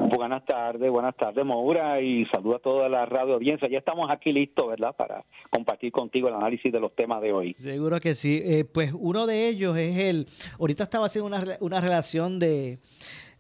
Buenas 0.09 0.45
tardes, 0.45 0.91
buenas 0.91 1.17
tardes, 1.17 1.45
Maura, 1.45 2.01
y 2.01 2.27
saludo 2.27 2.57
a 2.57 2.59
toda 2.59 2.89
la 2.89 3.07
radio 3.07 3.35
audiencia. 3.35 3.69
Ya 3.69 3.79
estamos 3.79 4.11
aquí 4.11 4.33
listos, 4.33 4.69
¿verdad?, 4.69 4.95
para 4.97 5.25
compartir 5.51 5.93
contigo 5.93 6.29
el 6.29 6.35
análisis 6.35 6.73
de 6.73 6.81
los 6.81 6.95
temas 6.95 7.21
de 7.21 7.33
hoy. 7.33 7.55
Seguro 7.59 8.01
que 8.01 8.15
sí. 8.15 8.41
Eh, 8.45 8.65
pues 8.65 8.93
uno 8.99 9.27
de 9.27 9.49
ellos 9.49 9.77
es 9.77 9.99
el. 9.99 10.27
Ahorita 10.59 10.85
estaba 10.85 11.07
haciendo 11.07 11.27
una, 11.27 11.43
una 11.61 11.81
relación 11.81 12.39
de 12.39 12.79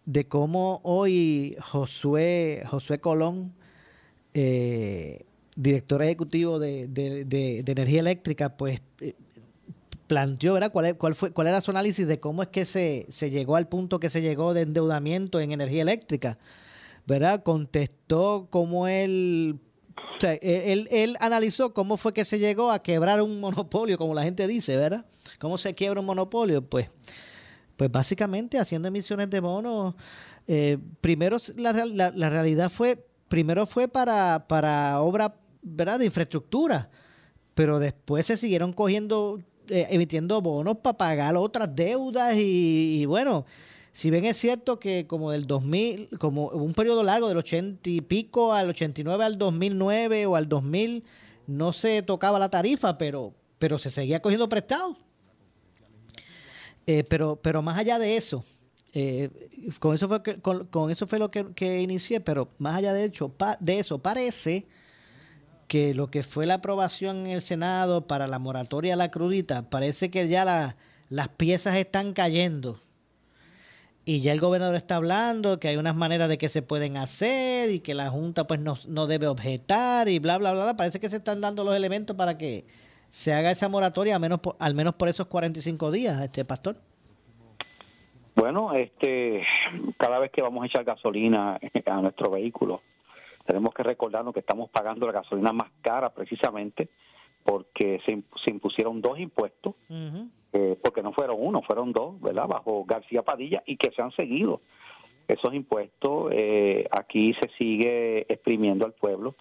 de 0.04 0.26
cómo 0.26 0.80
hoy 0.82 1.56
Josué, 1.60 2.62
Josué 2.66 2.98
Colón, 2.98 3.54
eh, 4.34 5.24
director 5.54 6.02
ejecutivo 6.02 6.58
de, 6.58 6.88
de, 6.88 7.62
energía 7.66 8.00
eléctrica, 8.00 8.56
pues 8.56 8.80
eh, 9.00 9.14
planteó, 10.10 10.54
¿verdad? 10.54 10.72
¿Cuál, 10.72 11.14
fue, 11.14 11.30
¿Cuál 11.30 11.46
era 11.46 11.60
su 11.60 11.70
análisis 11.70 12.04
de 12.04 12.18
cómo 12.18 12.42
es 12.42 12.48
que 12.48 12.64
se, 12.64 13.06
se 13.08 13.30
llegó 13.30 13.54
al 13.54 13.68
punto 13.68 14.00
que 14.00 14.10
se 14.10 14.20
llegó 14.20 14.54
de 14.54 14.62
endeudamiento 14.62 15.38
en 15.38 15.52
energía 15.52 15.82
eléctrica? 15.82 16.36
¿Verdad? 17.06 17.44
Contestó 17.44 18.48
cómo 18.50 18.88
él 18.88 19.60
él, 20.42 20.88
él, 20.90 21.16
analizó 21.20 21.72
cómo 21.72 21.96
fue 21.96 22.12
que 22.12 22.24
se 22.24 22.40
llegó 22.40 22.72
a 22.72 22.82
quebrar 22.82 23.22
un 23.22 23.38
monopolio, 23.38 23.96
como 23.96 24.14
la 24.14 24.24
gente 24.24 24.48
dice, 24.48 24.76
¿verdad? 24.76 25.06
¿Cómo 25.38 25.56
se 25.56 25.74
quiebra 25.74 26.00
un 26.00 26.06
monopolio? 26.06 26.60
Pues, 26.60 26.88
pues 27.76 27.90
básicamente 27.90 28.58
haciendo 28.58 28.88
emisiones 28.88 29.30
de 29.30 29.38
bonos. 29.38 29.94
Eh, 30.48 30.76
primero, 31.00 31.36
la, 31.56 31.72
la, 31.72 32.28
realidad 32.28 32.68
fue, 32.68 33.06
primero 33.28 33.64
fue 33.64 33.86
para, 33.86 34.48
para 34.48 35.00
obra, 35.00 35.36
¿verdad? 35.62 36.00
De 36.00 36.06
infraestructura, 36.06 36.90
pero 37.54 37.78
después 37.78 38.26
se 38.26 38.36
siguieron 38.36 38.72
cogiendo, 38.72 39.40
eh, 39.70 39.86
emitiendo 39.90 40.40
bonos 40.42 40.76
para 40.78 40.98
pagar 40.98 41.36
otras 41.36 41.74
deudas 41.74 42.36
y 42.36 43.04
bueno, 43.06 43.46
si 43.92 44.10
bien 44.10 44.24
es 44.24 44.36
cierto 44.36 44.78
que 44.78 45.06
como 45.06 45.32
del 45.32 45.46
2000, 45.46 46.10
como 46.18 46.48
un 46.48 46.74
periodo 46.74 47.02
largo 47.02 47.28
del 47.28 47.38
80 47.38 47.88
y 47.90 48.00
pico 48.00 48.52
al 48.52 48.70
89 48.70 49.24
al 49.24 49.38
2009 49.38 50.26
o 50.26 50.36
al 50.36 50.48
2000, 50.48 51.04
no 51.46 51.72
se 51.72 52.02
tocaba 52.02 52.38
la 52.38 52.48
tarifa, 52.48 52.96
pero, 52.96 53.34
pero 53.58 53.78
se 53.78 53.90
seguía 53.90 54.22
cogiendo 54.22 54.48
prestado. 54.48 54.96
Eh, 56.86 57.04
pero, 57.08 57.36
pero 57.36 57.62
más 57.62 57.78
allá 57.78 57.98
de 57.98 58.16
eso, 58.16 58.44
eh, 58.92 59.28
con 59.80 59.94
eso 59.94 60.08
fue 60.08 60.22
con, 60.40 60.90
eso 60.90 61.06
fue 61.06 61.18
lo 61.18 61.30
que, 61.30 61.80
inicié, 61.80 62.20
pero 62.20 62.48
más 62.58 62.76
allá 62.76 62.92
de 62.92 63.04
hecho 63.04 63.32
de 63.58 63.78
eso 63.78 63.98
parece 63.98 64.66
que 65.70 65.94
lo 65.94 66.10
que 66.10 66.24
fue 66.24 66.46
la 66.46 66.54
aprobación 66.54 67.26
en 67.26 67.26
el 67.28 67.42
Senado 67.42 68.08
para 68.08 68.26
la 68.26 68.40
moratoria 68.40 68.94
a 68.94 68.96
la 68.96 69.12
crudita, 69.12 69.70
parece 69.70 70.10
que 70.10 70.26
ya 70.26 70.74
las 71.08 71.28
piezas 71.28 71.76
están 71.76 72.12
cayendo 72.12 72.76
y 74.04 74.18
ya 74.20 74.32
el 74.32 74.40
gobernador 74.40 74.74
está 74.74 74.96
hablando 74.96 75.60
que 75.60 75.68
hay 75.68 75.76
unas 75.76 75.94
maneras 75.94 76.28
de 76.28 76.38
que 76.38 76.48
se 76.48 76.62
pueden 76.62 76.96
hacer 76.96 77.70
y 77.70 77.78
que 77.78 77.94
la 77.94 78.10
Junta 78.10 78.48
pues 78.48 78.58
no, 78.58 78.74
no 78.88 79.06
debe 79.06 79.28
objetar 79.28 80.08
y 80.08 80.18
bla, 80.18 80.38
bla, 80.38 80.52
bla, 80.52 80.76
Parece 80.76 80.98
que 80.98 81.08
se 81.08 81.18
están 81.18 81.40
dando 81.40 81.62
los 81.62 81.76
elementos 81.76 82.16
para 82.16 82.36
que 82.36 82.64
se 83.08 83.32
haga 83.32 83.52
esa 83.52 83.68
moratoria 83.68 84.16
al 84.16 84.20
menos 84.20 84.40
por, 84.40 84.56
al 84.58 84.74
menos 84.74 84.94
por 84.94 85.08
esos 85.08 85.28
45 85.28 85.92
días, 85.92 86.20
este 86.20 86.44
pastor. 86.44 86.74
Bueno, 88.34 88.74
este, 88.74 89.44
cada 89.96 90.18
vez 90.18 90.32
que 90.32 90.42
vamos 90.42 90.64
a 90.64 90.66
echar 90.66 90.82
gasolina 90.82 91.60
a 91.86 92.00
nuestro 92.00 92.28
vehículo, 92.28 92.82
tenemos 93.44 93.74
que 93.74 93.82
recordarnos 93.82 94.34
que 94.34 94.40
estamos 94.40 94.70
pagando 94.70 95.06
la 95.06 95.12
gasolina 95.12 95.52
más 95.52 95.70
cara 95.82 96.10
precisamente 96.10 96.88
porque 97.44 98.00
se, 98.06 98.22
se 98.44 98.50
impusieron 98.50 99.00
dos 99.00 99.18
impuestos 99.18 99.74
eh, 100.52 100.76
porque 100.82 101.02
no 101.02 101.12
fueron 101.12 101.36
uno, 101.38 101.62
fueron 101.62 101.92
dos, 101.92 102.20
¿verdad? 102.20 102.46
Bajo 102.46 102.84
García 102.84 103.22
Padilla 103.22 103.62
y 103.66 103.76
que 103.76 103.92
se 103.92 104.02
han 104.02 104.10
seguido 104.12 104.60
esos 105.28 105.54
impuestos. 105.54 106.30
Eh, 106.32 106.86
aquí 106.90 107.34
se 107.34 107.48
sigue 107.56 108.26
exprimiendo 108.32 108.84
al 108.84 108.92
pueblo. 108.92 109.36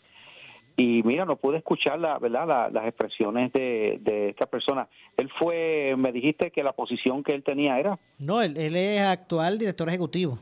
Y 0.77 1.03
mira, 1.03 1.25
no 1.25 1.35
pude 1.35 1.57
escuchar 1.57 1.99
la, 1.99 2.17
¿verdad? 2.19 2.71
las 2.71 2.85
expresiones 2.85 3.51
de, 3.51 4.29
esta 4.29 4.45
persona. 4.45 4.87
Él 5.17 5.29
fue, 5.37 5.95
me 5.97 6.13
dijiste 6.13 6.51
que 6.51 6.63
la 6.63 6.71
posición 6.71 7.21
que 7.21 7.33
él 7.33 7.43
tenía 7.43 7.77
era. 7.77 7.99
No, 8.17 8.41
él, 8.41 8.55
es 8.55 9.01
actual 9.01 9.59
director 9.59 9.89
ejecutivo. 9.89 10.37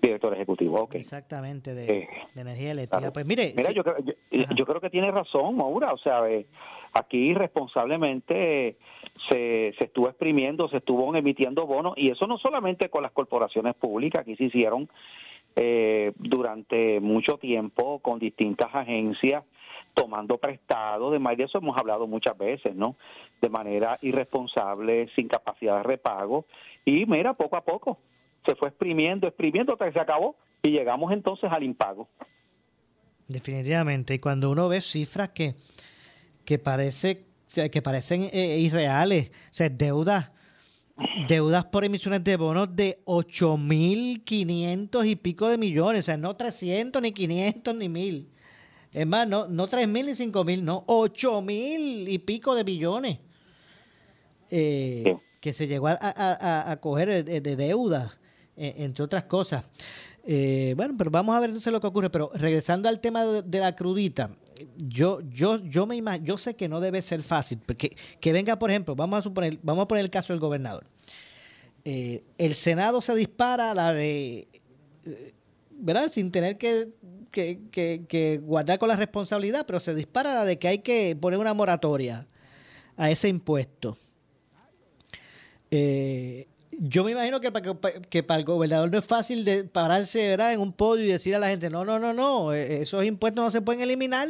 Director 0.00 0.34
ejecutivo, 0.34 0.76
ok. 0.82 0.96
Exactamente, 0.96 1.74
de, 1.74 1.86
eh, 1.86 2.08
energía 2.34 2.72
eléctrica. 2.72 3.12
Pues 3.12 3.26
mire. 3.26 3.54
Mira, 3.56 3.70
yo, 3.72 3.82
yo, 4.30 4.66
creo 4.66 4.80
que 4.80 4.90
tiene 4.90 5.10
razón, 5.10 5.56
Maura. 5.56 5.92
O 5.92 5.98
sea, 5.98 6.22
aquí 6.92 7.34
responsablemente 7.34 8.76
se, 9.30 9.74
se 9.78 9.84
estuvo 9.84 10.08
exprimiendo, 10.08 10.68
se 10.68 10.78
estuvo 10.78 11.14
emitiendo 11.14 11.66
bonos, 11.66 11.94
y 11.96 12.10
eso 12.10 12.26
no 12.26 12.38
solamente 12.38 12.90
con 12.90 13.02
las 13.02 13.12
corporaciones 13.12 13.74
públicas, 13.74 14.20
aquí 14.20 14.36
se 14.36 14.44
hicieron 14.44 14.88
eh, 15.56 16.12
durante 16.18 17.00
mucho 17.00 17.38
tiempo 17.38 18.00
con 18.00 18.18
distintas 18.18 18.74
agencias 18.74 19.42
tomando 19.94 20.36
prestado, 20.36 21.10
de 21.10 21.18
de 21.18 21.44
eso 21.44 21.56
hemos 21.56 21.78
hablado 21.78 22.06
muchas 22.06 22.36
veces, 22.36 22.74
¿no? 22.74 22.96
De 23.40 23.48
manera 23.48 23.98
irresponsable, 24.02 25.08
sin 25.16 25.26
capacidad 25.26 25.78
de 25.78 25.82
repago, 25.84 26.44
y 26.84 27.06
mira, 27.06 27.32
poco 27.32 27.56
a 27.56 27.64
poco 27.64 27.98
se 28.46 28.54
fue 28.54 28.68
exprimiendo, 28.68 29.26
exprimiendo 29.26 29.72
hasta 29.72 29.86
que 29.86 29.92
se 29.92 30.00
acabó 30.00 30.36
y 30.62 30.70
llegamos 30.70 31.12
entonces 31.12 31.50
al 31.50 31.62
impago. 31.62 32.08
Definitivamente, 33.28 34.14
y 34.14 34.18
cuando 34.18 34.50
uno 34.50 34.68
ve 34.68 34.80
cifras 34.80 35.30
que, 35.30 35.54
que 36.44 36.58
parece 36.58 37.26
que 37.70 37.82
parecen 37.82 38.28
eh, 38.32 38.58
irreales. 38.58 39.28
O 39.28 39.54
sea, 39.54 39.68
deudas, 39.68 40.32
deudas 41.28 41.66
por 41.66 41.84
emisiones 41.84 42.24
de 42.24 42.36
bonos 42.36 42.74
de 42.74 43.00
8.500 43.04 45.06
y 45.06 45.16
pico 45.16 45.48
de 45.48 45.58
millones. 45.58 46.00
O 46.00 46.06
sea, 46.06 46.16
no 46.16 46.34
300, 46.36 47.02
ni 47.02 47.12
500, 47.12 47.74
ni 47.74 47.88
1.000. 47.88 48.26
Es 48.92 49.06
más, 49.06 49.28
no, 49.28 49.46
no 49.46 49.68
3.000 49.68 49.86
ni 49.86 50.12
5.000, 50.12 50.62
no, 50.62 50.86
8.000 50.86 52.08
y 52.08 52.18
pico 52.18 52.54
de 52.54 52.64
millones. 52.64 53.18
Eh, 54.50 55.16
que 55.40 55.52
se 55.52 55.66
llegó 55.66 55.88
a, 55.88 55.98
a, 56.00 56.76
coger 56.80 57.24
de, 57.24 57.56
deuda, 57.56 58.12
eh, 58.12 58.25
entre 58.56 59.04
otras 59.04 59.24
cosas. 59.24 59.64
bueno, 60.24 60.94
pero 60.98 61.10
vamos 61.10 61.36
a 61.36 61.40
ver 61.40 61.50
entonces 61.50 61.72
lo 61.72 61.80
que 61.80 61.86
ocurre. 61.86 62.10
Pero 62.10 62.30
regresando 62.34 62.88
al 62.88 63.00
tema 63.00 63.24
de 63.24 63.60
la 63.60 63.74
crudita, 63.76 64.30
yo, 64.76 65.20
yo, 65.20 65.58
yo 65.64 65.86
me 65.86 66.02
sé 66.38 66.56
que 66.56 66.68
no 66.68 66.80
debe 66.80 67.02
ser 67.02 67.22
fácil, 67.22 67.58
porque 67.64 67.96
que 68.20 68.32
venga, 68.32 68.58
por 68.58 68.70
ejemplo, 68.70 68.94
vamos 68.94 69.20
a 69.20 69.22
suponer, 69.22 69.58
vamos 69.62 69.84
a 69.84 69.88
poner 69.88 70.04
el 70.04 70.10
caso 70.10 70.32
del 70.32 70.40
gobernador. 70.40 70.86
Eh, 71.84 72.24
el 72.38 72.54
Senado 72.54 73.00
se 73.00 73.14
dispara 73.14 73.70
a 73.70 73.74
la 73.74 73.92
de, 73.92 74.48
eh, 75.04 75.34
¿verdad? 75.70 76.10
Sin 76.10 76.30
tener 76.32 76.58
que, 76.58 76.92
que, 77.30 78.40
guardar 78.42 78.78
con 78.78 78.88
la 78.88 78.96
responsabilidad, 78.96 79.64
pero 79.66 79.78
se 79.78 79.94
dispara 79.94 80.32
a 80.32 80.34
la 80.36 80.44
de 80.44 80.58
que 80.58 80.68
hay 80.68 80.78
que 80.78 81.16
poner 81.20 81.38
una 81.38 81.54
moratoria 81.54 82.26
a 82.96 83.10
ese 83.10 83.28
impuesto. 83.28 83.96
Eh, 85.70 86.48
yo 86.78 87.04
me 87.04 87.12
imagino 87.12 87.40
que 87.40 87.50
para, 87.50 87.74
que 88.10 88.22
para 88.22 88.38
el 88.38 88.44
gobernador 88.44 88.90
no 88.90 88.98
es 88.98 89.04
fácil 89.04 89.44
de 89.44 89.64
pararse 89.64 90.28
¿verdad? 90.28 90.52
en 90.52 90.60
un 90.60 90.72
podio 90.72 91.04
y 91.04 91.08
decir 91.08 91.34
a 91.34 91.38
la 91.38 91.48
gente, 91.48 91.70
no, 91.70 91.84
no, 91.84 91.98
no, 91.98 92.12
no, 92.12 92.52
esos 92.52 93.04
impuestos 93.04 93.44
no 93.44 93.50
se 93.50 93.62
pueden 93.62 93.82
eliminar. 93.82 94.28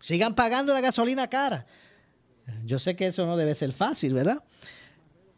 Sigan 0.00 0.34
pagando 0.34 0.72
la 0.72 0.80
gasolina 0.80 1.28
cara. 1.28 1.66
Yo 2.64 2.78
sé 2.78 2.96
que 2.96 3.06
eso 3.06 3.26
no 3.26 3.36
debe 3.36 3.54
ser 3.54 3.72
fácil, 3.72 4.14
¿verdad? 4.14 4.42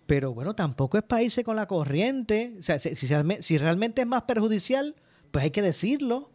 Pero 0.06 0.32
bueno, 0.34 0.54
tampoco 0.54 0.98
es 0.98 1.04
para 1.04 1.22
irse 1.22 1.44
con 1.44 1.56
la 1.56 1.66
corriente. 1.66 2.54
O 2.58 2.62
sea, 2.62 2.78
si, 2.78 3.58
realmente 3.58 4.02
es 4.02 4.06
más 4.06 4.22
perjudicial, 4.22 4.94
pues 5.30 5.44
hay 5.44 5.50
que 5.50 5.62
decirlo. 5.62 6.30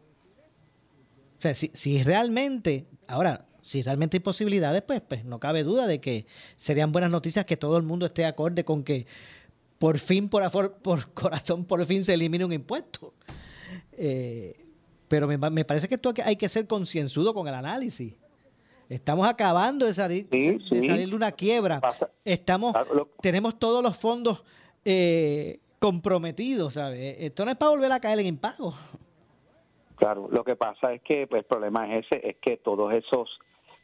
O 1.38 1.42
sea, 1.42 1.54
si, 1.54 2.04
realmente, 2.04 2.88
ahora, 3.08 3.46
si 3.62 3.84
realmente 3.84 4.18
hay 4.18 4.22
posibilidades, 4.22 4.82
pues, 4.82 5.02
pues 5.02 5.26
no 5.26 5.40
cabe 5.40 5.64
duda 5.64 5.88
de 5.88 6.02
que 6.02 6.26
serían 6.56 6.92
buenas 6.92 7.12
noticias 7.12 7.46
que 7.46 7.58
todo 7.58 7.78
el 7.78 7.84
mundo 7.84 8.08
esté 8.08 8.26
acorde 8.26 8.66
con 8.66 8.84
que 8.84 9.06
por 9.80 10.00
fin, 10.00 10.30
por, 10.30 10.50
por 10.82 11.14
corazón, 11.14 11.66
por 11.66 11.86
fin 11.86 12.04
se 12.04 12.14
elimine 12.14 12.46
un 12.46 12.54
impuesto. 12.54 13.14
Eh, 13.94 14.66
pero 15.08 15.28
me, 15.28 15.38
me 15.38 15.66
parece 15.66 15.88
que 15.88 15.96
esto 15.96 16.14
hay 16.24 16.36
que 16.36 16.50
ser 16.50 16.68
concienzudo 16.68 17.34
con 17.34 17.48
el 17.48 17.54
análisis. 17.54 18.14
Estamos 18.90 19.28
acabando 19.28 19.86
de 19.86 19.94
salir, 19.94 20.30
de, 20.30 20.60
salir 20.70 21.10
de 21.10 21.16
una 21.16 21.32
quiebra. 21.32 21.82
Estamos, 22.24 22.74
tenemos 23.22 23.60
todos 23.60 23.84
los 23.84 23.98
fondos 23.98 24.46
eh, 24.86 25.60
comprometidos, 25.80 26.76
¿sabes? 26.76 27.18
Esto 27.20 27.44
no 27.44 27.52
es 27.52 27.58
para 27.58 27.72
volver 27.72 27.92
a 27.92 28.00
caer 28.00 28.20
en 28.20 28.28
impago. 28.28 28.74
Claro, 29.98 30.30
lo 30.32 30.44
que 30.44 30.56
pasa 30.56 30.94
es 30.94 31.02
que 31.02 31.28
pues, 31.28 31.40
el 31.40 31.46
problema 31.46 31.96
es 31.96 32.06
ese, 32.06 32.30
es 32.30 32.38
que 32.38 32.58
todos 32.58 32.96
esos 32.96 33.30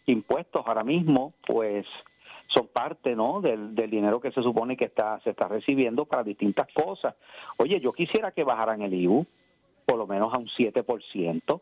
impuestos 0.06 0.63
ahora 0.65 0.84
mismo, 0.84 1.34
pues 1.47 1.86
son 2.47 2.67
parte 2.67 3.15
no 3.15 3.41
del, 3.41 3.73
del, 3.75 3.89
dinero 3.89 4.19
que 4.19 4.32
se 4.32 4.41
supone 4.41 4.77
que 4.77 4.86
está 4.86 5.19
se 5.21 5.32
está 5.32 5.47
recibiendo 5.47 6.06
para 6.06 6.23
distintas 6.23 6.67
cosas. 6.74 7.15
Oye, 7.57 7.80
yo 7.80 7.91
quisiera 7.93 8.32
que 8.32 8.43
bajaran 8.43 8.82
el 8.82 8.93
IBU, 8.93 9.26
por 9.86 9.97
lo 9.97 10.07
menos 10.07 10.34
a 10.34 10.38
un 10.38 10.45
7%. 10.45 11.61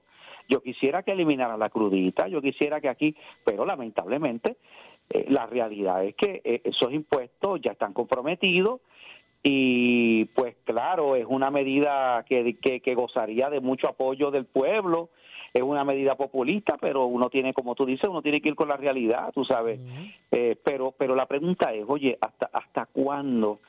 Yo 0.49 0.62
quisiera 0.62 1.03
que 1.03 1.12
eliminaran 1.12 1.60
la 1.60 1.70
crudita, 1.70 2.28
yo 2.28 2.41
quisiera 2.41 2.82
que 2.82 2.89
aquí, 2.89 3.16
pero 3.45 3.66
lamentablemente 3.66 4.58
eh, 5.10 5.26
la 5.30 5.45
realidad 5.45 6.03
es 6.03 6.16
que 6.16 6.41
eh, 6.43 6.62
esos 6.66 6.91
impuestos 6.91 7.62
ya 7.62 7.72
están 7.72 7.93
comprometidos 7.93 8.82
y 9.43 10.26
pues 10.26 10.55
claro, 10.64 11.16
es 11.16 11.26
una 11.28 11.49
medida 11.49 12.24
que, 12.28 12.58
que, 12.60 12.95
gozaría 12.95 13.49
de 13.49 13.60
mucho 13.60 13.88
apoyo 13.89 14.30
del 14.30 14.45
pueblo, 14.45 15.10
es 15.54 15.62
una 15.62 15.84
medida 15.84 16.16
populista, 16.16 16.78
pero 16.78 17.06
uno 17.06 17.30
tiene, 17.30 17.54
como 17.54 17.76
tú 17.76 17.86
dices, 17.86 18.10
uno 18.10 18.22
tiene 18.22 18.41
que 18.41 18.49
ir 18.49 18.56
con 18.56 18.70
la 18.70 18.78
realidad, 18.78 19.32
tú 19.34 19.43
sabes. 19.43 19.80
Eh, 20.32 20.56
pero, 20.64 20.91
pero 20.91 21.16
la 21.16 21.26
pregunta 21.26 21.74
es, 21.74 21.84
oye, 21.88 22.18
¿hasta, 22.22 22.49
hasta 22.54 22.86
cuándo 22.86 23.60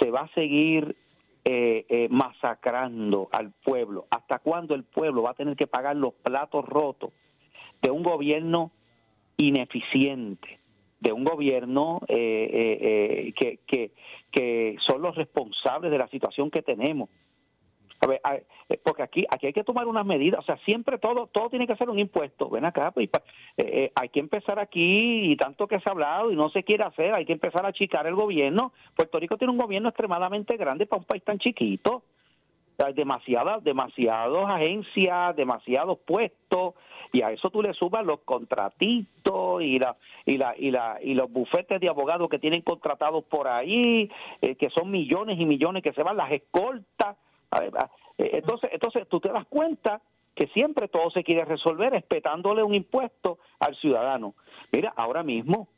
se 0.00 0.10
va 0.10 0.22
a 0.22 0.34
seguir 0.34 0.96
eh, 1.44 1.86
eh, 1.88 2.08
masacrando 2.10 3.28
al 3.30 3.52
pueblo? 3.52 4.06
¿Hasta 4.10 4.40
cuándo 4.40 4.74
el 4.74 4.82
pueblo 4.82 5.22
va 5.22 5.30
a 5.30 5.34
tener 5.34 5.56
que 5.56 5.68
pagar 5.68 5.94
los 5.94 6.12
platos 6.14 6.64
rotos 6.64 7.10
de 7.82 7.90
un 7.90 8.02
gobierno 8.02 8.72
ineficiente? 9.36 10.60
de 10.98 11.12
un 11.12 11.24
gobierno 11.24 12.00
eh, 12.08 13.32
que, 13.36 13.60
que, 13.66 13.92
que 14.32 14.76
son 14.80 15.02
los 15.02 15.14
responsables 15.14 15.90
de 15.90 15.98
la 15.98 16.08
situación 16.08 16.50
que 16.50 16.62
tenemos. 16.62 17.10
A 18.00 18.06
ver, 18.06 18.20
porque 18.82 19.02
aquí 19.02 19.26
aquí 19.30 19.46
hay 19.46 19.52
que 19.52 19.64
tomar 19.64 19.86
unas 19.86 20.04
medidas, 20.04 20.40
o 20.40 20.42
sea, 20.42 20.58
siempre 20.58 20.98
todo 20.98 21.28
todo 21.28 21.48
tiene 21.48 21.66
que 21.66 21.76
ser 21.76 21.88
un 21.88 21.98
impuesto. 21.98 22.50
Ven 22.50 22.64
acá, 22.64 22.90
pues, 22.90 23.08
hay 23.56 24.08
que 24.10 24.20
empezar 24.20 24.58
aquí 24.58 25.32
y 25.32 25.36
tanto 25.36 25.66
que 25.66 25.80
se 25.80 25.88
ha 25.88 25.92
hablado 25.92 26.30
y 26.30 26.36
no 26.36 26.50
se 26.50 26.62
quiere 26.62 26.84
hacer, 26.84 27.14
hay 27.14 27.24
que 27.24 27.32
empezar 27.32 27.64
a 27.64 27.68
achicar 27.68 28.06
el 28.06 28.14
gobierno. 28.14 28.72
Puerto 28.94 29.18
Rico 29.18 29.38
tiene 29.38 29.52
un 29.52 29.58
gobierno 29.58 29.88
extremadamente 29.88 30.56
grande 30.56 30.86
para 30.86 31.00
un 31.00 31.06
país 31.06 31.24
tan 31.24 31.38
chiquito. 31.38 32.02
Hay 32.84 32.92
demasiadas, 32.92 33.64
demasiadas 33.64 34.50
agencias, 34.50 35.34
demasiados 35.34 35.98
puestos, 36.04 36.74
y 37.10 37.22
a 37.22 37.32
eso 37.32 37.48
tú 37.48 37.62
le 37.62 37.72
sumas 37.72 38.04
los 38.04 38.20
contratitos 38.20 39.62
y 39.62 39.78
la 39.78 39.96
y 40.26 40.36
la 40.36 40.54
y 40.58 40.70
la 40.70 40.98
y 41.02 41.14
los 41.14 41.32
bufetes 41.32 41.80
de 41.80 41.88
abogados 41.88 42.28
que 42.28 42.38
tienen 42.38 42.60
contratados 42.60 43.24
por 43.24 43.48
ahí, 43.48 44.10
que 44.40 44.68
son 44.76 44.90
millones 44.90 45.40
y 45.40 45.46
millones 45.46 45.82
que 45.82 45.94
se 45.94 46.02
van 46.02 46.18
las 46.18 46.30
escoltas 46.30 47.16
eh, 47.16 47.25
entonces, 48.18 48.70
entonces 48.72 49.06
tú 49.08 49.20
te 49.20 49.32
das 49.32 49.46
cuenta 49.46 50.00
que 50.34 50.46
siempre 50.48 50.88
todo 50.88 51.10
se 51.10 51.24
quiere 51.24 51.44
resolver 51.44 51.94
espetándole 51.94 52.62
un 52.62 52.74
impuesto 52.74 53.38
al 53.58 53.74
ciudadano. 53.76 54.34
Mira, 54.70 54.92
ahora 54.96 55.22
mismo, 55.22 55.68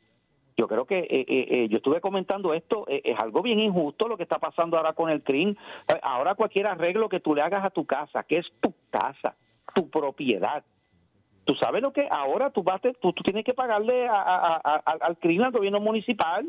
yo 0.57 0.67
creo 0.67 0.85
que 0.85 0.99
eh, 0.99 1.25
eh, 1.27 1.67
yo 1.69 1.77
estuve 1.77 2.01
comentando 2.01 2.53
esto, 2.53 2.85
es 2.87 3.17
algo 3.17 3.41
bien 3.41 3.59
injusto 3.59 4.09
lo 4.09 4.17
que 4.17 4.23
está 4.23 4.39
pasando 4.39 4.75
ahora 4.77 4.93
con 4.93 5.09
el 5.09 5.23
CRIM. 5.23 5.55
Ahora 6.01 6.35
cualquier 6.35 6.67
arreglo 6.67 7.07
que 7.07 7.21
tú 7.21 7.33
le 7.33 7.41
hagas 7.41 7.63
a 7.63 7.69
tu 7.69 7.85
casa, 7.85 8.23
que 8.23 8.37
es 8.37 8.51
tu 8.59 8.73
casa, 8.89 9.35
tu 9.73 9.89
propiedad, 9.89 10.63
tú 11.49 11.55
sabes 11.55 11.81
lo 11.81 11.91
que 11.91 12.07
ahora 12.11 12.51
tú 12.51 12.61
vas 12.61 12.79
tú, 12.81 13.11
tú 13.13 13.23
tienes 13.23 13.43
que 13.43 13.55
pagarle 13.55 14.07
al 14.07 15.17
CRIM, 15.17 15.41
al 15.41 15.51
gobierno 15.51 15.79
municipal. 15.79 16.45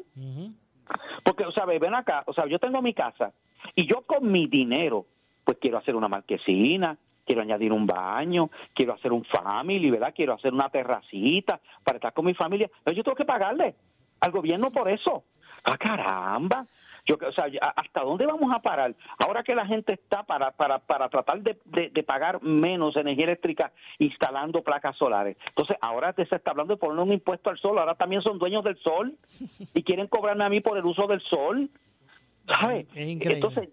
Porque, 1.25 1.45
o 1.45 1.53
sea, 1.53 1.65
ven 1.65 1.95
acá, 1.95 2.25
o 2.27 2.33
sea, 2.33 2.47
yo 2.47 2.59
tengo 2.59 2.83
mi 2.83 2.95
casa 2.95 3.33
y 3.75 3.87
yo 3.87 4.03
con 4.03 4.31
mi 4.31 4.47
dinero, 4.47 5.07
pues 5.45 5.59
quiero 5.61 5.79
hacer 5.79 5.95
una 5.95 6.09
marquesina, 6.09 6.97
quiero 7.25 7.43
añadir 7.43 7.73
un 7.73 7.87
baño, 7.87 8.51
quiero 8.75 8.95
hacer 8.95 9.13
un 9.13 9.25
family, 9.25 9.91
¿verdad? 9.91 10.13
Quiero 10.15 10.35
hacer 10.35 10.53
una 10.53 10.69
terracita 10.69 11.61
para 11.85 11.97
estar 11.97 12.13
con 12.13 12.25
mi 12.25 12.35
familia. 12.35 12.71
Pero 12.83 12.97
yo 12.97 13.05
tengo 13.05 13.17
que 13.17 13.25
pagarle 13.25 13.75
al 14.21 14.31
gobierno 14.33 14.71
por 14.71 14.91
eso. 14.91 15.23
¡Ah, 15.65 15.77
caramba! 15.77 16.67
Yo, 17.11 17.29
o 17.29 17.33
sea, 17.33 17.47
¿hasta 17.75 18.03
dónde 18.03 18.25
vamos 18.25 18.55
a 18.55 18.63
parar? 18.63 18.95
Ahora 19.19 19.43
que 19.43 19.55
la 19.57 19.67
gente 19.67 19.95
está 19.95 20.23
para, 20.23 20.53
para, 20.53 20.79
para 20.79 21.09
tratar 21.09 21.41
de, 21.41 21.59
de, 21.65 22.03
pagar 22.05 22.41
menos 22.41 22.97
energía 22.97 23.25
eléctrica 23.25 23.73
instalando 23.99 24.63
placas 24.63 24.97
solares. 24.97 25.37
Entonces, 25.49 25.77
ahora 25.81 26.15
se 26.15 26.23
está 26.23 26.53
hablando 26.53 26.75
de 26.75 26.79
poner 26.79 27.03
un 27.03 27.13
impuesto 27.13 27.51
al 27.51 27.59
sol. 27.59 27.79
Ahora 27.81 27.97
también 27.97 28.23
son 28.23 28.39
dueños 28.39 28.63
del 28.63 28.79
sol 28.79 29.17
y 29.75 29.83
quieren 29.83 30.07
cobrarme 30.07 30.45
a 30.45 30.49
mí 30.49 30.61
por 30.61 30.79
el 30.79 30.85
uso 30.85 31.09
del 31.09 31.21
sol. 31.23 31.69
¿Sabes? 32.47 32.87
Entonces, 32.95 33.69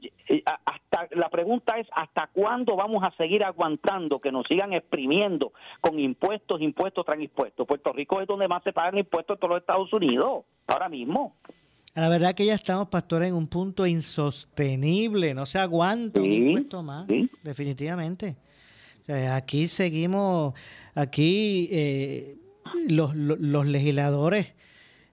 hasta 0.66 1.08
la 1.12 1.30
pregunta 1.30 1.78
es 1.80 1.88
hasta 1.92 2.28
cuándo 2.28 2.76
vamos 2.76 3.04
a 3.04 3.12
seguir 3.18 3.44
aguantando 3.44 4.20
que 4.20 4.32
nos 4.32 4.46
sigan 4.48 4.74
exprimiendo 4.74 5.54
con 5.82 6.00
impuestos, 6.00 6.62
impuestos 6.62 7.06
tras 7.06 7.20
impuestos. 7.20 7.68
Puerto 7.68 7.94
Rico 7.94 8.20
es 8.22 8.28
donde 8.28 8.48
más 8.48 8.64
se 8.64 8.74
pagan 8.74 8.98
impuestos 8.98 9.36
en 9.36 9.40
todos 9.40 9.52
los 9.52 9.62
Estados 9.62 9.94
Unidos, 9.94 10.44
ahora 10.68 10.90
mismo. 10.90 11.36
La 11.98 12.10
verdad 12.10 12.36
que 12.36 12.46
ya 12.46 12.54
estamos, 12.54 12.90
pastor, 12.90 13.24
en 13.24 13.34
un 13.34 13.48
punto 13.48 13.88
insostenible, 13.88 15.34
no 15.34 15.48
se 15.48 15.58
aguanta 15.58 16.22
un 16.22 16.32
impuesto 16.32 16.84
más, 16.84 17.08
definitivamente. 17.42 18.36
aquí 19.32 19.68
seguimos, 19.68 20.54
aquí 20.94 21.68
eh, 21.72 22.38
los, 22.88 23.16
los 23.16 23.66
legisladores 23.66 24.54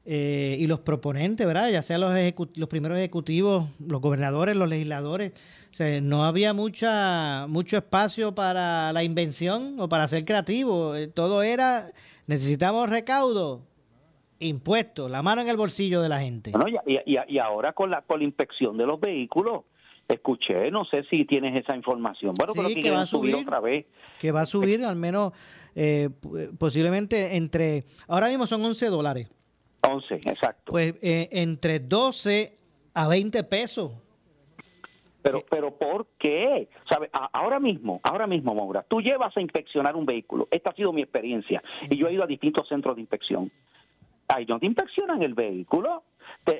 eh, 0.04 0.58
y 0.60 0.66
los 0.66 0.80
proponentes, 0.80 1.46
¿verdad? 1.46 1.70
Ya 1.70 1.80
sean 1.80 2.02
los, 2.02 2.12
los 2.54 2.68
primeros 2.68 2.98
ejecutivos, 2.98 3.64
los 3.80 4.02
gobernadores, 4.02 4.54
los 4.54 4.68
legisladores. 4.68 5.32
O 5.72 5.74
sea, 5.74 6.02
no 6.02 6.26
había 6.26 6.52
mucha 6.52 7.46
mucho 7.48 7.78
espacio 7.78 8.34
para 8.34 8.92
la 8.92 9.02
invención 9.02 9.80
o 9.80 9.88
para 9.88 10.06
ser 10.06 10.26
creativo. 10.26 10.94
Eh, 10.96 11.06
todo 11.06 11.42
era, 11.42 11.90
necesitamos 12.26 12.90
recaudo, 12.90 13.62
impuestos, 14.38 15.10
la 15.10 15.22
mano 15.22 15.42
en 15.42 15.48
el 15.48 15.56
bolsillo 15.56 16.02
de 16.02 16.08
la 16.08 16.20
gente. 16.20 16.52
y, 16.86 16.94
y, 16.94 17.16
y, 17.28 17.38
ahora 17.38 17.72
con 17.72 17.90
la, 17.90 18.02
con 18.02 18.18
la 18.18 18.24
inspección 18.24 18.76
de 18.76 18.86
los 18.86 19.00
vehículos, 19.00 19.62
escuché, 20.08 20.70
no 20.70 20.84
sé 20.84 21.04
si 21.10 21.24
tienes 21.24 21.58
esa 21.60 21.76
información. 21.76 22.34
Bueno, 22.36 22.52
pero 22.54 22.68
que, 22.68 22.90
va 22.90 23.02
a 23.02 23.06
subir 23.06 23.34
otra 23.34 23.60
vez. 23.60 23.86
Que 24.20 24.32
va 24.32 24.42
a 24.42 24.46
subir 24.46 24.84
al 24.84 24.96
menos, 24.96 25.32
eh, 25.74 26.10
posiblemente 26.58 27.36
entre, 27.36 27.84
ahora 28.08 28.28
mismo 28.28 28.46
son 28.46 28.64
11 28.64 28.86
dólares 28.86 29.30
11, 29.86 30.14
exacto. 30.14 30.72
Pues 30.72 30.94
eh, 31.02 31.28
entre 31.32 31.78
12 31.78 32.54
a 32.94 33.08
20 33.08 33.44
pesos. 33.44 33.92
Pero, 35.22 35.44
pero 35.48 35.74
¿por 35.74 36.06
qué? 36.18 36.68
¿Sabe? 36.88 37.08
ahora 37.32 37.58
mismo, 37.58 38.00
ahora 38.02 38.26
mismo, 38.26 38.54
Maura, 38.54 38.84
tú 38.86 39.00
llevas 39.00 39.34
a 39.36 39.40
inspeccionar 39.40 39.96
un 39.96 40.04
vehículo. 40.04 40.48
Esta 40.50 40.70
ha 40.70 40.74
sido 40.74 40.92
mi 40.92 41.00
experiencia. 41.00 41.62
Y 41.88 41.96
yo 41.96 42.08
he 42.08 42.12
ido 42.12 42.24
a 42.24 42.26
distintos 42.26 42.68
centros 42.68 42.94
de 42.96 43.00
inspección. 43.00 43.50
Ahí 44.28 44.46
no 44.46 44.58
te 44.58 44.66
inspeccionan 44.66 45.22
el 45.22 45.34
vehículo. 45.34 46.02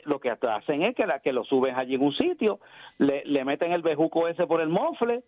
lo 0.05 0.21
que 0.21 0.31
hacen 0.31 0.83
es 0.83 0.95
que, 0.95 1.07
la, 1.07 1.21
que 1.21 1.33
lo 1.33 1.45
subes 1.45 1.75
allí 1.77 1.95
en 1.95 2.03
un 2.03 2.13
sitio, 2.13 2.61
le, 2.99 3.23
le 3.25 3.45
meten 3.45 3.73
el 3.73 3.83
bejuco 3.83 4.29
ese 4.29 4.47
por 4.47 4.61
el 4.61 4.69
mofle, 4.69 5.23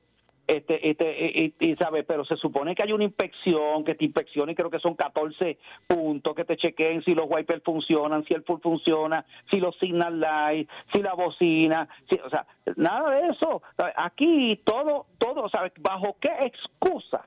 este, 0.47 0.89
este, 0.89 1.53
y, 1.59 1.75
sabe, 1.75 2.05
pero 2.05 2.25
se 2.25 2.37
supone 2.37 2.77
que 2.77 2.85
hay 2.85 2.93
una 2.93 3.03
inspección, 3.03 3.85
que 3.85 3.97
te 3.97 4.05
inspeccione, 4.05 4.55
creo 4.55 4.71
que 4.71 4.79
son 4.79 4.95
14 4.95 5.59
puntos, 5.89 6.35
que 6.37 6.45
te 6.45 6.57
chequeen 6.57 7.03
si 7.03 7.15
los 7.15 7.27
wipers 7.29 7.65
funcionan, 7.65 8.25
si 8.25 8.35
el 8.35 8.45
full 8.45 8.61
funciona, 8.61 9.25
si 9.51 9.59
los 9.59 9.77
signal 9.79 10.21
lights, 10.21 10.73
si 10.93 11.03
la 11.03 11.15
bocina, 11.15 11.89
si, 12.09 12.21
o 12.21 12.31
sea, 12.31 12.47
nada 12.77 13.11
de 13.11 13.29
eso. 13.29 13.63
Aquí 13.97 14.61
todo, 14.65 15.07
todo, 15.19 15.49
¿sabes? 15.49 15.73
¿Bajo 15.81 16.17
qué 16.21 16.31
excusa? 16.41 17.27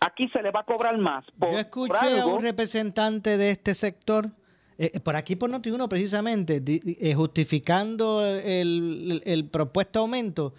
Aquí 0.00 0.28
se 0.28 0.42
le 0.42 0.50
va 0.50 0.60
a 0.60 0.64
cobrar 0.64 0.96
más. 0.98 1.24
Yo 1.40 1.58
escuché 1.58 2.20
a 2.20 2.26
un 2.26 2.42
representante 2.42 3.36
de 3.36 3.50
este 3.50 3.74
sector 3.74 4.30
eh, 4.78 5.00
por 5.00 5.16
aquí 5.16 5.36
por 5.36 5.50
Noti1 5.50 5.88
precisamente, 5.88 6.60
eh, 6.66 7.14
justificando 7.14 8.26
el, 8.26 9.22
el, 9.24 9.48
propuesto 9.48 10.00
aumento, 10.00 10.54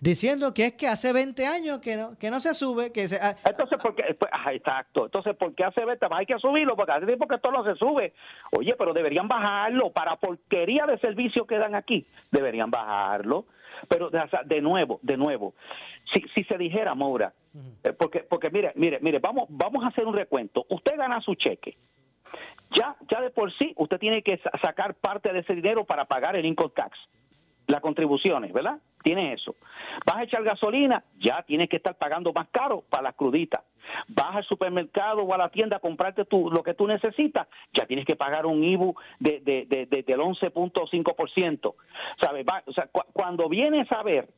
diciendo 0.00 0.54
que 0.54 0.66
es 0.66 0.72
que 0.72 0.86
hace 0.86 1.12
20 1.12 1.46
años 1.46 1.80
que 1.80 1.96
no, 1.96 2.16
que 2.16 2.30
no 2.30 2.40
se 2.40 2.54
sube. 2.54 2.92
que 2.92 3.08
se, 3.08 3.16
ah, 3.16 3.34
Entonces, 3.44 3.78
porque, 3.82 4.02
pues, 4.18 4.32
exacto. 4.52 5.06
Entonces, 5.06 5.36
¿por 5.36 5.54
qué 5.54 5.64
hace 5.64 5.84
20? 5.84 6.06
Hay 6.10 6.26
que 6.26 6.38
subirlo, 6.38 6.76
porque 6.76 6.92
hace 6.92 7.06
tiempo 7.06 7.26
que 7.26 7.34
esto 7.34 7.50
no 7.50 7.64
se 7.64 7.74
sube. 7.74 8.14
Oye, 8.52 8.74
pero 8.78 8.94
deberían 8.94 9.28
bajarlo 9.28 9.90
para 9.90 10.16
porquería 10.16 10.86
de 10.86 10.98
servicio 10.98 11.46
que 11.46 11.58
dan 11.58 11.74
aquí. 11.74 12.04
Deberían 12.30 12.70
bajarlo. 12.70 13.46
Pero, 13.88 14.10
de 14.10 14.60
nuevo, 14.62 15.00
de 15.02 15.18
nuevo, 15.18 15.54
si, 16.14 16.24
si 16.34 16.44
se 16.44 16.56
dijera, 16.56 16.94
Moura, 16.94 17.34
eh, 17.84 17.92
porque, 17.92 18.20
porque 18.20 18.50
mire, 18.50 18.72
mire, 18.74 18.98
mire, 19.00 19.18
vamos, 19.18 19.46
vamos 19.48 19.84
a 19.84 19.88
hacer 19.88 20.06
un 20.06 20.14
recuento. 20.14 20.66
Usted 20.68 20.96
gana 20.96 21.20
su 21.20 21.34
cheque. 21.34 21.76
Ya, 22.70 22.96
ya 23.10 23.20
de 23.20 23.30
por 23.30 23.52
sí, 23.56 23.72
usted 23.76 23.98
tiene 23.98 24.22
que 24.22 24.40
sacar 24.62 24.94
parte 24.94 25.32
de 25.32 25.40
ese 25.40 25.54
dinero 25.54 25.84
para 25.84 26.04
pagar 26.04 26.36
el 26.36 26.44
income 26.44 26.72
tax 26.74 26.98
las 27.66 27.80
contribuciones, 27.80 28.52
¿verdad? 28.52 28.78
Tienes 29.02 29.40
eso. 29.40 29.56
Vas 30.04 30.16
a 30.16 30.22
echar 30.24 30.42
gasolina, 30.42 31.04
ya 31.18 31.42
tienes 31.42 31.68
que 31.68 31.76
estar 31.76 31.96
pagando 31.96 32.32
más 32.32 32.48
caro 32.50 32.84
para 32.88 33.04
las 33.04 33.14
cruditas. 33.14 33.62
Vas 34.08 34.36
al 34.36 34.44
supermercado 34.44 35.22
o 35.22 35.34
a 35.34 35.38
la 35.38 35.48
tienda 35.48 35.76
a 35.76 35.80
comprarte 35.80 36.24
tu, 36.24 36.50
lo 36.50 36.62
que 36.62 36.74
tú 36.74 36.86
necesitas, 36.86 37.46
ya 37.72 37.86
tienes 37.86 38.04
que 38.04 38.16
pagar 38.16 38.46
un 38.46 38.62
IBU 38.62 38.94
de, 39.20 39.40
de, 39.40 39.66
de, 39.66 39.86
de 39.86 40.02
del 40.02 40.20
11.5%. 40.20 41.74
¿Sabes? 42.20 42.46
o 42.66 42.72
sea, 42.72 42.88
cuando 43.12 43.48
vienes 43.48 43.90
a 43.92 44.02
ver 44.02 44.28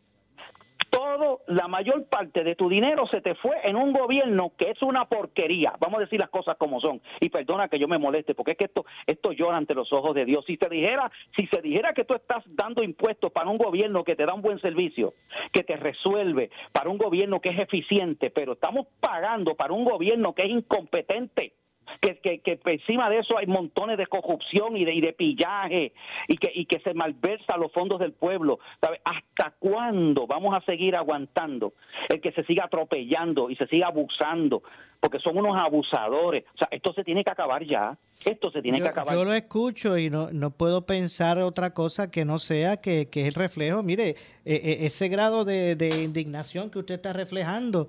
todo, 0.91 1.43
la 1.47 1.69
mayor 1.69 2.05
parte 2.07 2.45
de 2.45 2.55
tu 2.55 2.69
dinero 2.69 3.07
se 3.07 3.21
te 3.21 3.35
fue 3.35 3.57
en 3.65 3.77
un 3.77 3.93
gobierno 3.93 4.53
que 4.57 4.71
es 4.71 4.83
una 4.83 5.07
porquería. 5.07 5.75
Vamos 5.81 5.99
a 5.99 6.03
decir 6.03 6.21
las 6.21 6.31
cosas 6.31 6.57
como 6.57 6.81
son. 6.81 7.01
Y 7.21 7.29
perdona 7.29 7.69
que 7.69 7.79
yo 7.79 7.89
me 7.89 7.99
moleste, 7.99 8.35
porque 8.35 8.53
es 8.53 8.59
que 8.59 8.65
esto, 8.67 8.85
esto 9.07 9.33
llora 9.33 9.57
ante 9.57 9.75
los 9.75 9.93
ojos 9.93 10.15
de 10.15 10.25
Dios. 10.25 10.45
Si 10.47 10.57
te 10.57 10.69
dijera, 10.69 11.11
si 11.37 11.47
se 11.47 11.61
dijera 11.61 11.93
que 11.93 12.05
tú 12.05 12.15
estás 12.15 12.45
dando 12.47 12.83
impuestos 12.83 13.33
para 13.33 13.51
un 13.51 13.59
gobierno 13.59 14.05
que 14.05 14.17
te 14.17 14.27
da 14.27 14.35
un 14.35 14.43
buen 14.43 14.61
servicio, 14.61 15.15
que 15.53 15.63
te 15.63 15.77
resuelve, 15.77 16.51
para 16.73 16.91
un 16.91 16.99
gobierno 16.99 17.41
que 17.41 17.51
es 17.51 17.59
eficiente, 17.59 18.31
pero 18.31 18.53
estamos 18.53 18.87
pagando 19.01 19.55
para 19.55 19.73
un 19.73 19.85
gobierno 19.85 20.35
que 20.35 20.43
es 20.43 20.51
incompetente 20.51 21.53
que, 22.01 22.19
que, 22.19 22.41
que 22.41 22.59
encima 22.65 23.11
de 23.11 23.19
eso 23.19 23.39
hay 23.39 23.47
montones 23.47 23.99
de 23.99 24.07
corrupción 24.07 24.77
y 24.77 24.85
de, 24.85 24.95
y 24.95 25.01
de 25.01 25.13
pillaje 25.13 25.93
y 26.27 26.37
que, 26.37 26.51
y 26.55 26.67
que 26.67 26.81
se 26.81 26.95
malversa 26.95 27.57
los 27.57 27.73
fondos 27.73 27.99
del 27.99 28.13
pueblo. 28.13 28.59
¿Sabe? 28.81 29.01
¿Hasta 29.05 29.55
cuándo 29.59 30.27
vamos 30.27 30.55
a 30.55 30.65
seguir 30.65 30.97
aguantando 30.97 31.75
el 32.09 32.21
que 32.21 32.33
se 32.33 32.43
siga 32.45 32.65
atropellando 32.65 33.51
y 33.51 33.57
se 33.57 33.67
siga 33.67 33.89
abusando? 33.89 34.63
Porque 35.01 35.21
son 35.21 35.39
unos 35.39 35.57
abusadores. 35.57 36.45
O 36.55 36.59
sea, 36.59 36.69
esto 36.73 36.93
se 36.93 37.05
tiene 37.05 37.23
que 37.23 37.31
acabar 37.31 37.65
ya. 37.65 37.97
Esto 38.25 38.51
se 38.51 38.61
tiene 38.61 38.79
yo, 38.79 38.85
que 38.85 38.91
acabar. 38.91 39.15
Yo 39.15 39.25
lo 39.25 39.33
escucho 39.33 39.97
y 39.97 40.11
no, 40.11 40.31
no 40.33 40.51
puedo 40.51 40.87
pensar 40.87 41.39
otra 41.39 41.73
cosa 41.73 42.11
que 42.11 42.25
no 42.25 42.39
sea 42.39 42.79
que, 42.79 43.09
que 43.09 43.23
es 43.23 43.29
el 43.29 43.35
reflejo. 43.35 43.83
Mire, 43.85 44.17
e, 44.45 44.55
e, 44.55 44.87
ese 44.87 45.09
grado 45.09 45.45
de, 45.45 45.77
de 45.77 46.03
indignación 46.03 46.71
que 46.71 46.81
usted 46.81 46.97
está 46.97 47.13
reflejando, 47.13 47.87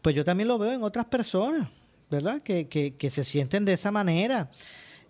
pues 0.00 0.14
yo 0.14 0.24
también 0.24 0.48
lo 0.48 0.58
veo 0.58 0.72
en 0.72 0.82
otras 0.82 1.04
personas. 1.06 1.85
¿Verdad? 2.10 2.42
Que, 2.42 2.68
que, 2.68 2.96
que, 2.96 3.10
se 3.10 3.24
sienten 3.24 3.64
de 3.64 3.72
esa 3.72 3.90
manera. 3.90 4.50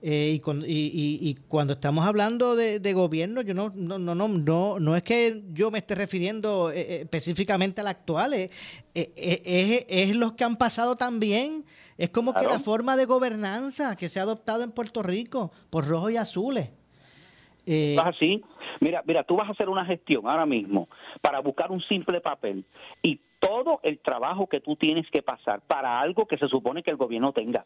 Eh, 0.02 0.32
y, 0.34 0.40
cuando, 0.40 0.66
y, 0.66 0.90
y, 0.92 1.34
cuando 1.48 1.72
estamos 1.72 2.06
hablando 2.06 2.54
de, 2.54 2.80
de, 2.80 2.92
gobierno, 2.92 3.40
yo 3.40 3.54
no, 3.54 3.72
no, 3.74 3.98
no, 3.98 4.14
no, 4.14 4.28
no, 4.28 4.78
no 4.78 4.96
es 4.96 5.02
que 5.02 5.42
yo 5.52 5.70
me 5.70 5.78
esté 5.78 5.94
refiriendo 5.94 6.70
eh, 6.70 7.00
específicamente 7.00 7.80
al 7.80 7.88
actual, 7.88 8.34
eh, 8.34 8.50
es, 8.94 9.86
es, 9.88 10.16
los 10.16 10.32
que 10.32 10.44
han 10.44 10.56
pasado 10.56 10.96
también. 10.96 11.64
Es 11.96 12.10
como 12.10 12.32
claro. 12.32 12.46
que 12.46 12.52
la 12.52 12.60
forma 12.60 12.96
de 12.96 13.06
gobernanza 13.06 13.96
que 13.96 14.08
se 14.08 14.20
ha 14.20 14.22
adoptado 14.22 14.62
en 14.62 14.70
Puerto 14.70 15.02
Rico 15.02 15.50
por 15.70 15.88
rojos 15.88 16.12
y 16.12 16.18
azules. 16.18 16.70
Eh, 17.66 17.96
así, 18.00 18.44
mira, 18.80 19.02
mira, 19.04 19.24
tú 19.24 19.36
vas 19.36 19.48
a 19.48 19.52
hacer 19.52 19.68
una 19.68 19.84
gestión 19.84 20.28
ahora 20.28 20.46
mismo 20.46 20.88
para 21.20 21.40
buscar 21.40 21.72
un 21.72 21.80
simple 21.82 22.20
papel 22.20 22.64
y 23.02 23.20
todo 23.46 23.80
el 23.82 23.98
trabajo 24.00 24.48
que 24.48 24.60
tú 24.60 24.76
tienes 24.76 25.08
que 25.10 25.22
pasar 25.22 25.60
para 25.62 26.00
algo 26.00 26.26
que 26.26 26.38
se 26.38 26.48
supone 26.48 26.82
que 26.82 26.90
el 26.90 26.96
gobierno 26.96 27.32
tenga, 27.32 27.64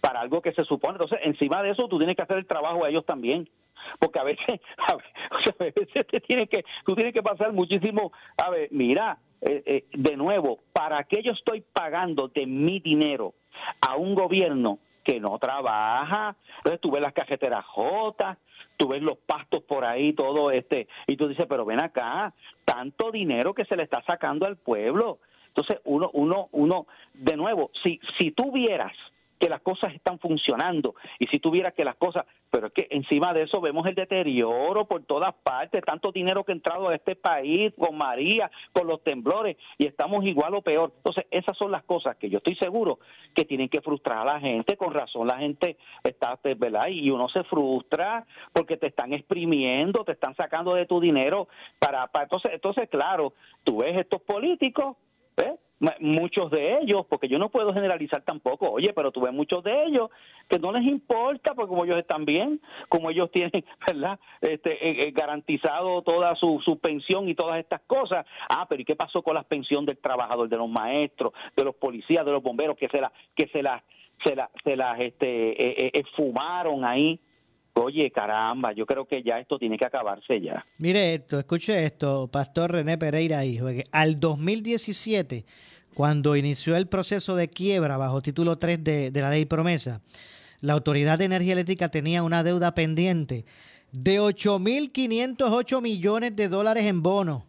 para 0.00 0.20
algo 0.20 0.42
que 0.42 0.52
se 0.52 0.64
supone. 0.64 0.94
Entonces, 0.94 1.20
encima 1.22 1.62
de 1.62 1.70
eso, 1.70 1.88
tú 1.88 1.98
tienes 1.98 2.16
que 2.16 2.22
hacer 2.22 2.38
el 2.38 2.46
trabajo 2.46 2.84
a 2.84 2.88
ellos 2.88 3.06
también. 3.06 3.48
Porque 4.00 4.18
a 4.18 4.24
veces, 4.24 4.60
a 4.88 4.96
veces, 5.58 6.06
te 6.06 6.20
tiene 6.20 6.48
que, 6.48 6.64
tú 6.84 6.94
tienes 6.94 7.14
que 7.14 7.22
pasar 7.22 7.52
muchísimo. 7.52 8.12
A 8.36 8.50
ver, 8.50 8.68
mira, 8.72 9.18
eh, 9.40 9.62
eh, 9.64 9.84
de 9.92 10.16
nuevo, 10.16 10.58
¿para 10.72 11.04
qué 11.04 11.22
yo 11.22 11.32
estoy 11.32 11.60
pagando 11.60 12.28
de 12.28 12.46
mi 12.46 12.80
dinero 12.80 13.34
a 13.80 13.96
un 13.96 14.14
gobierno 14.14 14.78
que 15.08 15.20
no 15.20 15.38
trabaja? 15.38 16.36
Entonces 16.58 16.80
tú 16.82 16.90
ves 16.90 17.00
las 17.00 17.14
cajeteras 17.14 17.64
jotas, 17.64 18.36
tú 18.76 18.88
ves 18.88 19.00
los 19.00 19.16
pastos 19.16 19.62
por 19.62 19.86
ahí, 19.86 20.12
todo 20.12 20.50
este, 20.50 20.86
y 21.06 21.16
tú 21.16 21.28
dices, 21.28 21.46
pero 21.48 21.64
ven 21.64 21.82
acá, 21.82 22.34
tanto 22.66 23.10
dinero 23.10 23.54
que 23.54 23.64
se 23.64 23.74
le 23.74 23.84
está 23.84 24.02
sacando 24.06 24.44
al 24.44 24.56
pueblo. 24.56 25.18
Entonces, 25.46 25.80
uno, 25.84 26.10
uno, 26.12 26.48
uno, 26.52 26.86
de 27.14 27.36
nuevo, 27.38 27.70
si, 27.82 27.98
si 28.18 28.32
tú 28.32 28.52
vieras 28.52 28.92
que 29.38 29.48
las 29.48 29.60
cosas 29.62 29.94
están 29.94 30.18
funcionando 30.18 30.94
y 31.18 31.26
si 31.26 31.38
tuviera 31.38 31.72
que 31.72 31.84
las 31.84 31.96
cosas, 31.96 32.26
pero 32.50 32.68
es 32.68 32.72
que 32.72 32.88
encima 32.90 33.32
de 33.32 33.42
eso 33.42 33.60
vemos 33.60 33.86
el 33.86 33.94
deterioro 33.94 34.86
por 34.86 35.04
todas 35.04 35.34
partes, 35.42 35.82
tanto 35.84 36.12
dinero 36.12 36.44
que 36.44 36.52
ha 36.52 36.54
entrado 36.54 36.88
a 36.88 36.94
este 36.94 37.16
país 37.16 37.72
con 37.78 37.96
María, 37.96 38.50
con 38.72 38.86
los 38.86 39.02
temblores 39.02 39.56
y 39.76 39.86
estamos 39.86 40.24
igual 40.24 40.54
o 40.54 40.62
peor. 40.62 40.92
Entonces, 40.96 41.26
esas 41.30 41.56
son 41.56 41.70
las 41.70 41.84
cosas 41.84 42.16
que 42.16 42.28
yo 42.28 42.38
estoy 42.38 42.56
seguro 42.56 42.98
que 43.34 43.44
tienen 43.44 43.68
que 43.68 43.80
frustrar 43.80 44.18
a 44.18 44.32
la 44.34 44.40
gente, 44.40 44.76
con 44.76 44.92
razón 44.92 45.26
la 45.26 45.38
gente 45.38 45.76
está, 46.02 46.38
¿verdad? 46.56 46.88
Y 46.88 47.10
uno 47.10 47.28
se 47.28 47.44
frustra 47.44 48.26
porque 48.52 48.76
te 48.76 48.88
están 48.88 49.12
exprimiendo, 49.12 50.04
te 50.04 50.12
están 50.12 50.34
sacando 50.34 50.74
de 50.74 50.86
tu 50.86 51.00
dinero 51.00 51.48
para, 51.78 52.06
para 52.08 52.24
entonces, 52.24 52.52
entonces 52.52 52.88
claro, 52.88 53.34
tú 53.64 53.78
ves 53.78 53.96
estos 53.96 54.20
políticos 54.22 54.96
¿Eh? 55.38 55.56
Muchos 56.00 56.50
de 56.50 56.78
ellos, 56.78 57.06
porque 57.08 57.28
yo 57.28 57.38
no 57.38 57.50
puedo 57.50 57.72
generalizar 57.72 58.22
tampoco, 58.22 58.68
oye, 58.68 58.92
pero 58.92 59.12
tú 59.12 59.20
ves 59.20 59.32
muchos 59.32 59.62
de 59.62 59.84
ellos 59.84 60.10
que 60.48 60.58
no 60.58 60.72
les 60.72 60.82
importa, 60.82 61.54
porque 61.54 61.68
como 61.68 61.84
ellos 61.84 61.98
están 61.98 62.24
bien, 62.24 62.60
como 62.88 63.10
ellos 63.10 63.30
tienen, 63.32 63.64
¿verdad? 63.86 64.18
Este, 64.40 64.72
eh, 64.72 65.08
eh, 65.08 65.12
garantizado 65.12 66.02
toda 66.02 66.34
su, 66.34 66.60
su 66.64 66.78
pensión 66.78 67.28
y 67.28 67.34
todas 67.34 67.60
estas 67.60 67.80
cosas. 67.86 68.26
Ah, 68.48 68.66
pero 68.68 68.82
¿y 68.82 68.84
qué 68.84 68.96
pasó 68.96 69.22
con 69.22 69.34
la 69.34 69.44
pensión 69.44 69.86
del 69.86 69.98
trabajador, 69.98 70.48
de 70.48 70.56
los 70.56 70.68
maestros, 70.68 71.32
de 71.56 71.64
los 71.64 71.76
policías, 71.76 72.24
de 72.26 72.32
los 72.32 72.42
bomberos, 72.42 72.76
que 72.76 72.88
se 72.88 73.00
las, 73.00 73.12
que 73.36 73.48
se 73.48 73.62
las, 73.62 73.82
se 74.24 74.34
las, 74.34 74.48
se 74.64 74.76
las, 74.76 74.98
este, 74.98 75.92
fumaron 76.16 76.84
ahí? 76.84 77.20
Oye, 77.78 78.10
caramba, 78.10 78.72
yo 78.72 78.86
creo 78.86 79.06
que 79.06 79.22
ya 79.22 79.38
esto 79.38 79.58
tiene 79.58 79.78
que 79.78 79.86
acabarse 79.86 80.40
ya. 80.40 80.64
Mire 80.78 81.14
esto, 81.14 81.38
escuche 81.38 81.84
esto, 81.84 82.28
Pastor 82.28 82.72
René 82.72 82.98
Pereira, 82.98 83.44
hijo. 83.44 83.68
Al 83.92 84.18
2017, 84.18 85.44
cuando 85.94 86.36
inició 86.36 86.76
el 86.76 86.88
proceso 86.88 87.36
de 87.36 87.48
quiebra 87.48 87.96
bajo 87.96 88.20
título 88.20 88.58
3 88.58 88.82
de, 88.82 89.10
de 89.10 89.20
la 89.20 89.30
ley 89.30 89.44
promesa, 89.44 90.00
la 90.60 90.72
Autoridad 90.72 91.18
de 91.18 91.26
Energía 91.26 91.52
Eléctrica 91.52 91.88
tenía 91.88 92.22
una 92.22 92.42
deuda 92.42 92.74
pendiente 92.74 93.44
de 93.92 94.20
8.508 94.20 95.80
millones 95.80 96.36
de 96.36 96.48
dólares 96.48 96.84
en 96.84 97.02
bonos, 97.02 97.44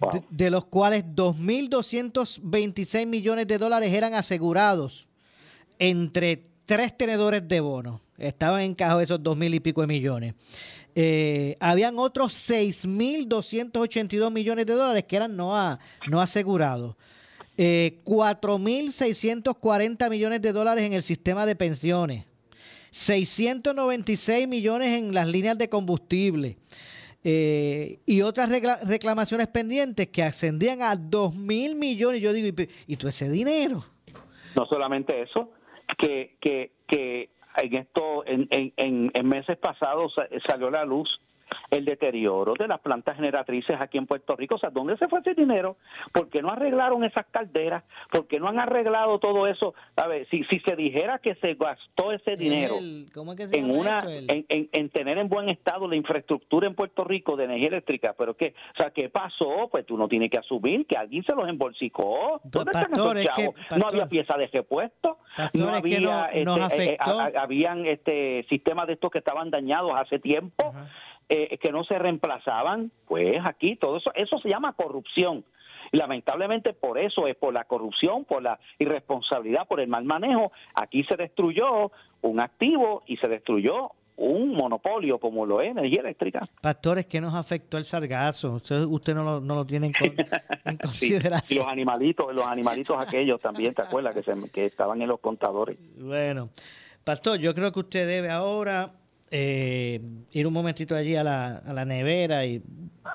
wow. 0.00 0.10
de, 0.12 0.22
de 0.30 0.50
los 0.50 0.64
cuales 0.64 1.04
2.226 1.06 3.06
millones 3.06 3.46
de 3.46 3.58
dólares 3.58 3.92
eran 3.92 4.14
asegurados 4.14 5.06
entre 5.78 6.44
tres 6.66 6.96
tenedores 6.96 7.46
de 7.46 7.60
bonos. 7.60 8.03
Estaban 8.18 8.62
en 8.62 8.74
caja 8.74 9.02
esos 9.02 9.22
dos 9.22 9.36
mil 9.36 9.54
y 9.54 9.60
pico 9.60 9.80
de 9.80 9.86
millones. 9.86 10.34
Eh, 10.94 11.56
habían 11.58 11.98
otros 11.98 12.32
6.282 12.48 14.30
millones 14.30 14.66
de 14.66 14.74
dólares 14.74 15.04
que 15.04 15.16
eran 15.16 15.34
no, 15.36 15.56
a, 15.56 15.80
no 16.08 16.20
asegurados. 16.20 16.96
Eh, 17.56 18.00
4.640 18.04 20.10
millones 20.10 20.42
de 20.42 20.52
dólares 20.52 20.84
en 20.84 20.92
el 20.92 21.02
sistema 21.02 21.46
de 21.46 21.56
pensiones. 21.56 22.26
696 22.90 24.46
millones 24.46 24.98
en 24.98 25.14
las 25.14 25.26
líneas 25.26 25.58
de 25.58 25.68
combustible. 25.68 26.58
Eh, 27.24 27.98
y 28.06 28.20
otras 28.20 28.48
reclamaciones 28.84 29.48
pendientes 29.48 30.06
que 30.08 30.22
ascendían 30.22 30.82
a 30.82 30.94
2 30.94 31.34
mil 31.34 31.74
millones. 31.74 32.20
Yo 32.20 32.32
digo, 32.32 32.62
¿y, 32.62 32.68
¿y 32.86 32.96
todo 32.96 33.08
ese 33.08 33.28
dinero? 33.30 33.82
No 34.54 34.66
solamente 34.66 35.22
eso, 35.22 35.50
que, 35.98 36.36
que, 36.40 36.70
que 36.86 37.30
en 37.54 37.74
esto 37.74 38.26
en, 38.26 38.48
en, 38.50 39.10
en 39.14 39.28
meses 39.28 39.56
pasados 39.58 40.14
salió 40.46 40.68
a 40.68 40.72
la 40.72 40.84
luz 40.84 41.20
el 41.70 41.84
deterioro 41.84 42.54
de 42.58 42.68
las 42.68 42.80
plantas 42.80 43.16
generatrices 43.16 43.76
aquí 43.80 43.98
en 43.98 44.06
Puerto 44.06 44.36
Rico. 44.36 44.56
O 44.56 44.58
sea, 44.58 44.70
¿dónde 44.70 44.96
se 44.96 45.08
fue 45.08 45.20
ese 45.20 45.34
dinero? 45.34 45.76
¿Por 46.12 46.28
qué 46.28 46.42
no 46.42 46.50
arreglaron 46.50 47.04
esas 47.04 47.26
calderas? 47.30 47.84
¿Por 48.10 48.26
qué 48.26 48.38
no 48.38 48.48
han 48.48 48.58
arreglado 48.58 49.18
todo 49.18 49.46
eso? 49.46 49.74
A 49.96 50.06
ver, 50.06 50.26
si, 50.30 50.44
si 50.44 50.60
se 50.60 50.76
dijera 50.76 51.18
que 51.18 51.34
se 51.36 51.54
gastó 51.54 52.12
ese 52.12 52.36
dinero 52.36 52.76
el, 52.78 53.06
¿cómo 53.12 53.32
es 53.32 53.50
que 53.50 53.58
en 53.58 53.70
una 53.70 54.00
en, 54.00 54.44
en, 54.48 54.68
en, 54.72 54.90
tener 54.90 55.18
en 55.18 55.28
buen 55.28 55.48
estado 55.48 55.88
la 55.88 55.96
infraestructura 55.96 56.66
en 56.66 56.74
Puerto 56.74 57.04
Rico 57.04 57.36
de 57.36 57.44
energía 57.44 57.68
eléctrica, 57.68 58.14
pero 58.16 58.36
qué, 58.36 58.54
o 58.74 58.80
sea, 58.80 58.90
¿qué 58.90 59.08
pasó? 59.08 59.68
Pues 59.70 59.86
tú 59.86 59.96
no 59.96 60.08
tienes 60.08 60.30
que 60.30 60.38
asumir 60.38 60.86
que 60.86 60.96
alguien 60.96 61.24
se 61.24 61.34
los 61.34 61.48
embolsicó. 61.48 62.40
¿Dónde 62.44 62.72
pastor, 62.72 63.18
están 63.18 63.44
esos 63.44 63.54
es 63.54 63.54
que, 63.68 63.76
no 63.76 63.88
había 63.88 64.06
pieza 64.06 64.36
de 64.36 64.46
repuesto, 64.48 65.18
pastor, 65.36 65.60
no 65.60 65.68
había, 65.68 66.30
no, 66.44 66.56
este, 66.56 66.96
afectó. 66.96 67.28
Eh, 67.28 67.32
habían 67.36 67.86
este 67.86 68.46
sistemas 68.48 68.86
de 68.86 68.94
estos 68.94 69.10
que 69.10 69.18
estaban 69.18 69.50
dañados 69.50 69.92
hace 69.94 70.18
tiempo. 70.18 70.74
Eh, 71.28 71.58
que 71.58 71.72
no 71.72 71.84
se 71.84 71.98
reemplazaban, 71.98 72.90
pues 73.06 73.40
aquí 73.44 73.76
todo 73.76 73.96
eso, 73.96 74.10
eso 74.14 74.38
se 74.38 74.48
llama 74.48 74.74
corrupción. 74.74 75.44
Y 75.92 75.96
lamentablemente 75.96 76.72
por 76.72 76.98
eso 76.98 77.26
es 77.26 77.36
por 77.36 77.54
la 77.54 77.64
corrupción, 77.64 78.24
por 78.24 78.42
la 78.42 78.58
irresponsabilidad, 78.78 79.66
por 79.66 79.80
el 79.80 79.88
mal 79.88 80.04
manejo, 80.04 80.52
aquí 80.74 81.04
se 81.04 81.16
destruyó 81.16 81.92
un 82.22 82.40
activo 82.40 83.02
y 83.06 83.16
se 83.16 83.28
destruyó 83.28 83.92
un 84.16 84.54
monopolio 84.54 85.18
como 85.18 85.44
lo 85.44 85.60
es 85.60 85.70
energía 85.70 86.00
eléctrica. 86.00 86.46
Pastores, 86.60 87.06
¿qué 87.06 87.20
nos 87.20 87.34
afectó 87.34 87.78
el 87.78 87.84
sargazo? 87.84 88.54
Usted, 88.54 88.82
usted 88.82 89.14
no, 89.14 89.24
lo, 89.24 89.40
no 89.40 89.54
lo 89.54 89.66
tiene 89.66 89.88
en, 89.88 89.92
con, 89.92 90.26
en 90.64 90.76
consideración. 90.76 91.42
Sí, 91.42 91.54
y 91.54 91.58
los 91.58 91.66
animalitos, 91.66 92.34
los 92.34 92.46
animalitos 92.46 92.96
aquellos 92.98 93.40
también, 93.40 93.74
¿te 93.74 93.82
acuerdas? 93.82 94.14
Que, 94.14 94.22
se, 94.22 94.50
que 94.50 94.66
estaban 94.66 95.02
en 95.02 95.08
los 95.08 95.20
contadores. 95.20 95.76
Bueno, 95.98 96.50
Pastor, 97.02 97.38
yo 97.38 97.54
creo 97.54 97.72
que 97.72 97.80
usted 97.80 98.06
debe 98.06 98.30
ahora 98.30 98.92
eh, 99.30 100.00
ir 100.32 100.46
un 100.46 100.52
momentito 100.52 100.94
allí 100.94 101.16
a 101.16 101.24
la, 101.24 101.56
a 101.56 101.72
la 101.72 101.84
nevera 101.84 102.46
y 102.46 102.62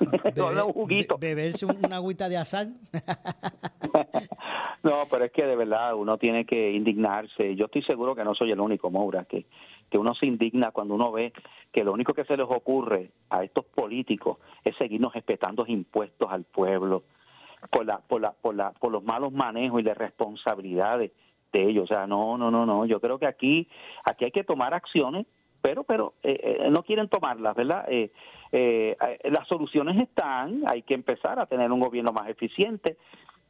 beber, 0.34 0.64
un 0.74 1.20
beberse 1.20 1.66
una 1.66 1.96
agüita 1.96 2.28
de 2.28 2.36
azar. 2.36 2.68
no, 4.82 5.02
pero 5.10 5.24
es 5.24 5.32
que 5.32 5.46
de 5.46 5.56
verdad 5.56 5.94
uno 5.94 6.18
tiene 6.18 6.44
que 6.44 6.72
indignarse. 6.72 7.54
Yo 7.56 7.66
estoy 7.66 7.82
seguro 7.82 8.14
que 8.14 8.24
no 8.24 8.34
soy 8.34 8.50
el 8.50 8.60
único, 8.60 8.90
Moura, 8.90 9.24
que, 9.24 9.46
que 9.90 9.98
uno 9.98 10.14
se 10.14 10.26
indigna 10.26 10.70
cuando 10.70 10.94
uno 10.94 11.12
ve 11.12 11.32
que 11.72 11.84
lo 11.84 11.92
único 11.92 12.12
que 12.12 12.24
se 12.24 12.36
les 12.36 12.46
ocurre 12.48 13.10
a 13.30 13.44
estos 13.44 13.64
políticos 13.64 14.38
es 14.64 14.76
seguirnos 14.76 15.14
respetando 15.14 15.64
impuestos 15.66 16.30
al 16.30 16.44
pueblo 16.44 17.04
por, 17.70 17.86
la, 17.86 17.98
por, 17.98 18.20
la, 18.20 18.32
por, 18.32 18.54
la, 18.54 18.72
por 18.72 18.92
los 18.92 19.02
malos 19.02 19.32
manejos 19.32 19.80
y 19.80 19.84
las 19.84 19.96
responsabilidades 19.96 21.12
de 21.52 21.68
ellos. 21.68 21.84
O 21.84 21.86
sea, 21.86 22.06
no, 22.06 22.38
no, 22.38 22.50
no, 22.50 22.66
no. 22.66 22.86
Yo 22.86 23.00
creo 23.00 23.18
que 23.18 23.26
aquí, 23.26 23.68
aquí 24.04 24.24
hay 24.24 24.30
que 24.30 24.44
tomar 24.44 24.74
acciones 24.74 25.26
pero 25.60 25.84
pero 25.84 26.14
eh, 26.22 26.58
eh, 26.62 26.70
no 26.70 26.82
quieren 26.82 27.08
tomarlas, 27.08 27.54
¿verdad? 27.54 27.84
Eh, 27.88 28.10
eh, 28.52 28.96
las 29.24 29.46
soluciones 29.46 29.96
están, 29.98 30.62
hay 30.66 30.82
que 30.82 30.94
empezar 30.94 31.38
a 31.38 31.46
tener 31.46 31.70
un 31.70 31.80
gobierno 31.80 32.12
más 32.12 32.28
eficiente, 32.28 32.96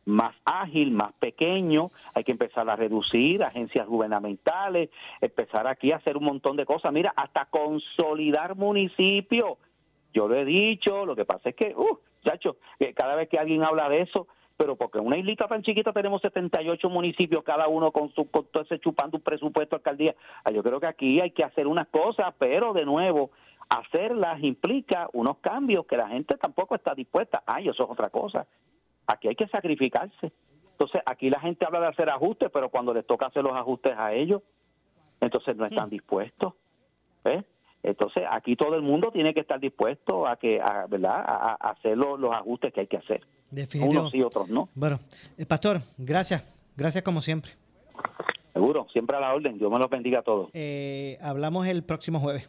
más 0.04 0.34
ágil, 0.44 0.90
más 0.90 1.12
pequeño, 1.14 1.88
hay 2.14 2.24
que 2.24 2.32
empezar 2.32 2.68
a 2.68 2.76
reducir 2.76 3.42
agencias 3.42 3.86
gubernamentales, 3.86 4.90
empezar 5.20 5.66
aquí 5.66 5.92
a 5.92 5.96
hacer 5.96 6.16
un 6.16 6.24
montón 6.24 6.56
de 6.56 6.66
cosas, 6.66 6.92
mira, 6.92 7.12
hasta 7.16 7.46
consolidar 7.46 8.56
municipios. 8.56 9.58
Yo 10.12 10.26
lo 10.26 10.34
he 10.34 10.44
dicho, 10.44 11.06
lo 11.06 11.14
que 11.14 11.24
pasa 11.24 11.50
es 11.50 11.54
que, 11.54 11.74
uh, 11.76 11.98
chacho, 12.24 12.56
cada 12.94 13.14
vez 13.14 13.28
que 13.28 13.38
alguien 13.38 13.62
habla 13.62 13.88
de 13.88 14.00
eso, 14.00 14.26
pero 14.60 14.76
porque 14.76 14.98
una 14.98 15.16
islita 15.16 15.48
tan 15.48 15.62
chiquita 15.62 15.90
tenemos 15.90 16.20
78 16.20 16.90
municipios, 16.90 17.42
cada 17.42 17.66
uno 17.66 17.90
con 17.92 18.12
su 18.12 18.30
con 18.30 18.44
todo 18.44 18.62
ese 18.62 18.78
chupando 18.78 19.16
un 19.16 19.22
presupuesto 19.22 19.74
alcaldía. 19.74 20.14
Ah, 20.44 20.50
yo 20.50 20.62
creo 20.62 20.78
que 20.78 20.86
aquí 20.86 21.18
hay 21.18 21.30
que 21.30 21.42
hacer 21.42 21.66
unas 21.66 21.88
cosas, 21.88 22.34
pero 22.38 22.74
de 22.74 22.84
nuevo, 22.84 23.30
hacerlas 23.70 24.42
implica 24.42 25.08
unos 25.14 25.38
cambios 25.38 25.86
que 25.86 25.96
la 25.96 26.08
gente 26.08 26.36
tampoco 26.36 26.74
está 26.74 26.94
dispuesta. 26.94 27.42
Ay, 27.46 27.70
eso 27.70 27.84
es 27.84 27.90
otra 27.90 28.10
cosa. 28.10 28.46
Aquí 29.06 29.28
hay 29.28 29.34
que 29.34 29.48
sacrificarse. 29.48 30.30
Entonces, 30.72 31.00
aquí 31.06 31.30
la 31.30 31.40
gente 31.40 31.64
habla 31.64 31.80
de 31.80 31.86
hacer 31.86 32.10
ajustes, 32.10 32.50
pero 32.52 32.68
cuando 32.68 32.92
les 32.92 33.06
toca 33.06 33.28
hacer 33.28 33.42
los 33.42 33.54
ajustes 33.54 33.94
a 33.96 34.12
ellos, 34.12 34.42
entonces 35.22 35.56
no 35.56 35.64
están 35.64 35.88
dispuestos. 35.88 36.52
¿ves? 37.24 37.46
Entonces, 37.82 38.24
aquí 38.30 38.56
todo 38.56 38.74
el 38.74 38.82
mundo 38.82 39.10
tiene 39.10 39.32
que 39.32 39.40
estar 39.40 39.58
dispuesto 39.58 40.26
a 40.26 40.36
que, 40.36 40.60
a, 40.60 40.84
¿verdad? 40.86 41.24
A, 41.26 41.54
hacer 41.70 41.96
los, 41.96 42.20
ajustes 42.30 42.74
que 42.74 42.80
hay 42.80 42.88
que 42.88 42.98
hacer. 42.98 43.26
Unos 43.80 44.14
y 44.14 44.22
otros 44.22 44.48
no. 44.48 44.68
Bueno, 44.74 44.98
eh, 45.36 45.46
Pastor, 45.46 45.80
gracias. 45.98 46.62
Gracias 46.76 47.02
como 47.04 47.20
siempre. 47.20 47.52
Seguro, 48.52 48.86
siempre 48.92 49.16
a 49.16 49.20
la 49.20 49.34
orden. 49.34 49.58
Dios 49.58 49.70
me 49.70 49.78
los 49.78 49.90
bendiga 49.90 50.20
a 50.20 50.22
todos. 50.22 50.50
Eh, 50.52 51.18
hablamos 51.20 51.66
el 51.66 51.82
próximo 51.82 52.20
jueves. 52.20 52.48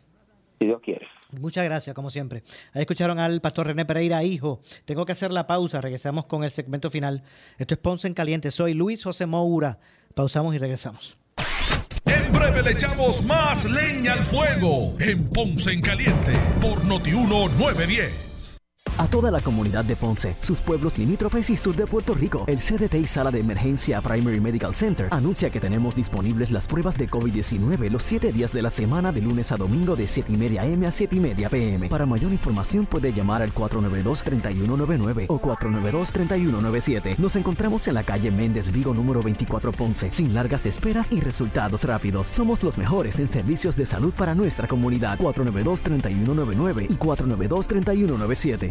Si 0.60 0.68
Dios 0.68 0.82
quiere. 0.82 1.08
Muchas 1.40 1.64
gracias, 1.64 1.96
como 1.96 2.10
siempre. 2.10 2.44
Ahí 2.74 2.82
escucharon 2.82 3.20
al 3.20 3.42
pastor 3.42 3.68
René 3.68 3.86
Pereira, 3.86 4.24
hijo. 4.24 4.60
Tengo 4.86 5.06
que 5.06 5.14
hacer 5.14 5.32
la 5.32 5.48
pausa. 5.48 5.80
Regresamos 5.82 6.26
con 6.26 6.44
el 6.44 6.52
segmento 6.52 6.90
final. 6.90 7.24
Esto 7.58 7.74
es 7.74 7.80
Ponce 7.80 8.08
en 8.08 8.14
Caliente. 8.14 8.52
Soy 8.52 8.74
Luis 8.74 9.04
José 9.04 9.26
Moura. 9.26 9.80
Pausamos 10.14 10.54
y 10.56 10.58
regresamos. 10.58 11.18
En 12.06 12.32
breve 12.34 12.64
le 12.64 12.72
echamos 12.72 13.24
más 13.26 13.70
leña 13.72 14.14
al 14.14 14.24
fuego 14.24 14.96
en 15.00 15.30
Ponce 15.30 15.72
en 15.72 15.82
Caliente 15.82 16.34
por 16.62 16.84
Notiuno 16.84 17.48
910. 17.48 18.51
A 19.02 19.08
toda 19.08 19.32
la 19.32 19.40
comunidad 19.40 19.84
de 19.84 19.96
Ponce, 19.96 20.36
sus 20.40 20.60
pueblos 20.60 21.00
limítrofes 21.00 21.50
y 21.50 21.58
sur 21.58 21.76
de 21.76 21.88
Puerto 21.88 22.14
Rico, 22.14 22.44
el 22.46 22.60
CDT 22.60 22.94
y 22.96 23.08
Sala 23.08 23.32
de 23.32 23.40
Emergencia 23.40 24.00
Primary 24.00 24.40
Medical 24.40 24.76
Center 24.76 25.08
anuncia 25.10 25.50
que 25.50 25.60
tenemos 25.60 25.96
disponibles 25.96 26.52
las 26.52 26.68
pruebas 26.68 27.00
de 27.00 27.10
COVID-19 27.10 27.90
los 27.90 28.04
7 28.04 28.32
días 28.32 28.54
de 28.54 28.62
la 28.62 28.70
semana 28.70 29.12
de 29.12 29.22
lunes 29.22 29.52
a 29.52 29.58
domingo 29.58 29.96
de 29.96 30.06
7 30.06 30.34
y 30.34 30.38
media 30.38 30.66
M 30.66 30.86
a 30.86 30.92
7 30.92 31.16
y 31.16 31.20
media 31.20 31.50
PM. 31.50 31.90
Para 31.90 32.06
mayor 32.06 32.32
información 32.32 32.86
puede 32.86 33.12
llamar 33.12 33.42
al 33.42 33.52
492-3199 33.54 35.26
o 35.30 35.42
492-3197. 35.42 37.18
Nos 37.18 37.36
encontramos 37.38 37.88
en 37.88 37.96
la 37.96 38.04
calle 38.04 38.30
Méndez 38.30 38.72
Vigo 38.72 38.94
número 38.94 39.24
24 39.24 39.72
Ponce, 39.72 40.12
sin 40.12 40.36
largas 40.36 40.68
esperas 40.68 41.12
y 41.12 41.22
resultados 41.22 41.86
rápidos. 41.86 42.28
Somos 42.28 42.62
los 42.62 42.78
mejores 42.78 43.18
en 43.18 43.28
servicios 43.28 43.76
de 43.76 43.88
salud 43.88 44.14
para 44.14 44.36
nuestra 44.36 44.68
comunidad. 44.68 45.18
492-3199 45.18 46.86
y 46.88 46.96
492-3197 46.98 48.71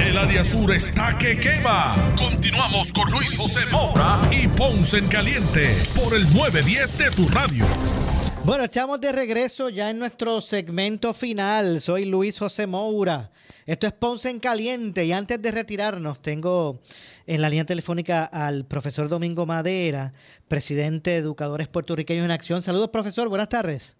El 0.00 0.16
área 0.16 0.44
sur 0.44 0.72
está 0.72 1.18
que 1.18 1.38
quema. 1.38 2.14
Continuamos 2.16 2.92
con 2.92 3.10
Luis 3.10 3.36
José 3.36 3.66
Moura 3.70 4.20
y 4.30 4.48
Ponce 4.48 4.98
en 4.98 5.08
Caliente 5.08 5.76
por 5.94 6.14
el 6.14 6.22
910 6.32 6.98
de 6.98 7.10
tu 7.10 7.28
radio. 7.28 7.66
Bueno, 8.44 8.64
estamos 8.64 8.98
de 9.00 9.12
regreso 9.12 9.68
ya 9.68 9.90
en 9.90 9.98
nuestro 9.98 10.40
segmento 10.40 11.12
final. 11.12 11.82
Soy 11.82 12.06
Luis 12.06 12.38
José 12.38 12.66
Moura. 12.66 13.30
Esto 13.66 13.86
es 13.86 13.92
Ponce 13.92 14.30
en 14.30 14.40
Caliente 14.40 15.04
y 15.04 15.12
antes 15.12 15.42
de 15.42 15.50
retirarnos 15.50 16.22
tengo 16.22 16.80
en 17.26 17.42
la 17.42 17.50
línea 17.50 17.66
telefónica 17.66 18.24
al 18.24 18.64
profesor 18.64 19.10
Domingo 19.10 19.44
Madera, 19.44 20.14
presidente 20.48 21.10
de 21.10 21.16
Educadores 21.18 21.68
Puertorriqueños 21.68 22.24
en 22.24 22.30
Acción. 22.30 22.62
Saludos, 22.62 22.88
profesor. 22.88 23.28
Buenas 23.28 23.50
tardes. 23.50 23.97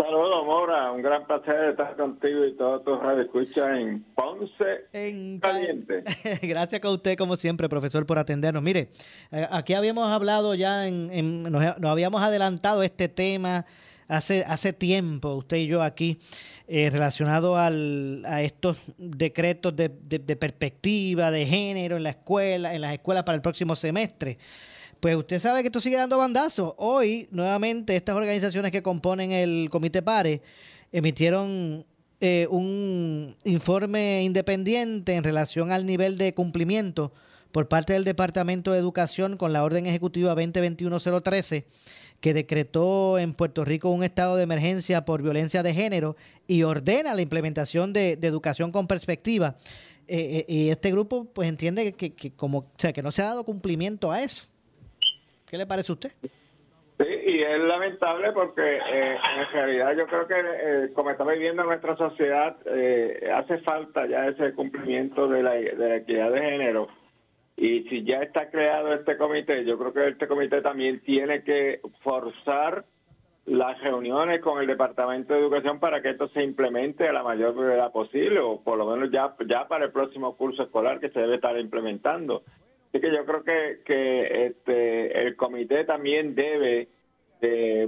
Saludos, 0.00 0.46
Mora. 0.46 0.92
Un 0.92 1.02
gran 1.02 1.26
placer 1.26 1.70
estar 1.70 1.96
contigo 1.96 2.44
y 2.44 2.56
todos 2.56 2.84
tus 2.84 3.00
escucha 3.20 3.76
en 3.76 4.04
Ponce 4.14 4.86
en 4.92 5.40
Caliente. 5.40 6.04
Gracias 6.42 6.84
a 6.84 6.90
usted, 6.90 7.18
como 7.18 7.34
siempre, 7.34 7.68
profesor, 7.68 8.06
por 8.06 8.16
atendernos. 8.16 8.62
Mire, 8.62 8.90
eh, 9.32 9.48
aquí 9.50 9.74
habíamos 9.74 10.08
hablado 10.08 10.54
ya, 10.54 10.86
en, 10.86 11.42
nos, 11.42 11.62
habíamos 11.82 12.22
adelantado 12.22 12.84
este 12.84 13.08
tema 13.08 13.66
hace, 14.06 14.44
hace 14.46 14.72
tiempo, 14.72 15.34
usted 15.34 15.56
y 15.56 15.66
yo 15.66 15.82
aquí, 15.82 16.18
eh, 16.68 16.90
relacionado 16.90 17.56
al, 17.56 18.24
a 18.24 18.42
estos 18.42 18.92
decretos 18.98 19.74
de, 19.74 19.88
de 19.88 20.36
perspectiva, 20.36 21.32
de 21.32 21.44
género 21.44 21.96
en 21.96 22.04
la 22.04 22.10
escuela, 22.10 22.72
en 22.72 22.82
las 22.82 22.92
escuelas 22.92 23.24
para 23.24 23.34
el 23.34 23.42
próximo 23.42 23.74
semestre. 23.74 24.38
Pues 25.00 25.16
usted 25.16 25.40
sabe 25.40 25.62
que 25.62 25.68
esto 25.68 25.80
sigue 25.80 25.96
dando 25.96 26.18
bandazos. 26.18 26.74
Hoy, 26.76 27.28
nuevamente, 27.30 27.94
estas 27.94 28.16
organizaciones 28.16 28.72
que 28.72 28.82
componen 28.82 29.30
el 29.30 29.68
Comité 29.70 30.02
PARE 30.02 30.42
emitieron 30.90 31.86
eh, 32.20 32.48
un 32.50 33.36
informe 33.44 34.24
independiente 34.24 35.14
en 35.14 35.22
relación 35.22 35.70
al 35.70 35.86
nivel 35.86 36.18
de 36.18 36.34
cumplimiento 36.34 37.12
por 37.52 37.68
parte 37.68 37.92
del 37.92 38.04
Departamento 38.04 38.72
de 38.72 38.78
Educación 38.80 39.36
con 39.36 39.52
la 39.52 39.62
Orden 39.62 39.86
Ejecutiva 39.86 40.34
2021-013 40.34 41.64
que 42.20 42.34
decretó 42.34 43.18
en 43.18 43.34
Puerto 43.34 43.64
Rico 43.64 43.90
un 43.90 44.02
estado 44.02 44.36
de 44.36 44.42
emergencia 44.42 45.04
por 45.04 45.22
violencia 45.22 45.62
de 45.62 45.74
género 45.74 46.16
y 46.48 46.64
ordena 46.64 47.14
la 47.14 47.22
implementación 47.22 47.92
de, 47.92 48.12
educación 48.20 48.72
con 48.72 48.88
perspectiva. 48.88 49.54
Eh, 50.08 50.44
eh, 50.48 50.52
y 50.52 50.68
este 50.70 50.90
grupo 50.90 51.26
pues 51.26 51.48
entiende 51.48 51.92
que, 51.92 52.32
como, 52.34 52.58
o 52.58 52.72
sea, 52.76 52.92
que 52.92 53.02
no 53.02 53.12
se 53.12 53.22
ha 53.22 53.26
dado 53.26 53.44
cumplimiento 53.44 54.10
a 54.10 54.22
eso. 54.22 54.47
¿Qué 55.48 55.56
le 55.56 55.66
parece 55.66 55.92
a 55.92 55.94
usted? 55.94 56.10
Sí, 56.98 57.06
y 57.26 57.38
es 57.40 57.60
lamentable 57.60 58.32
porque 58.32 58.76
eh, 58.76 59.16
en 59.38 59.52
realidad 59.52 59.96
yo 59.96 60.06
creo 60.06 60.26
que 60.26 60.34
eh, 60.40 60.92
como 60.92 61.10
está 61.10 61.24
viviendo 61.24 61.62
nuestra 61.62 61.96
sociedad, 61.96 62.56
eh, 62.66 63.30
hace 63.32 63.58
falta 63.58 64.06
ya 64.06 64.26
ese 64.26 64.52
cumplimiento 64.52 65.28
de 65.28 65.42
la, 65.42 65.52
de 65.52 65.76
la 65.76 65.96
equidad 65.96 66.32
de 66.32 66.40
género. 66.40 66.88
Y 67.56 67.84
si 67.88 68.04
ya 68.04 68.18
está 68.18 68.50
creado 68.50 68.92
este 68.94 69.16
comité, 69.16 69.64
yo 69.64 69.78
creo 69.78 69.92
que 69.92 70.08
este 70.08 70.28
comité 70.28 70.60
también 70.60 71.00
tiene 71.00 71.42
que 71.44 71.80
forzar 72.02 72.84
las 73.46 73.80
reuniones 73.80 74.40
con 74.40 74.60
el 74.60 74.66
Departamento 74.66 75.32
de 75.32 75.40
Educación 75.40 75.80
para 75.80 76.02
que 76.02 76.10
esto 76.10 76.28
se 76.28 76.42
implemente 76.42 77.08
a 77.08 77.12
la 77.12 77.22
mayor 77.22 77.54
brevedad 77.54 77.90
posible, 77.90 78.40
o 78.40 78.60
por 78.60 78.76
lo 78.76 78.86
menos 78.86 79.10
ya, 79.10 79.34
ya 79.46 79.66
para 79.66 79.86
el 79.86 79.92
próximo 79.92 80.36
curso 80.36 80.64
escolar 80.64 81.00
que 81.00 81.10
se 81.10 81.20
debe 81.20 81.36
estar 81.36 81.58
implementando. 81.58 82.42
Así 82.88 83.00
que 83.00 83.14
yo 83.14 83.24
creo 83.24 83.44
que, 83.44 83.80
que 83.84 84.46
este, 84.46 85.26
el 85.26 85.36
comité 85.36 85.84
también 85.84 86.34
debe 86.34 86.88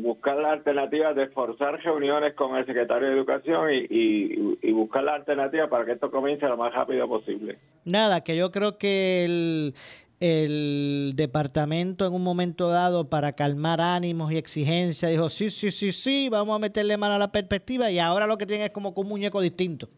buscar 0.01 0.37
la 0.37 0.53
alternativa 0.53 1.13
de 1.13 1.29
forzar 1.29 1.83
reuniones 1.83 2.35
con 2.35 2.57
el 2.57 2.67
secretario 2.67 3.09
de 3.09 3.15
Educación 3.15 3.69
y, 3.73 4.71
buscar 4.73 5.05
la 5.05 5.15
alternativa 5.15 5.69
para 5.69 5.85
que 5.85 5.93
esto 5.93 6.11
comience 6.11 6.47
lo 6.47 6.57
más 6.57 6.73
rápido 6.73 7.07
posible. 7.07 7.59
Nada, 7.85 8.23
que 8.23 8.35
yo 8.35 8.51
creo 8.51 8.79
que 8.79 9.73
el, 10.21 11.13
departamento 11.17 12.07
en 12.07 12.15
un 12.15 12.23
momento 12.23 12.69
dado 12.69 13.09
para 13.09 13.33
calmar 13.33 13.81
ánimos 13.81 14.33
y 14.33 14.37
exigencias 14.37 15.11
dijo, 15.11 15.29
sí, 15.29 15.51
sí, 15.51 15.71
sí, 15.71 15.93
sí, 15.93 16.29
vamos 16.31 16.57
a 16.57 16.59
meterle 16.59 16.97
mano 16.97 17.15
a 17.15 17.19
la 17.19 17.33
perspectiva 17.33 17.91
y 17.91 17.99
ahora 17.99 18.27
lo 18.27 18.39
que 18.39 18.47
tiene 18.47 18.67
es 18.67 18.71
como 18.71 18.93
un 18.95 19.09
muñeco 19.09 19.41
distinto. 19.41 19.89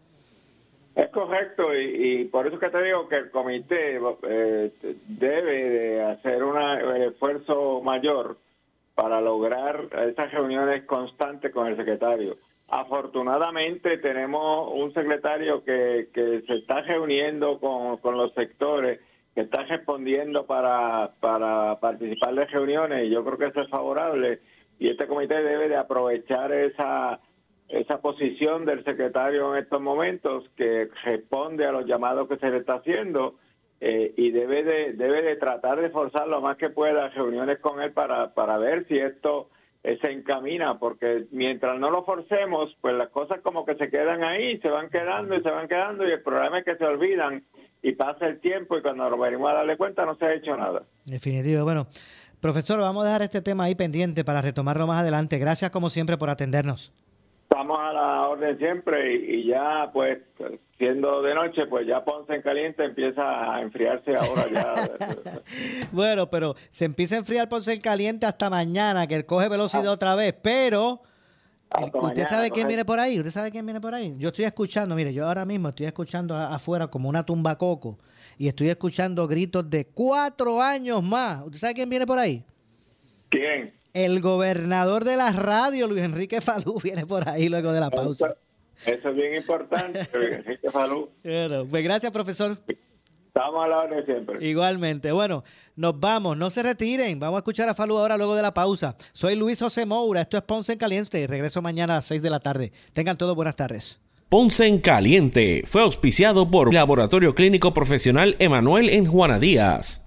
Es 0.95 1.09
correcto 1.09 1.75
y, 1.75 2.25
por 2.27 2.47
eso 2.47 2.59
que 2.59 2.69
te 2.69 2.83
digo 2.83 3.09
que 3.09 3.17
el 3.17 3.31
comité 3.31 3.99
eh, 4.29 4.73
debe 5.07 5.71
de 5.71 6.03
hacer 6.03 6.45
un 6.45 6.61
esfuerzo 7.03 7.81
mayor 7.83 8.37
para 8.95 9.21
lograr 9.23 9.89
esas 10.07 10.31
reuniones 10.33 10.83
constantes 10.85 11.51
con 11.51 11.67
el 11.67 11.77
secretario. 11.77 12.37
Afortunadamente 12.69 13.99
tenemos 13.99 14.71
un 14.75 14.93
secretario 14.93 15.65
que, 15.65 16.09
que 16.13 16.43
se 16.47 16.57
está 16.57 16.83
reuniendo 16.83 17.59
con, 17.59 17.97
con 17.99 18.19
los 18.19 18.35
sectores, 18.35 19.01
que 19.35 19.43
está 19.43 19.65
respondiendo 19.65 20.45
para, 20.45 21.13
para 21.21 21.81
participar 21.81 22.35
de 22.35 22.45
reuniones 22.47 23.07
y 23.07 23.11
yo 23.11 23.25
creo 23.25 23.39
que 23.39 23.47
eso 23.47 23.63
es 23.63 23.69
favorable 23.71 24.41
y 24.79 24.91
este 24.91 25.07
comité 25.07 25.43
debe 25.43 25.69
de 25.69 25.77
aprovechar 25.77 26.53
esa 26.53 27.19
esa 27.73 28.01
posición 28.01 28.67
del 28.67 28.85
secretario 28.85 29.55
en 29.55 29.63
estos 29.63 29.81
momentos 29.81 30.45
que 30.57 30.89
responde 31.05 31.67
a 31.67 31.73
los 31.73 31.87
llamados 31.87 32.29
que 32.29 32.37
se 32.37 32.51
le 32.51 32.59
está 32.59 32.75
haciendo 32.75 33.37
eh, 33.81 34.13
y 34.17 34.31
debe 34.31 34.63
de, 34.63 34.93
debe 34.93 35.23
de 35.23 35.37
tratar 35.37 35.81
de 35.81 35.89
forzar 35.89 36.29
lo 36.29 36.43
más 36.43 36.59
que 36.59 36.69
pueda 36.69 37.09
reuniones 37.09 37.59
con 37.61 37.81
él 37.81 37.93
para, 37.93 38.35
para 38.35 38.59
ver 38.59 38.87
si 38.89 38.99
esto 38.99 39.49
eh, 39.83 39.99
se 40.03 40.13
encamina, 40.13 40.79
porque 40.79 41.25
mientras 41.31 41.81
no 41.81 41.91
lo 41.91 42.05
forcemos, 42.05 42.77
pues 42.83 42.95
las 42.95 43.09
cosas 43.09 43.41
como 43.41 43.65
que 43.65 43.75
se 43.77 43.89
quedan 43.89 44.23
ahí, 44.23 44.59
se 44.59 44.69
van 44.69 44.91
quedando 44.91 45.35
y 45.35 45.43
se 45.43 45.51
van 45.51 45.67
quedando 45.67 46.07
y 46.07 46.13
el 46.13 46.23
problema 46.23 46.59
es 46.59 46.67
que 46.67 46.77
se 46.77 46.85
olvidan 46.85 47.43
y 47.83 47.93
pasa 47.93 48.27
el 48.27 48.39
tiempo 48.39 48.77
y 48.77 48.83
cuando 48.83 49.09
nos 49.09 49.19
venimos 49.19 49.51
a 49.51 49.55
darle 49.55 49.79
cuenta 49.79 50.05
no 50.05 50.15
se 50.17 50.27
ha 50.27 50.35
hecho 50.35 50.55
nada. 50.59 50.83
Definitivo. 51.07 51.65
Bueno, 51.65 51.87
profesor, 52.39 52.79
vamos 52.81 53.03
a 53.03 53.07
dejar 53.07 53.23
este 53.23 53.41
tema 53.41 53.65
ahí 53.65 53.75
pendiente 53.75 54.25
para 54.25 54.43
retomarlo 54.43 54.87
más 54.87 55.01
adelante. 55.01 55.39
Gracias 55.39 55.71
como 55.71 55.89
siempre 55.89 56.19
por 56.19 56.29
atendernos. 56.29 56.93
Estamos 57.53 57.79
a 57.79 57.93
la 57.93 58.29
orden 58.29 58.57
siempre 58.57 59.15
y, 59.15 59.47
ya 59.47 59.91
pues 59.93 60.21
siendo 60.79 61.21
de 61.21 61.35
noche 61.35 61.67
pues 61.67 61.87
ya 61.87 62.03
Ponce 62.03 62.35
en 62.35 62.41
caliente 62.41 62.83
empieza 62.83 63.23
a 63.55 63.61
enfriarse 63.61 64.15
ahora 64.17 64.45
ya. 64.51 64.75
bueno, 65.93 66.31
pero 66.31 66.55
se 66.71 66.87
empieza 66.87 67.17
a 67.17 67.19
enfriar 67.19 67.51
Ponce 67.51 67.75
en 67.75 67.83
caliente 67.83 68.25
hasta 68.25 68.49
mañana 68.49 69.07
que 69.07 69.17
él 69.17 69.27
coge 69.27 69.51
velocidad 69.51 69.89
ah. 69.89 69.93
otra 69.93 70.15
vez, 70.15 70.35
pero 70.43 71.03
¿Usted 71.93 72.25
sabe 72.27 72.51
quién 72.51 72.69
viene 72.69 72.87
por 72.87 72.99
ahí? 72.99 73.19
¿Usted 73.19 73.31
sabe 73.31 73.51
quién 73.51 73.67
viene 73.67 73.83
por 73.83 73.93
ahí? 73.95 74.15
Yo 74.17 74.29
estoy 74.29 74.47
escuchando, 74.47 74.95
mire, 74.95 75.13
yo 75.13 75.27
ahora 75.27 75.45
mismo 75.45 75.69
estoy 75.69 75.85
escuchando 75.85 76.35
afuera 76.35 76.87
como 76.87 77.11
una 77.11 77.27
tumba 77.27 77.59
coco 77.59 77.99
y 78.39 78.49
estoy 78.49 78.71
escuchando 78.71 79.29
gritos 79.29 79.69
de 79.69 79.85
cuatro 79.85 80.63
años 80.63 81.03
más. 81.03 81.43
¿Usted 81.43 81.59
sabe 81.59 81.75
quién 81.75 81.91
viene 81.91 82.07
por 82.07 82.19
ahí? 82.19 82.43
¿Quién? 83.29 83.75
El 83.95 84.21
gobernador 84.21 85.05
de 85.05 85.17
la 85.17 85.33
radio, 85.33 85.87
Luis 85.87 86.03
Enrique 86.03 86.41
Falú, 86.41 86.81
viene 86.83 87.07
por 87.07 87.29
ahí 87.29 87.49
luego 87.49 87.73
de 87.73 87.81
la 87.81 87.91
pausa. 87.91 88.37
Eso, 88.87 89.11
es 89.11 89.15
bien 89.15 89.35
importante, 89.35 90.01
Luis 90.15 90.33
Enrique 90.33 90.71
Falú. 90.71 91.11
Bueno, 91.23 91.67
pues 91.71 91.85
gracias, 91.85 92.11
profesor. 92.11 92.57
Estamos 93.27 93.65
a 93.65 93.69
la 93.69 93.79
hora 93.79 94.05
siempre. 94.05 94.47
Igualmente. 94.47 95.11
Bueno, 95.11 95.43
nos 95.77 95.99
vamos. 95.99 96.37
No 96.37 96.51
se 96.51 96.63
retiren. 96.63 97.19
Vamos 97.19 97.37
a 97.37 97.39
escuchar 97.39 97.67
a 97.67 97.75
Falú 97.75 97.97
ahora 97.97 98.19
luego 98.19 98.35
de 98.35 98.43
la 98.43 98.53
pausa. 98.53 98.95
Soy 99.13 99.37
Luis 99.37 99.59
José 99.59 99.87
Moura. 99.87 100.21
Esto 100.21 100.37
es 100.37 100.43
Ponce 100.43 100.73
en 100.73 100.79
Caliente. 100.79 101.27
Regreso 101.27 101.63
mañana 101.63 101.95
a 101.95 101.97
las 101.97 102.07
6 102.09 102.21
de 102.21 102.29
la 102.29 102.41
tarde. 102.41 102.73
Tengan 102.93 103.17
todos 103.17 103.35
buenas 103.35 103.57
tardes. 103.57 104.03
Ponce 104.29 104.67
en 104.67 104.81
Caliente 104.81 105.63
fue 105.67 105.83
auspiciado 105.83 106.51
por 106.51 106.73
Laboratorio 106.75 107.35
Clínico 107.35 107.73
Profesional 107.73 108.37
Emanuel 108.39 108.91
en 108.91 109.07
Juana 109.07 109.39
Díaz. 109.39 110.02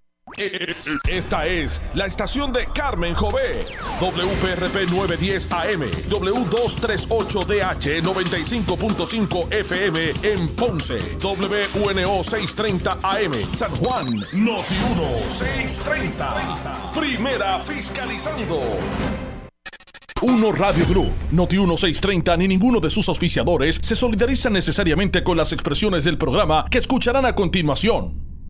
Esta 1.07 1.45
es 1.45 1.81
la 1.93 2.07
estación 2.07 2.51
de 2.51 2.65
Carmen 2.65 3.13
Jové. 3.13 3.63
WPRP 4.01 4.89
910 4.89 5.51
AM, 5.51 5.81
W238DH 6.09 8.01
95.5 8.01 9.53
FM 9.53 10.13
en 10.23 10.49
Ponce, 10.55 10.99
WNO 11.21 12.23
630 12.23 12.99
AM, 13.03 13.53
San 13.53 13.75
Juan, 13.77 14.07
Noti 14.33 14.75
1 14.97 15.29
630. 15.29 16.91
Primera 16.93 17.59
fiscalizando. 17.59 18.59
Uno 20.21 20.51
Radio 20.51 20.85
Group, 20.87 21.15
Noti 21.31 21.57
1630 21.57 22.35
ni 22.37 22.47
ninguno 22.47 22.79
de 22.79 22.89
sus 22.89 23.07
auspiciadores 23.09 23.79
se 23.81 23.95
solidarizan 23.95 24.53
necesariamente 24.53 25.23
con 25.23 25.37
las 25.37 25.53
expresiones 25.53 26.03
del 26.03 26.17
programa 26.17 26.65
que 26.69 26.79
escucharán 26.79 27.25
a 27.25 27.35
continuación. 27.35 28.34